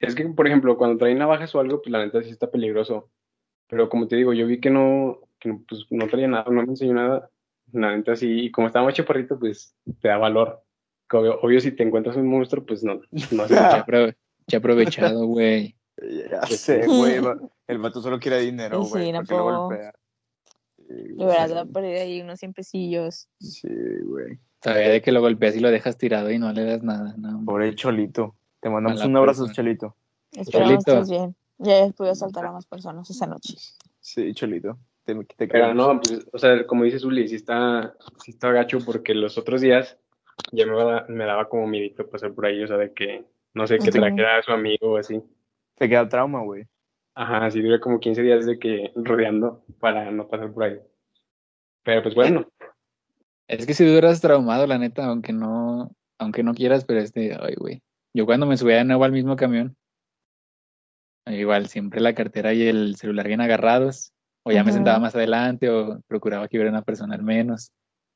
Es 0.00 0.14
que, 0.14 0.24
por 0.28 0.46
ejemplo, 0.46 0.76
cuando 0.76 0.98
traen 0.98 1.18
navajas 1.18 1.54
o 1.54 1.60
algo, 1.60 1.80
pues 1.80 1.90
la 1.92 2.04
neta 2.04 2.22
sí 2.22 2.30
está 2.30 2.50
peligroso. 2.50 3.10
Pero 3.68 3.88
como 3.88 4.08
te 4.08 4.16
digo, 4.16 4.32
yo 4.32 4.46
vi 4.46 4.60
que 4.60 4.70
no, 4.70 5.20
que 5.38 5.48
no, 5.50 5.62
pues, 5.68 5.86
no 5.90 6.06
traía 6.08 6.28
nada, 6.28 6.44
no 6.50 6.62
me 6.62 6.70
enseñó 6.70 6.94
nada. 6.94 7.30
La 7.72 7.96
neta 7.96 8.14
sí, 8.16 8.46
y 8.46 8.50
como 8.50 8.66
estaba 8.66 8.84
más 8.86 8.94
chaparrito, 8.94 9.38
pues 9.38 9.74
te 10.00 10.08
da 10.08 10.18
valor. 10.18 10.62
Obvio, 11.12 11.38
obvio, 11.40 11.60
si 11.60 11.72
te 11.72 11.82
encuentras 11.82 12.16
un 12.16 12.26
monstruo, 12.28 12.64
pues 12.66 12.82
no, 12.84 13.00
no 13.30 13.42
hace 13.44 13.54
Ya, 13.54 13.62
mucho. 13.62 13.76
apro- 13.84 14.16
ya 14.48 14.58
aprovechado, 14.58 15.26
güey. 15.26 15.76
Ya 16.30 16.42
sé, 16.46 16.86
güey. 16.86 17.14
El 17.66 17.78
vato 17.78 18.00
solo 18.02 18.18
quiere 18.20 18.40
dinero, 18.40 18.84
Sí, 18.84 18.90
güey. 18.90 19.12
no 19.12 19.18
¿Por 19.20 19.26
qué 19.28 19.34
lo 19.34 19.42
puedo. 19.68 19.92
Hubieras 20.88 21.50
dado 21.50 21.70
perder 21.70 22.02
ahí 22.02 22.20
unos 22.20 22.38
100 22.38 22.52
pesillos. 22.52 23.28
Sí, 23.40 23.68
güey. 24.04 24.38
Todavía 24.60 24.88
de 24.90 25.02
que 25.02 25.12
lo 25.12 25.20
golpeas 25.20 25.54
y 25.56 25.60
lo 25.60 25.70
dejas 25.70 25.96
tirado 25.98 26.30
y 26.30 26.38
no 26.38 26.52
le 26.52 26.64
das 26.64 26.82
nada. 26.82 27.14
No, 27.18 27.44
Pobre 27.44 27.74
Cholito. 27.74 28.34
Te 28.60 28.68
mandamos 28.70 29.04
un 29.04 29.16
abrazo, 29.16 29.44
persona. 29.46 29.54
Cholito. 29.54 29.96
Esperamos 30.32 30.84
Cholito. 30.84 30.92
estés 31.02 31.10
bien. 31.10 31.36
Ya 31.58 31.84
después 31.84 32.10
asaltar 32.10 32.46
a 32.46 32.52
más 32.52 32.66
personas 32.66 33.08
esa 33.08 33.26
noche. 33.26 33.54
Sí, 34.00 34.34
cholito. 34.34 34.78
Te, 35.04 35.14
te 35.36 35.46
Pero 35.48 35.72
no, 35.72 36.00
pues, 36.00 36.26
o 36.32 36.38
sea, 36.38 36.66
como 36.66 36.84
dice 36.84 36.98
Zuli, 36.98 37.28
sí 37.28 37.36
está, 37.36 37.94
sí 38.24 38.32
está 38.32 38.50
gacho 38.50 38.78
porque 38.84 39.14
los 39.14 39.38
otros 39.38 39.60
días 39.60 39.96
ya 40.52 40.66
me, 40.66 40.76
daba- 40.76 41.06
me 41.08 41.24
daba 41.24 41.48
como 41.48 41.66
miedito 41.66 42.08
pasar 42.08 42.32
por 42.34 42.46
ahí, 42.46 42.62
o 42.62 42.66
sea, 42.66 42.76
de 42.76 42.92
que, 42.92 43.24
no 43.54 43.66
sé, 43.66 43.78
que 43.78 43.84
Ujú. 43.90 43.98
trajera 44.00 44.38
a 44.38 44.42
su 44.42 44.50
amigo 44.52 44.92
o 44.92 44.96
así. 44.96 45.22
Te 45.76 45.88
queda 45.88 46.08
trauma, 46.08 46.42
güey. 46.42 46.66
Ajá, 47.16 47.50
sí 47.50 47.62
duré 47.62 47.80
como 47.80 47.98
15 47.98 48.20
días 48.20 48.44
de 48.44 48.58
que 48.58 48.92
rodeando 48.94 49.64
para 49.80 50.10
no 50.10 50.28
pasar 50.28 50.52
por 50.52 50.64
ahí. 50.64 50.78
Pero 51.82 52.02
pues 52.02 52.14
bueno, 52.14 52.46
Es 53.48 53.64
que 53.64 53.72
si 53.72 53.86
duras 53.86 54.20
traumado, 54.20 54.66
la 54.66 54.76
neta, 54.76 55.06
aunque 55.06 55.32
no, 55.32 55.92
aunque 56.18 56.42
no 56.42 56.52
quieras, 56.52 56.84
pero 56.84 57.00
este, 57.00 57.34
ay, 57.40 57.54
güey. 57.56 57.82
Yo 58.12 58.26
cuando 58.26 58.44
me 58.44 58.58
subía 58.58 58.76
de 58.76 58.84
nuevo 58.84 59.04
al 59.04 59.12
mismo 59.12 59.34
camión, 59.34 59.76
igual 61.26 61.68
siempre 61.68 62.00
la 62.00 62.14
cartera 62.14 62.52
y 62.52 62.62
el 62.66 62.96
celular 62.96 63.26
bien 63.26 63.40
agarrados, 63.40 64.12
o 64.42 64.52
ya 64.52 64.62
me 64.62 64.72
sentaba 64.72 64.98
más 64.98 65.14
adelante, 65.14 65.70
o 65.70 66.00
procuraba 66.06 66.48
que 66.48 66.58
hubiera 66.58 66.70
una 66.70 66.82
persona 66.82 67.14
al 67.14 67.22
menos, 67.22 67.72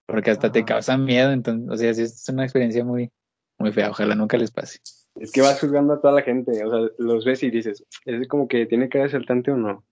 porque 0.07 0.31
hasta 0.31 0.53
te 0.53 0.65
causa 0.65 0.99
miedo, 0.99 1.33
entonces, 1.33 1.71
o 1.71 1.77
sea, 1.77 1.95
sí 1.95 2.03
es 2.03 2.29
una 2.29 2.45
experiencia 2.45 2.85
muy, 2.85 3.11
muy 3.59 3.73
fea, 3.73 3.91
ojalá 3.91 4.15
nunca 4.15 4.37
les 4.37 4.51
pase. 4.51 4.81
Es 5.17 5.33
que 5.33 5.41
vas 5.43 5.61
juzgando 5.61 5.95
a 5.95 6.01
toda 6.01 6.15
la 6.15 6.23
gente, 6.23 6.53
o 6.65 6.71
sea, 6.71 6.91
los 6.99 7.25
ves 7.25 7.43
y 7.43 7.51
dices, 7.51 7.85
es 8.05 8.29
como 8.29 8.49
que 8.49 8.67
tiene 8.67 8.89
cara 8.89 9.05
de 9.05 9.11
asaltante 9.11 9.51
o 9.51 9.57
no. 9.57 9.85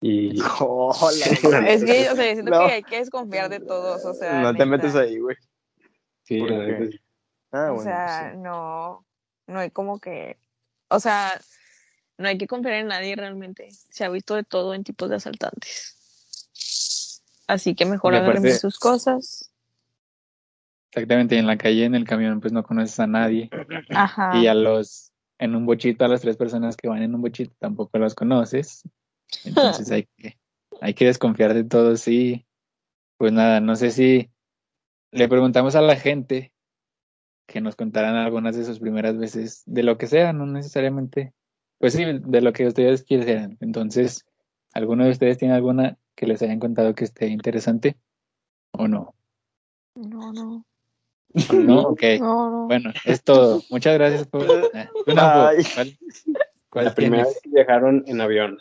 Y 0.00 0.38
Hola. 0.60 1.26
Es 1.68 1.84
que, 1.84 2.10
o 2.10 2.16
sea, 2.16 2.32
siento 2.34 2.50
No. 2.50 2.66
que 2.66 2.72
hay 2.74 2.82
que 2.82 2.98
desconfiar 2.98 3.48
de 3.48 3.60
todos, 3.60 4.04
o 4.04 4.14
sea. 4.14 4.40
No 4.42 4.54
te 4.54 4.66
metes 4.66 4.94
ahí, 4.94 5.18
güey. 5.18 5.36
sí. 6.22 6.40
Ah, 7.52 7.70
o 7.70 7.74
bueno. 7.76 7.82
sea, 7.82 8.32
sí. 8.32 8.38
no, 8.38 9.06
no 9.46 9.58
hay 9.60 9.70
como 9.70 10.00
que, 10.00 10.38
o 10.88 10.98
sea, 10.98 11.40
no 12.18 12.28
hay 12.28 12.36
que 12.36 12.48
confiar 12.48 12.74
en 12.74 12.88
nadie 12.88 13.14
realmente. 13.16 13.68
Se 13.90 14.04
ha 14.04 14.08
visto 14.08 14.34
de 14.34 14.42
todo 14.44 14.74
en 14.74 14.82
tipos 14.84 15.08
de 15.08 15.16
asaltantes. 15.16 15.92
Así 17.46 17.74
que 17.74 17.84
mejor 17.86 18.14
aparte- 18.14 18.58
sus 18.58 18.78
cosas. 18.78 19.43
Exactamente, 20.94 21.34
y 21.34 21.38
en 21.38 21.48
la 21.48 21.58
calle, 21.58 21.86
en 21.86 21.96
el 21.96 22.04
camión, 22.04 22.40
pues 22.40 22.52
no 22.52 22.62
conoces 22.62 23.00
a 23.00 23.08
nadie, 23.08 23.50
Ajá. 23.90 24.38
y 24.40 24.46
a 24.46 24.54
los, 24.54 25.12
en 25.40 25.56
un 25.56 25.66
bochito, 25.66 26.04
a 26.04 26.08
las 26.08 26.20
tres 26.20 26.36
personas 26.36 26.76
que 26.76 26.86
van 26.86 27.02
en 27.02 27.16
un 27.16 27.20
bochito 27.20 27.52
tampoco 27.58 27.98
los 27.98 28.14
conoces, 28.14 28.88
entonces 29.44 29.90
hay 29.90 30.06
que, 30.16 30.38
hay 30.80 30.94
que 30.94 31.06
desconfiar 31.06 31.52
de 31.52 31.64
todos 31.64 32.06
y 32.06 32.46
pues 33.16 33.32
nada, 33.32 33.58
no 33.58 33.74
sé 33.74 33.90
si 33.90 34.30
le 35.10 35.26
preguntamos 35.26 35.74
a 35.74 35.80
la 35.80 35.96
gente 35.96 36.52
que 37.48 37.60
nos 37.60 37.74
contaran 37.74 38.14
algunas 38.14 38.56
de 38.56 38.64
sus 38.64 38.78
primeras 38.78 39.18
veces 39.18 39.64
de 39.66 39.82
lo 39.82 39.98
que 39.98 40.06
sea, 40.06 40.32
no 40.32 40.46
necesariamente, 40.46 41.34
pues 41.78 41.94
sí, 41.94 42.04
de 42.04 42.40
lo 42.40 42.52
que 42.52 42.68
ustedes 42.68 43.02
quieran. 43.02 43.58
Entonces, 43.60 44.26
¿alguno 44.72 45.06
de 45.06 45.10
ustedes 45.10 45.38
tiene 45.38 45.54
alguna 45.54 45.98
que 46.14 46.28
les 46.28 46.40
hayan 46.42 46.60
contado 46.60 46.94
que 46.94 47.02
esté 47.02 47.26
interesante 47.26 47.96
o 48.70 48.86
no? 48.86 49.16
No, 49.96 50.32
no, 50.32 50.64
¿No? 51.52 51.80
Ok. 51.88 52.02
no, 52.20 52.50
no. 52.50 52.66
Bueno, 52.66 52.92
es 53.04 53.22
todo. 53.22 53.62
Muchas 53.70 53.94
gracias 53.94 54.26
por... 54.26 54.44
eh. 54.72 54.88
¿cuál, 55.04 55.98
cuál 56.70 56.84
La 56.86 56.94
primera 56.94 57.24
vez 57.24 57.40
que 57.42 57.50
viajaron 57.50 58.04
en 58.06 58.20
avión. 58.20 58.58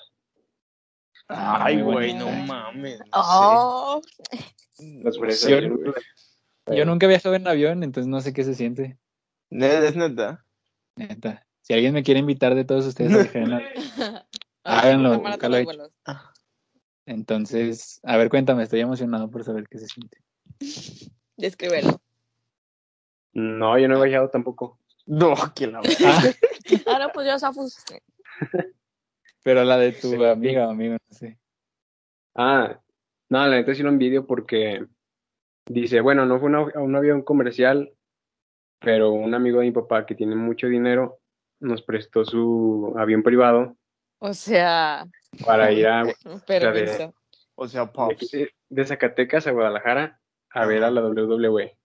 Ah, 1.30 1.66
Ay, 1.66 1.82
güey, 1.82 2.14
no 2.14 2.30
mames. 2.30 3.00
no 3.00 3.06
Oh, 3.14 4.02
sé. 5.32 5.62
Yo- 6.76 6.86
nunca 6.86 7.06
he 7.06 7.10
viajado 7.10 7.36
en 7.36 7.48
avión, 7.48 7.84
entonces 7.84 8.10
no 8.10 8.22
sé 8.22 8.34
qué 8.34 8.44
se 8.44 8.56
siente. 8.56 8.98
Es 9.50 9.96
neta. 9.96 10.46
Neta. 10.96 11.46
Si 11.62 11.74
alguien 11.74 11.94
me 11.94 12.04
quiere 12.04 12.20
invitar 12.20 12.56
de 12.56 12.66
todos 12.66 12.86
ustedes 12.86 13.14
a 13.14 13.18
viajar 13.24 13.42
en 13.44 13.54
avión, 13.54 13.72
Ah, 14.66 14.80
Háganlo, 14.80 15.18
nunca 15.18 15.50
lo 15.50 15.58
he 15.58 15.62
hecho. 15.62 15.92
entonces, 17.06 18.00
a 18.04 18.16
ver, 18.16 18.30
cuéntame, 18.30 18.64
estoy 18.64 18.80
emocionado 18.80 19.30
por 19.30 19.44
saber 19.44 19.66
qué 19.70 19.78
se 19.78 19.88
siente. 19.88 20.18
Descríbelo. 21.36 22.00
No, 23.34 23.78
yo 23.78 23.88
no 23.88 24.04
he 24.04 24.08
viajado 24.08 24.30
tampoco. 24.30 24.80
No, 25.06 25.36
que 25.54 25.68
la 25.68 25.80
Ah, 25.80 26.22
Ah, 26.88 27.00
no, 27.00 27.12
pues 27.14 27.28
ya 27.28 27.38
Zafus. 27.38 27.84
pero 29.44 29.64
la 29.66 29.78
de 29.78 29.92
tu 29.92 30.12
Sí. 30.12 30.24
amiga 30.26 30.68
o 30.68 30.72
amigo, 30.72 30.94
no 30.94 31.16
sé. 31.18 31.38
Ah, 32.36 32.80
no, 33.30 33.40
la 33.48 33.56
neta 33.58 33.76
sí 33.76 33.84
lo 33.84 33.90
envidio 33.90 34.26
porque 34.26 34.86
dice, 35.66 36.00
bueno, 36.02 36.26
no 36.26 36.40
fue 36.40 36.48
una- 36.48 36.72
a 36.74 36.80
un 36.82 36.96
avión 36.96 37.22
comercial, 37.22 37.92
pero 38.80 39.12
un 39.12 39.34
amigo 39.34 39.60
de 39.60 39.66
mi 39.66 39.72
papá 39.72 40.06
que 40.06 40.16
tiene 40.16 40.36
mucho 40.36 40.68
dinero 40.68 41.20
nos 41.60 41.82
prestó 41.82 42.24
su 42.26 42.94
avión 42.98 43.24
privado 43.24 43.76
O 44.20 44.34
sea, 44.34 45.06
para 45.46 45.72
ir 45.72 45.88
a, 45.88 46.04
un 46.26 46.40
permiso. 46.48 47.14
O 47.56 47.68
sea, 47.68 47.86
de, 47.86 47.92
pops. 47.92 48.32
de 48.70 48.86
Zacatecas 48.86 49.48
a 49.48 49.52
Guadalajara 49.52 50.20
a 50.50 50.66
ver 50.66 50.84
a 50.86 50.92
la 50.92 51.02
WWE. 51.02 51.78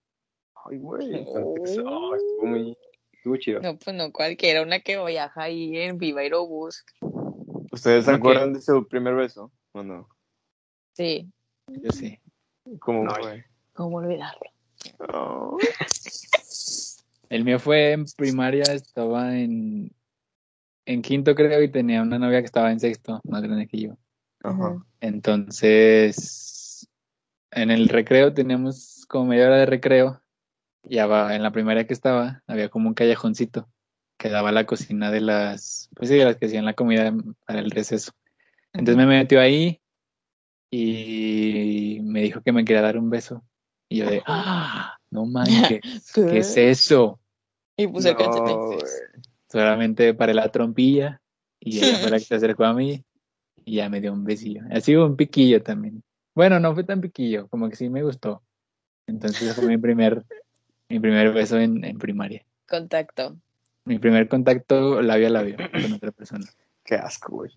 Ay, 0.70 0.78
güey. 0.78 1.14
Entonces, 1.14 1.78
oh, 1.84 2.14
estuvo 2.14 2.46
muy, 2.46 2.76
estuvo 3.12 3.36
chido. 3.36 3.60
No, 3.60 3.76
pues 3.78 3.96
no 3.96 4.12
cualquiera, 4.12 4.62
una 4.62 4.80
que 4.80 5.02
viaja 5.04 5.42
ahí 5.42 5.76
en 5.76 5.98
Viva 5.98 6.20
Aerobús. 6.20 6.84
¿Ustedes 7.72 8.04
se 8.06 8.12
acuerdan 8.12 8.52
de 8.52 8.60
su 8.60 8.86
primer 8.86 9.14
beso? 9.14 9.52
¿O 9.72 9.82
no? 9.82 10.08
Sí, 10.94 11.30
Yo 11.68 11.90
sí. 11.90 12.18
¿Cómo 12.80 13.04
No, 13.04 13.14
fue? 13.14 13.44
¿cómo 13.72 13.98
olvidarlo? 13.98 14.50
Oh. 15.12 15.58
El 17.30 17.44
mío 17.44 17.58
fue 17.58 17.92
en 17.92 18.06
primaria, 18.16 18.64
estaba 18.72 19.38
en, 19.38 19.92
en 20.86 21.02
quinto 21.02 21.34
creo 21.34 21.62
y 21.62 21.70
tenía 21.70 22.00
una 22.02 22.18
novia 22.18 22.40
que 22.40 22.46
estaba 22.46 22.72
en 22.72 22.80
sexto, 22.80 23.20
más 23.24 23.42
grande 23.42 23.68
que 23.68 23.78
yo. 23.78 23.98
Ajá. 24.42 24.82
Entonces, 25.00 26.88
en 27.50 27.70
el 27.70 27.88
recreo 27.88 28.32
teníamos 28.32 29.04
como 29.08 29.26
media 29.26 29.46
hora 29.46 29.58
de 29.58 29.66
recreo. 29.66 30.22
Y 30.88 30.98
en 30.98 31.42
la 31.42 31.50
primera 31.52 31.84
que 31.86 31.92
estaba 31.92 32.42
había 32.46 32.68
como 32.68 32.88
un 32.88 32.94
callejoncito 32.94 33.68
que 34.16 34.28
daba 34.28 34.48
a 34.48 34.52
la 34.52 34.66
cocina 34.66 35.10
de 35.10 35.20
las, 35.20 35.90
pues 35.94 36.10
sí, 36.10 36.16
de 36.16 36.24
las 36.24 36.36
que 36.36 36.46
hacían 36.46 36.64
la 36.64 36.74
comida 36.74 37.14
para 37.46 37.60
el 37.60 37.70
receso. 37.70 38.12
Entonces 38.72 38.96
me 38.96 39.06
metió 39.06 39.40
ahí 39.40 39.80
y 40.70 42.00
me 42.02 42.22
dijo 42.22 42.42
que 42.42 42.52
me 42.52 42.64
quería 42.64 42.82
dar 42.82 42.98
un 42.98 43.10
beso. 43.10 43.44
Y 43.88 43.98
yo 43.98 44.10
de, 44.10 44.22
ah, 44.26 44.96
no 45.10 45.24
manches, 45.26 45.80
¿qué 46.14 46.38
es 46.38 46.56
eso? 46.56 47.20
Y 47.76 47.86
puse 47.86 48.08
el 48.10 48.14
No, 48.14 48.18
cachete. 48.18 48.54
güey. 48.74 48.78
Solamente 49.50 50.12
paré 50.14 50.34
la 50.34 50.50
trompilla 50.50 51.20
y 51.60 51.78
ella 51.78 51.98
fue 51.98 52.10
la 52.10 52.18
que 52.18 52.24
se 52.24 52.34
acercó 52.34 52.64
a 52.64 52.74
mí 52.74 53.02
y 53.64 53.76
ya 53.76 53.88
me 53.88 54.00
dio 54.00 54.12
un 54.12 54.24
besillo. 54.24 54.62
Así 54.70 54.96
un 54.96 55.16
piquillo 55.16 55.62
también. 55.62 56.02
Bueno, 56.34 56.60
no 56.60 56.74
fue 56.74 56.84
tan 56.84 57.00
piquillo, 57.00 57.48
como 57.48 57.68
que 57.68 57.76
sí 57.76 57.88
me 57.88 58.02
gustó. 58.02 58.42
Entonces 59.06 59.54
fue 59.54 59.64
mi 59.64 59.78
primer, 59.78 60.24
mi 60.88 61.00
primer 61.00 61.32
beso 61.32 61.58
en, 61.58 61.84
en 61.84 61.98
primaria. 61.98 62.44
Contacto. 62.68 63.36
Mi 63.84 63.98
primer 63.98 64.28
contacto 64.28 65.00
labio 65.02 65.28
a 65.28 65.30
labio 65.30 65.56
con 65.56 65.92
otra 65.94 66.12
persona. 66.12 66.46
Qué 66.84 66.94
asco, 66.96 67.32
güey. 67.36 67.50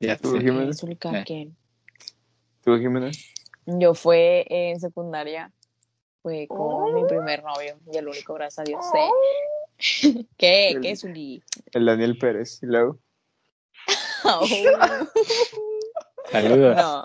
Ya 0.00 0.16
¿Tú. 0.16 0.38
Jiménez? 0.38 0.78
¿Tú, 2.64 2.78
Jiménez? 2.78 3.32
Yo 3.66 3.94
fue 3.94 4.44
en 4.50 4.78
secundaria, 4.80 5.50
fue 6.22 6.46
con 6.48 6.58
Oh. 6.60 6.92
mi 6.92 7.04
primer 7.06 7.42
novio 7.42 7.78
y 7.92 7.96
el 7.96 8.08
único, 8.08 8.34
gracias 8.34 8.58
a 8.60 8.64
Dios. 8.64 8.84
sé. 9.78 10.26
¿Qué? 10.36 10.70
El- 10.70 10.80
¿Qué 10.80 10.90
es 10.90 11.04
un? 11.04 11.14
El 11.16 11.86
Daniel 11.86 12.18
Pérez. 12.18 12.60
¿Y 12.62 12.66
luego? 12.66 12.98
Saludos. 16.30 16.76
No. 16.76 17.04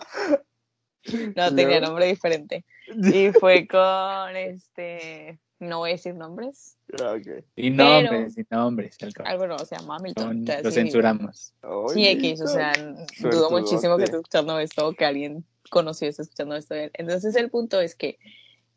No 1.36 1.56
tenía 1.56 1.80
No. 1.80 1.88
nombre 1.88 2.06
diferente. 2.08 2.66
Y 2.96 3.32
fue 3.40 3.68
con 3.68 4.36
este. 4.36 5.40
No 5.60 5.80
voy 5.80 5.90
a 5.90 5.94
decir 5.94 6.16
nombres. 6.16 6.78
Ah, 7.02 7.16
ok. 7.18 7.44
Sin 7.56 7.76
Pero- 7.76 8.02
nombres, 8.02 8.34
sin 8.34 8.48
nombres. 8.50 8.98
Algo 9.26 9.48
no, 9.48 9.60
se 9.60 9.76
llama 9.76 9.98
Hamilton. 9.98 10.46
Lo 10.64 10.72
censuramos. 10.72 11.54
Sí, 11.94 12.08
X, 12.08 12.42
o 12.42 12.48
sea, 12.48 12.74
Suertudote. 12.74 13.36
dudo 13.36 13.52
muchísimo 13.52 13.98
que 13.98 14.06
esté 14.06 14.16
escuchando 14.16 14.58
esto 14.60 14.88
o 14.88 14.94
que 14.94 15.04
alguien 15.06 15.44
conocido 15.70 16.10
esté 16.10 16.22
escuchando 16.22 16.56
esto. 16.56 16.76
Entonces, 16.76 17.36
el 17.36 17.50
punto 17.50 17.82
es 17.82 17.96
que 17.96 18.18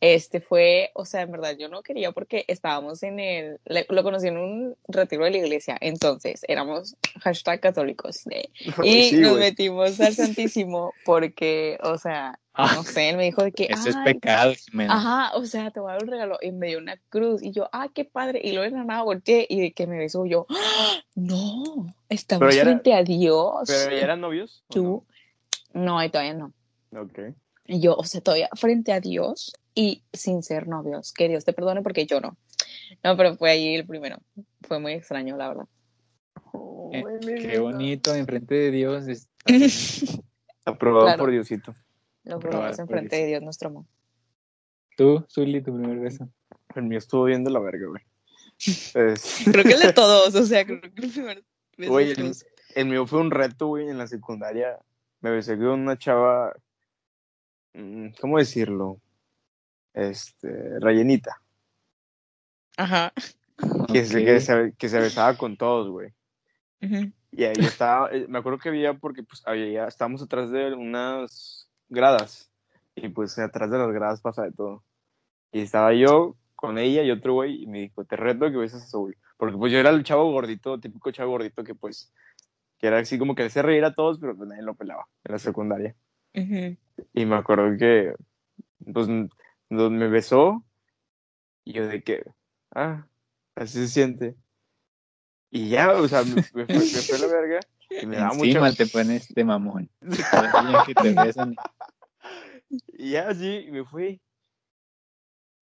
este 0.02 0.40
fue, 0.40 0.90
o 0.94 1.04
sea, 1.04 1.22
en 1.22 1.30
verdad 1.30 1.56
yo 1.56 1.68
no 1.68 1.84
quería 1.84 2.10
porque 2.10 2.44
estábamos 2.48 3.04
en 3.04 3.20
el, 3.20 3.60
lo 3.88 4.02
conocí 4.02 4.26
en 4.26 4.36
un 4.36 4.76
retiro 4.88 5.24
de 5.24 5.30
la 5.30 5.36
iglesia, 5.36 5.78
entonces 5.80 6.44
éramos 6.48 6.96
hashtag 7.20 7.60
católicos 7.60 8.26
¿eh? 8.26 8.48
y 8.82 9.10
Sí, 9.10 9.16
nos 9.18 9.38
metimos 9.38 10.00
al 10.00 10.12
Santísimo 10.12 10.92
porque, 11.04 11.78
o 11.84 11.98
sea, 11.98 12.40
Ah, 12.54 12.72
no 12.76 12.82
sé, 12.82 13.08
él 13.08 13.16
me 13.16 13.24
dijo 13.24 13.42
de 13.42 13.50
que, 13.52 13.64
eso 13.70 13.88
es 13.88 13.96
"Ay, 13.96 14.12
pecado, 14.14 14.52
Jimena. 14.54 14.94
Ajá, 14.94 15.36
o 15.36 15.44
sea, 15.46 15.70
te 15.70 15.80
voy 15.80 15.90
a 15.90 15.94
dar 15.94 16.02
un 16.04 16.10
regalo. 16.10 16.38
Y 16.42 16.52
me 16.52 16.66
dio 16.68 16.78
una 16.78 16.98
cruz. 17.08 17.42
Y 17.42 17.50
yo, 17.52 17.68
ah, 17.72 17.88
qué 17.94 18.04
padre. 18.04 18.40
Y 18.44 18.52
luego 18.52 18.70
de 18.70 18.76
la 18.78 18.84
nada 18.84 19.02
volteé 19.02 19.46
y 19.48 19.60
de 19.60 19.72
que 19.72 19.86
me 19.86 19.96
besó 19.96 20.26
yo, 20.26 20.46
¡Ah! 20.50 20.98
no, 21.14 21.94
estamos 22.10 22.54
era- 22.54 22.64
frente 22.64 22.92
a 22.94 23.02
Dios. 23.02 23.64
¿Pero 23.66 23.96
ya 23.96 24.02
eran 24.02 24.20
novios? 24.20 24.64
Tú, 24.68 25.04
no, 25.72 25.98
ahí 25.98 26.10
todavía 26.10 26.34
no. 26.34 26.52
no? 26.90 27.02
Ok. 27.02 27.18
Y 27.64 27.80
yo, 27.80 27.94
o 27.94 28.04
sea, 28.04 28.20
todavía 28.20 28.50
frente 28.54 28.92
a 28.92 29.00
Dios 29.00 29.54
y 29.74 30.02
sin 30.12 30.42
ser 30.42 30.68
novios. 30.68 31.12
Que 31.14 31.28
Dios 31.28 31.44
te 31.46 31.54
perdone 31.54 31.80
porque 31.80 32.04
yo 32.04 32.20
no. 32.20 32.36
No, 33.02 33.16
pero 33.16 33.34
fue 33.36 33.50
ahí 33.50 33.74
el 33.76 33.86
primero. 33.86 34.18
Fue 34.68 34.78
muy 34.78 34.92
extraño, 34.92 35.36
la 35.38 35.48
verdad. 35.48 35.64
Eh, 36.92 37.02
Qué 37.40 37.58
bonito, 37.58 38.14
enfrente 38.14 38.54
de 38.54 38.70
Dios. 38.70 39.04
Aprobado 40.66 41.06
Claro. 41.06 41.18
por 41.18 41.30
Diosito. 41.30 41.74
Lo 42.24 42.38
probamos 42.38 42.78
enfrente 42.78 43.08
pues. 43.10 43.20
de 43.22 43.26
Dios, 43.26 43.42
nuestro 43.42 43.68
amor. 43.68 43.84
Tú, 44.96 45.24
Zully, 45.28 45.62
tu 45.62 45.74
primer 45.76 45.98
beso. 45.98 46.28
El 46.74 46.84
mío 46.84 46.98
estuvo 46.98 47.24
bien 47.24 47.44
de 47.44 47.50
la 47.50 47.60
verga, 47.60 47.86
güey. 47.88 48.02
Es- 48.58 49.42
Creo 49.50 49.64
que 49.64 49.72
el 49.72 49.80
de 49.80 49.92
todos, 49.94 50.34
o 50.34 50.44
sea, 50.44 50.64
creo 50.64 50.80
que 50.80 50.86
el 50.86 50.92
primer 51.10 51.44
beso 51.76 51.92
Güey, 51.92 52.14
de 52.14 52.20
el, 52.22 52.32
el 52.76 52.86
mío 52.86 53.06
fue 53.06 53.20
un 53.20 53.30
reto, 53.30 53.66
güey, 53.68 53.88
en 53.88 53.98
la 53.98 54.06
secundaria. 54.06 54.78
Me 55.20 55.30
besé 55.30 55.56
con 55.56 55.80
una 55.80 55.96
chava. 55.98 56.52
mm, 57.74 58.08
¿Cómo 58.20 58.38
decirlo? 58.38 58.98
Este. 59.94 60.78
Rellenita. 60.80 61.40
Ajá. 62.76 63.12
Que, 63.92 64.04
se, 64.04 64.24
que, 64.24 64.40
se, 64.40 64.72
que 64.78 64.88
se 64.88 64.98
besaba 64.98 65.36
con 65.36 65.56
todos, 65.56 65.88
güey. 65.90 66.12
Ujú. 66.82 67.12
Y 67.32 67.44
ahí 67.44 67.54
estaba. 67.58 68.10
eh, 68.12 68.26
Me 68.28 68.38
acuerdo 68.38 68.58
que 68.58 68.68
había, 68.70 68.94
porque 68.94 69.22
pues 69.22 69.42
había, 69.46 69.86
estábamos 69.86 70.22
atrás 70.22 70.50
de 70.50 70.72
unas 70.74 71.68
gradas. 71.92 72.50
Y 72.94 73.08
pues 73.08 73.38
atrás 73.38 73.70
de 73.70 73.78
las 73.78 73.92
gradas 73.92 74.20
pasa 74.20 74.42
de 74.42 74.52
todo. 74.52 74.82
Y 75.52 75.60
estaba 75.60 75.94
yo 75.94 76.36
con 76.54 76.78
ella 76.78 77.02
y 77.02 77.10
otro 77.10 77.34
güey. 77.34 77.62
Y 77.62 77.66
me 77.66 77.80
dijo, 77.80 78.04
te 78.04 78.16
reto 78.16 78.50
que 78.50 78.56
beses 78.56 78.82
a 78.82 78.86
Saúl. 78.86 79.16
Porque 79.36 79.56
pues 79.56 79.72
yo 79.72 79.78
era 79.78 79.90
el 79.90 80.02
chavo 80.02 80.30
gordito, 80.32 80.80
típico 80.80 81.10
chavo 81.10 81.32
gordito 81.32 81.64
que 81.64 81.74
pues. 81.74 82.12
Que 82.78 82.88
era 82.88 82.98
así 82.98 83.18
como 83.18 83.34
que 83.34 83.42
le 83.42 83.48
hacía 83.48 83.62
reír 83.62 83.84
a 83.84 83.94
todos, 83.94 84.18
pero 84.18 84.36
pues 84.36 84.48
nadie 84.48 84.62
lo 84.62 84.74
pelaba 84.74 85.06
en 85.24 85.32
la 85.32 85.38
secundaria. 85.38 85.94
Ujú. 86.34 86.76
Y 87.12 87.26
me 87.26 87.36
acuerdo 87.36 87.76
que, 87.78 88.14
pues, 88.92 89.06
me 89.70 90.08
besó 90.08 90.64
y 91.64 91.74
yo 91.74 91.86
de 91.86 92.02
que, 92.02 92.24
ah, 92.74 93.06
así 93.54 93.78
se 93.78 93.88
siente. 93.88 94.36
Y 95.50 95.68
ya, 95.68 95.92
o 95.92 96.08
sea, 96.08 96.22
me, 96.22 96.36
me 96.36 96.42
fue, 96.42 96.66
me 96.66 96.80
fue 96.80 97.18
la 97.18 97.26
verga 97.26 97.60
y 98.00 98.06
me 98.06 98.16
daba 98.16 98.34
Encima 98.34 98.60
mucha... 98.60 98.76
te 98.76 98.86
pones 98.86 99.28
de 99.28 99.44
mamón. 99.44 99.90
Que 100.86 100.94
te 100.94 101.12
besan. 101.12 101.54
Y 102.98 103.10
ya, 103.10 103.28
así, 103.28 103.66
me 103.70 103.84
fui. 103.84 104.20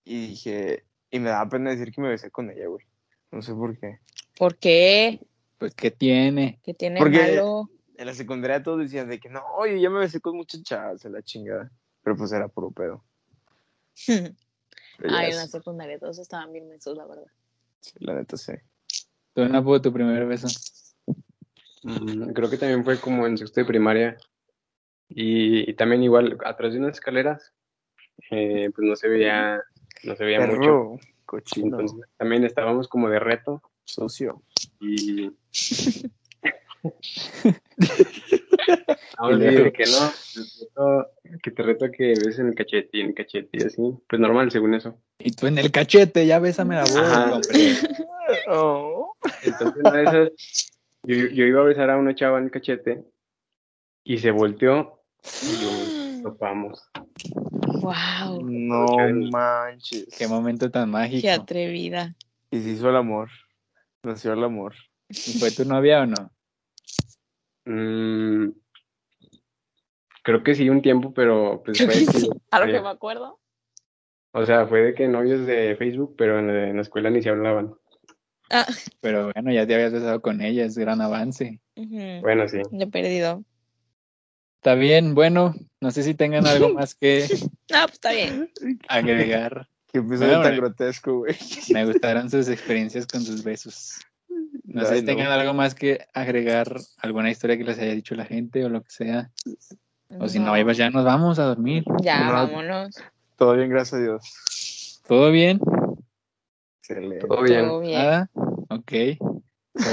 Y 0.05 0.29
dije, 0.29 0.85
y 1.11 1.19
me 1.19 1.31
daba 1.31 1.49
pena 1.49 1.71
decir 1.71 1.93
que 1.93 2.01
me 2.01 2.09
besé 2.09 2.31
con 2.31 2.51
ella, 2.51 2.67
güey. 2.69 2.85
No 3.31 3.43
sé 3.43 3.55
por 3.55 3.79
qué. 3.79 3.99
¿Por 4.39 4.57
qué? 4.57 5.21
Pues, 5.59 5.75
¿qué 5.75 5.91
tiene? 5.91 6.61
¿Qué 6.63 6.75
tiene 6.75 6.99
Porque- 6.99 7.19
malo? 7.19 7.69
En 7.97 8.07
la 8.07 8.15
secundaria 8.15 8.63
todos 8.63 8.79
decían 8.81 9.11
de 9.11 9.21
que, 9.21 9.29
no, 9.29 9.43
oye, 9.59 9.79
ya 9.79 9.91
me 9.91 9.99
besé 9.99 10.21
con 10.21 10.39
a 10.41 11.09
la 11.11 11.23
chingada. 11.23 11.71
Pero 12.03 12.17
pues 12.17 12.33
era 12.33 12.49
puro 12.49 12.71
pedo. 12.71 13.05
Ay, 14.09 15.31
en 15.31 15.37
la 15.37 15.47
secundaria 15.47 15.99
todos 15.99 16.19
estaban 16.19 16.51
bien 16.53 16.67
mensos, 16.67 16.97
la 16.97 17.07
verdad. 17.07 17.27
sí, 17.81 17.93
la 17.99 18.15
neta, 18.15 18.39
sí. 18.39 18.53
Tú, 19.35 19.47
Napo, 19.47 19.81
tu 19.83 19.93
primer 19.93 20.27
beso. 20.27 20.49
Mm, 21.83 22.33
Creo 22.33 22.51
que 22.51 22.57
también 22.57 22.85
fue 22.85 22.99
como 22.99 23.27
en 23.27 23.37
sexto 23.37 23.61
de 23.61 23.67
primaria. 23.67 24.17
Y, 25.11 25.69
y 25.69 25.75
también 25.75 26.03
igual, 26.03 26.39
atrás 26.45 26.73
de 26.73 26.79
unas 26.79 26.93
escaleras, 26.93 27.53
eh, 28.31 28.71
pues 28.75 28.87
no 28.89 28.97
se 28.97 29.09
veía, 29.09 29.61
no 30.05 30.17
se 30.17 30.25
veía 30.25 30.47
mucho. 30.47 30.99
Cochino, 31.27 31.79
Entonces 31.81 32.09
también 32.17 32.45
estábamos 32.45 32.89
como 32.89 33.09
de 33.09 33.19
reto 33.19 33.63
socio. 33.85 34.43
y... 34.81 35.31
Ahora 39.19 39.37
de 39.37 39.73
que 39.73 39.85
no, 39.85 40.11
te 40.11 40.41
reto- 40.41 41.09
que 41.43 41.51
te 41.51 41.63
reto 41.63 41.85
a 41.85 41.91
que 41.91 42.09
beses 42.09 42.39
en 42.39 42.49
el 42.49 42.55
cachete 42.55 42.89
y 42.93 43.01
en 43.01 43.09
el 43.09 43.15
cachete 43.15 43.49
y 43.53 43.63
así. 43.65 43.83
Pues 44.09 44.21
normal, 44.21 44.51
según 44.51 44.75
eso. 44.75 44.97
Y 45.19 45.33
tú 45.33 45.47
en 45.47 45.59
el 45.59 45.71
cachete, 45.71 46.27
ya 46.27 46.39
bésame 46.39 46.77
la 46.77 46.85
boca. 46.85 47.41
Oh. 48.49 49.15
Entonces, 49.43 49.83
una 49.85 49.93
de 49.93 50.03
esas, 50.05 50.73
yo, 51.03 51.17
yo 51.17 51.45
iba 51.45 51.61
a 51.61 51.65
besar 51.65 51.91
a 51.91 51.99
una 51.99 52.15
chava 52.15 52.39
en 52.39 52.45
el 52.45 52.51
cachete 52.51 53.05
y 54.05 54.19
se 54.19 54.31
volteó 54.31 54.99
y 55.43 55.62
yo 55.62 56.23
topamos. 56.31 56.89
Wow, 57.81 58.41
No 58.43 58.87
manches. 59.31 60.07
Qué 60.18 60.27
momento 60.29 60.71
tan 60.71 60.91
mágico. 60.91 61.23
qué 61.23 61.31
atrevida. 61.31 62.14
Y 62.51 62.61
se 62.61 62.71
hizo 62.71 62.89
el 62.91 62.97
amor. 62.97 63.29
Nació 64.03 64.33
el 64.33 64.43
amor. 64.45 64.75
¿Y 65.09 65.39
¿Fue 65.39 65.51
tu 65.51 65.64
novia 65.64 66.03
o 66.03 66.07
no? 66.07 66.31
Mm, 67.66 68.53
creo 70.23 70.43
que 70.43 70.55
sí, 70.55 70.68
un 70.68 70.83
tiempo, 70.83 71.12
pero 71.12 71.62
pues 71.64 71.79
Creo 71.79 71.91
fue, 71.91 72.07
que 72.07 72.18
sí, 72.21 72.31
a 72.51 72.61
lo 72.61 72.66
que 72.66 72.81
me 72.81 72.89
acuerdo. 72.89 73.39
o 74.33 74.47
sea, 74.47 74.66
fue 74.66 74.81
de 74.83 74.95
que 74.95 75.09
novios 75.09 75.47
de 75.47 75.77
Facebook, 75.77 76.14
pero 76.16 76.39
en 76.39 76.47
la, 76.49 76.68
en 76.68 76.77
la 76.77 76.83
escuela 76.83 77.11
ni 77.11 77.23
se 77.23 77.29
hablaban. 77.31 77.75
Ah, 78.53 78.66
Pero 79.01 79.31
bueno, 79.33 79.53
ya 79.53 79.64
te 79.66 79.75
habías 79.75 79.93
besado 79.93 80.21
con 80.23 80.41
ella, 80.41 80.64
es 80.64 80.77
gran 80.77 81.01
avance. 81.01 81.61
Bueno, 81.77 82.49
sí. 82.49 82.59
lo 82.73 82.83
he 82.83 82.87
perdido. 82.89 83.45
Está 84.61 84.75
bien, 84.75 85.15
bueno, 85.15 85.55
no 85.81 85.91
sé 85.91 86.03
si 86.03 86.13
tengan 86.13 86.47
algo 86.47 86.69
más 86.75 86.95
que 86.95 87.25
Ah, 87.73 87.85
pues 87.87 87.93
está 87.95 88.13
bien. 88.13 88.51
agregar. 88.89 89.67
Qué 89.91 89.99
episodio 90.01 90.27
Bueno, 90.37 90.43
tan 90.43 90.57
grotesco, 90.57 91.19
güey. 91.21 91.35
Me 91.73 91.87
gustaron 91.87 92.29
sus 92.31 92.47
experiencias 92.49 93.07
con 93.07 93.23
sus 93.23 93.43
besos. 93.43 93.95
No 94.65 94.85
sé 94.85 94.99
si 95.01 95.05
tengan 95.07 95.29
algo 95.29 95.55
más 95.55 95.75
que 95.75 96.07
agregar, 96.13 96.79
alguna 96.99 97.31
historia 97.31 97.57
que 97.57 97.65
les 97.65 97.79
haya 97.79 97.93
dicho 97.93 98.15
la 98.15 98.27
gente 98.27 98.63
o 98.65 98.69
lo 98.69 98.83
que 98.83 98.91
sea. 98.91 99.31
O 100.19 100.29
si 100.29 100.39
no, 100.39 100.53
pues 100.63 100.77
ya 100.77 100.91
nos 100.91 101.07
vamos 101.07 101.39
a 101.39 101.45
dormir. 101.45 101.83
Ya, 102.03 102.27
No. 102.27 102.33
vámonos. 102.35 102.97
Todo 103.37 103.55
bien, 103.57 103.71
gracias 103.71 103.95
a 103.95 104.03
Dios. 104.03 105.01
¿Todo 105.09 105.31
bien? 105.33 105.59
Excelente. 106.83 107.27
Todo 107.27 107.43
bien. 107.43 107.67
Todo 107.67 107.81
bien. 107.81 107.99
Nada. 107.99 108.31
Ok. 108.69 108.93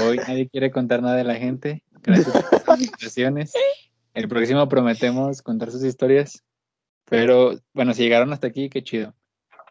Hoy 0.04 0.18
nadie 0.18 0.48
quiere 0.50 0.70
contar 0.70 1.00
nada 1.02 1.16
de 1.16 1.24
la 1.24 1.36
gente. 1.36 1.82
Gracias 2.02 2.44
por 2.66 2.78
invitaciones. 2.78 3.52
El 4.18 4.26
próximo 4.26 4.68
prometemos 4.68 5.42
contar 5.42 5.70
sus 5.70 5.84
historias. 5.84 6.42
Pero 7.04 7.52
bueno, 7.72 7.94
si 7.94 8.02
llegaron 8.02 8.32
hasta 8.32 8.48
aquí, 8.48 8.68
qué 8.68 8.82
chido. 8.82 9.14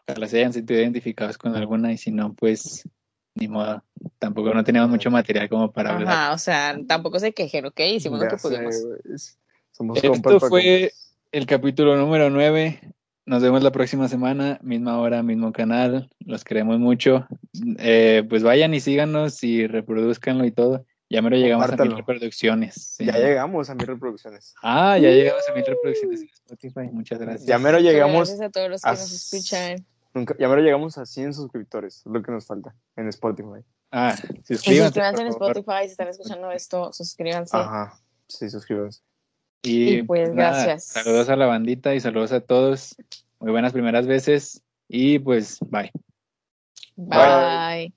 Ojalá 0.08 0.26
se 0.26 0.38
hayan 0.38 0.54
sentido 0.54 0.80
identificados 0.80 1.36
con 1.36 1.54
alguna 1.54 1.92
y 1.92 1.98
si 1.98 2.10
no, 2.10 2.32
pues 2.32 2.88
ni 3.34 3.46
modo. 3.46 3.84
Tampoco 4.18 4.54
no 4.54 4.64
teníamos 4.64 4.88
mucho 4.88 5.10
material 5.10 5.50
como 5.50 5.70
para 5.70 5.92
hablar. 5.92 6.08
Ajá, 6.08 6.32
o 6.32 6.38
sea, 6.38 6.78
tampoco 6.88 7.18
se 7.18 7.34
quejen, 7.34 7.66
¿ok? 7.66 7.78
Hicimos 7.80 8.20
lo 8.20 8.26
que 8.26 8.38
pudimos. 8.38 8.74
Somos 9.70 10.02
Esto 10.02 10.40
fue-. 10.40 10.92
El 11.30 11.44
capítulo 11.44 11.98
número 11.98 12.30
9. 12.30 12.94
Nos 13.26 13.42
vemos 13.42 13.62
la 13.62 13.70
próxima 13.70 14.08
semana, 14.08 14.58
misma 14.62 14.98
hora, 14.98 15.22
mismo 15.22 15.52
canal. 15.52 16.08
Los 16.20 16.42
queremos 16.42 16.78
mucho. 16.78 17.28
Eh, 17.78 18.24
pues 18.26 18.42
vayan 18.42 18.72
y 18.72 18.80
síganos 18.80 19.44
y 19.44 19.66
reproduzcanlo 19.66 20.46
y 20.46 20.52
todo. 20.52 20.86
Ya 21.10 21.22
mero 21.22 21.36
llegamos 21.36 21.70
a 21.70 21.76
mil 21.76 21.96
reproducciones. 21.96 22.74
sí. 22.74 23.06
Ya 23.06 23.12
llegamos 23.12 23.70
a 23.70 23.74
mil 23.74 23.86
reproducciones. 23.86 24.54
Ah, 24.62 24.98
ya 24.98 25.10
llegamos 25.10 25.42
a 25.48 25.54
mil 25.54 25.64
reproducciones 25.64 26.20
en 26.20 26.28
Spotify. 26.28 26.90
Muchas 26.92 27.18
gracias. 27.18 27.46
Ya 27.46 27.58
mero 27.58 27.78
llegamos 27.78 28.28
Gracias 28.28 28.40
a 28.40 28.50
todos 28.50 28.68
los 28.68 28.82
que 28.82 28.88
a 28.88 28.92
nos 28.92 29.12
escuchan. 29.12 29.86
Nunca, 30.14 30.36
ya 30.38 30.46
ahora 30.46 30.62
llegamos 30.62 30.98
a 30.98 31.06
100 31.06 31.34
suscriptores, 31.34 31.98
es 31.98 32.06
lo 32.06 32.22
que 32.22 32.32
nos 32.32 32.46
falta 32.46 32.74
en 32.96 33.08
Spotify. 33.08 33.64
Ah, 33.90 34.16
suscríbanse. 34.44 34.84
suscríbanse 34.84 35.22
en. 35.22 35.28
Spotify, 35.28 35.84
si 35.84 35.90
están 35.92 36.08
escuchando 36.08 36.50
esto, 36.50 36.92
suscríbanse. 36.92 37.56
Ajá, 37.56 37.98
sí, 38.26 38.50
suscríbanse. 38.50 39.02
Y, 39.62 39.98
Y 39.98 40.02
pues, 40.02 40.32
nada, 40.32 40.64
gracias. 40.64 40.84
saludos 40.84 41.28
a 41.28 41.36
la 41.36 41.46
bandita 41.46 41.94
y 41.94 42.00
saludos 42.00 42.32
a 42.32 42.40
todos. 42.40 42.96
Muy 43.40 43.50
buenas 43.52 43.72
primeras 43.72 44.06
veces. 44.06 44.62
Y 44.88 45.18
pues, 45.18 45.58
bye. 45.70 45.90
Bye. 46.96 47.92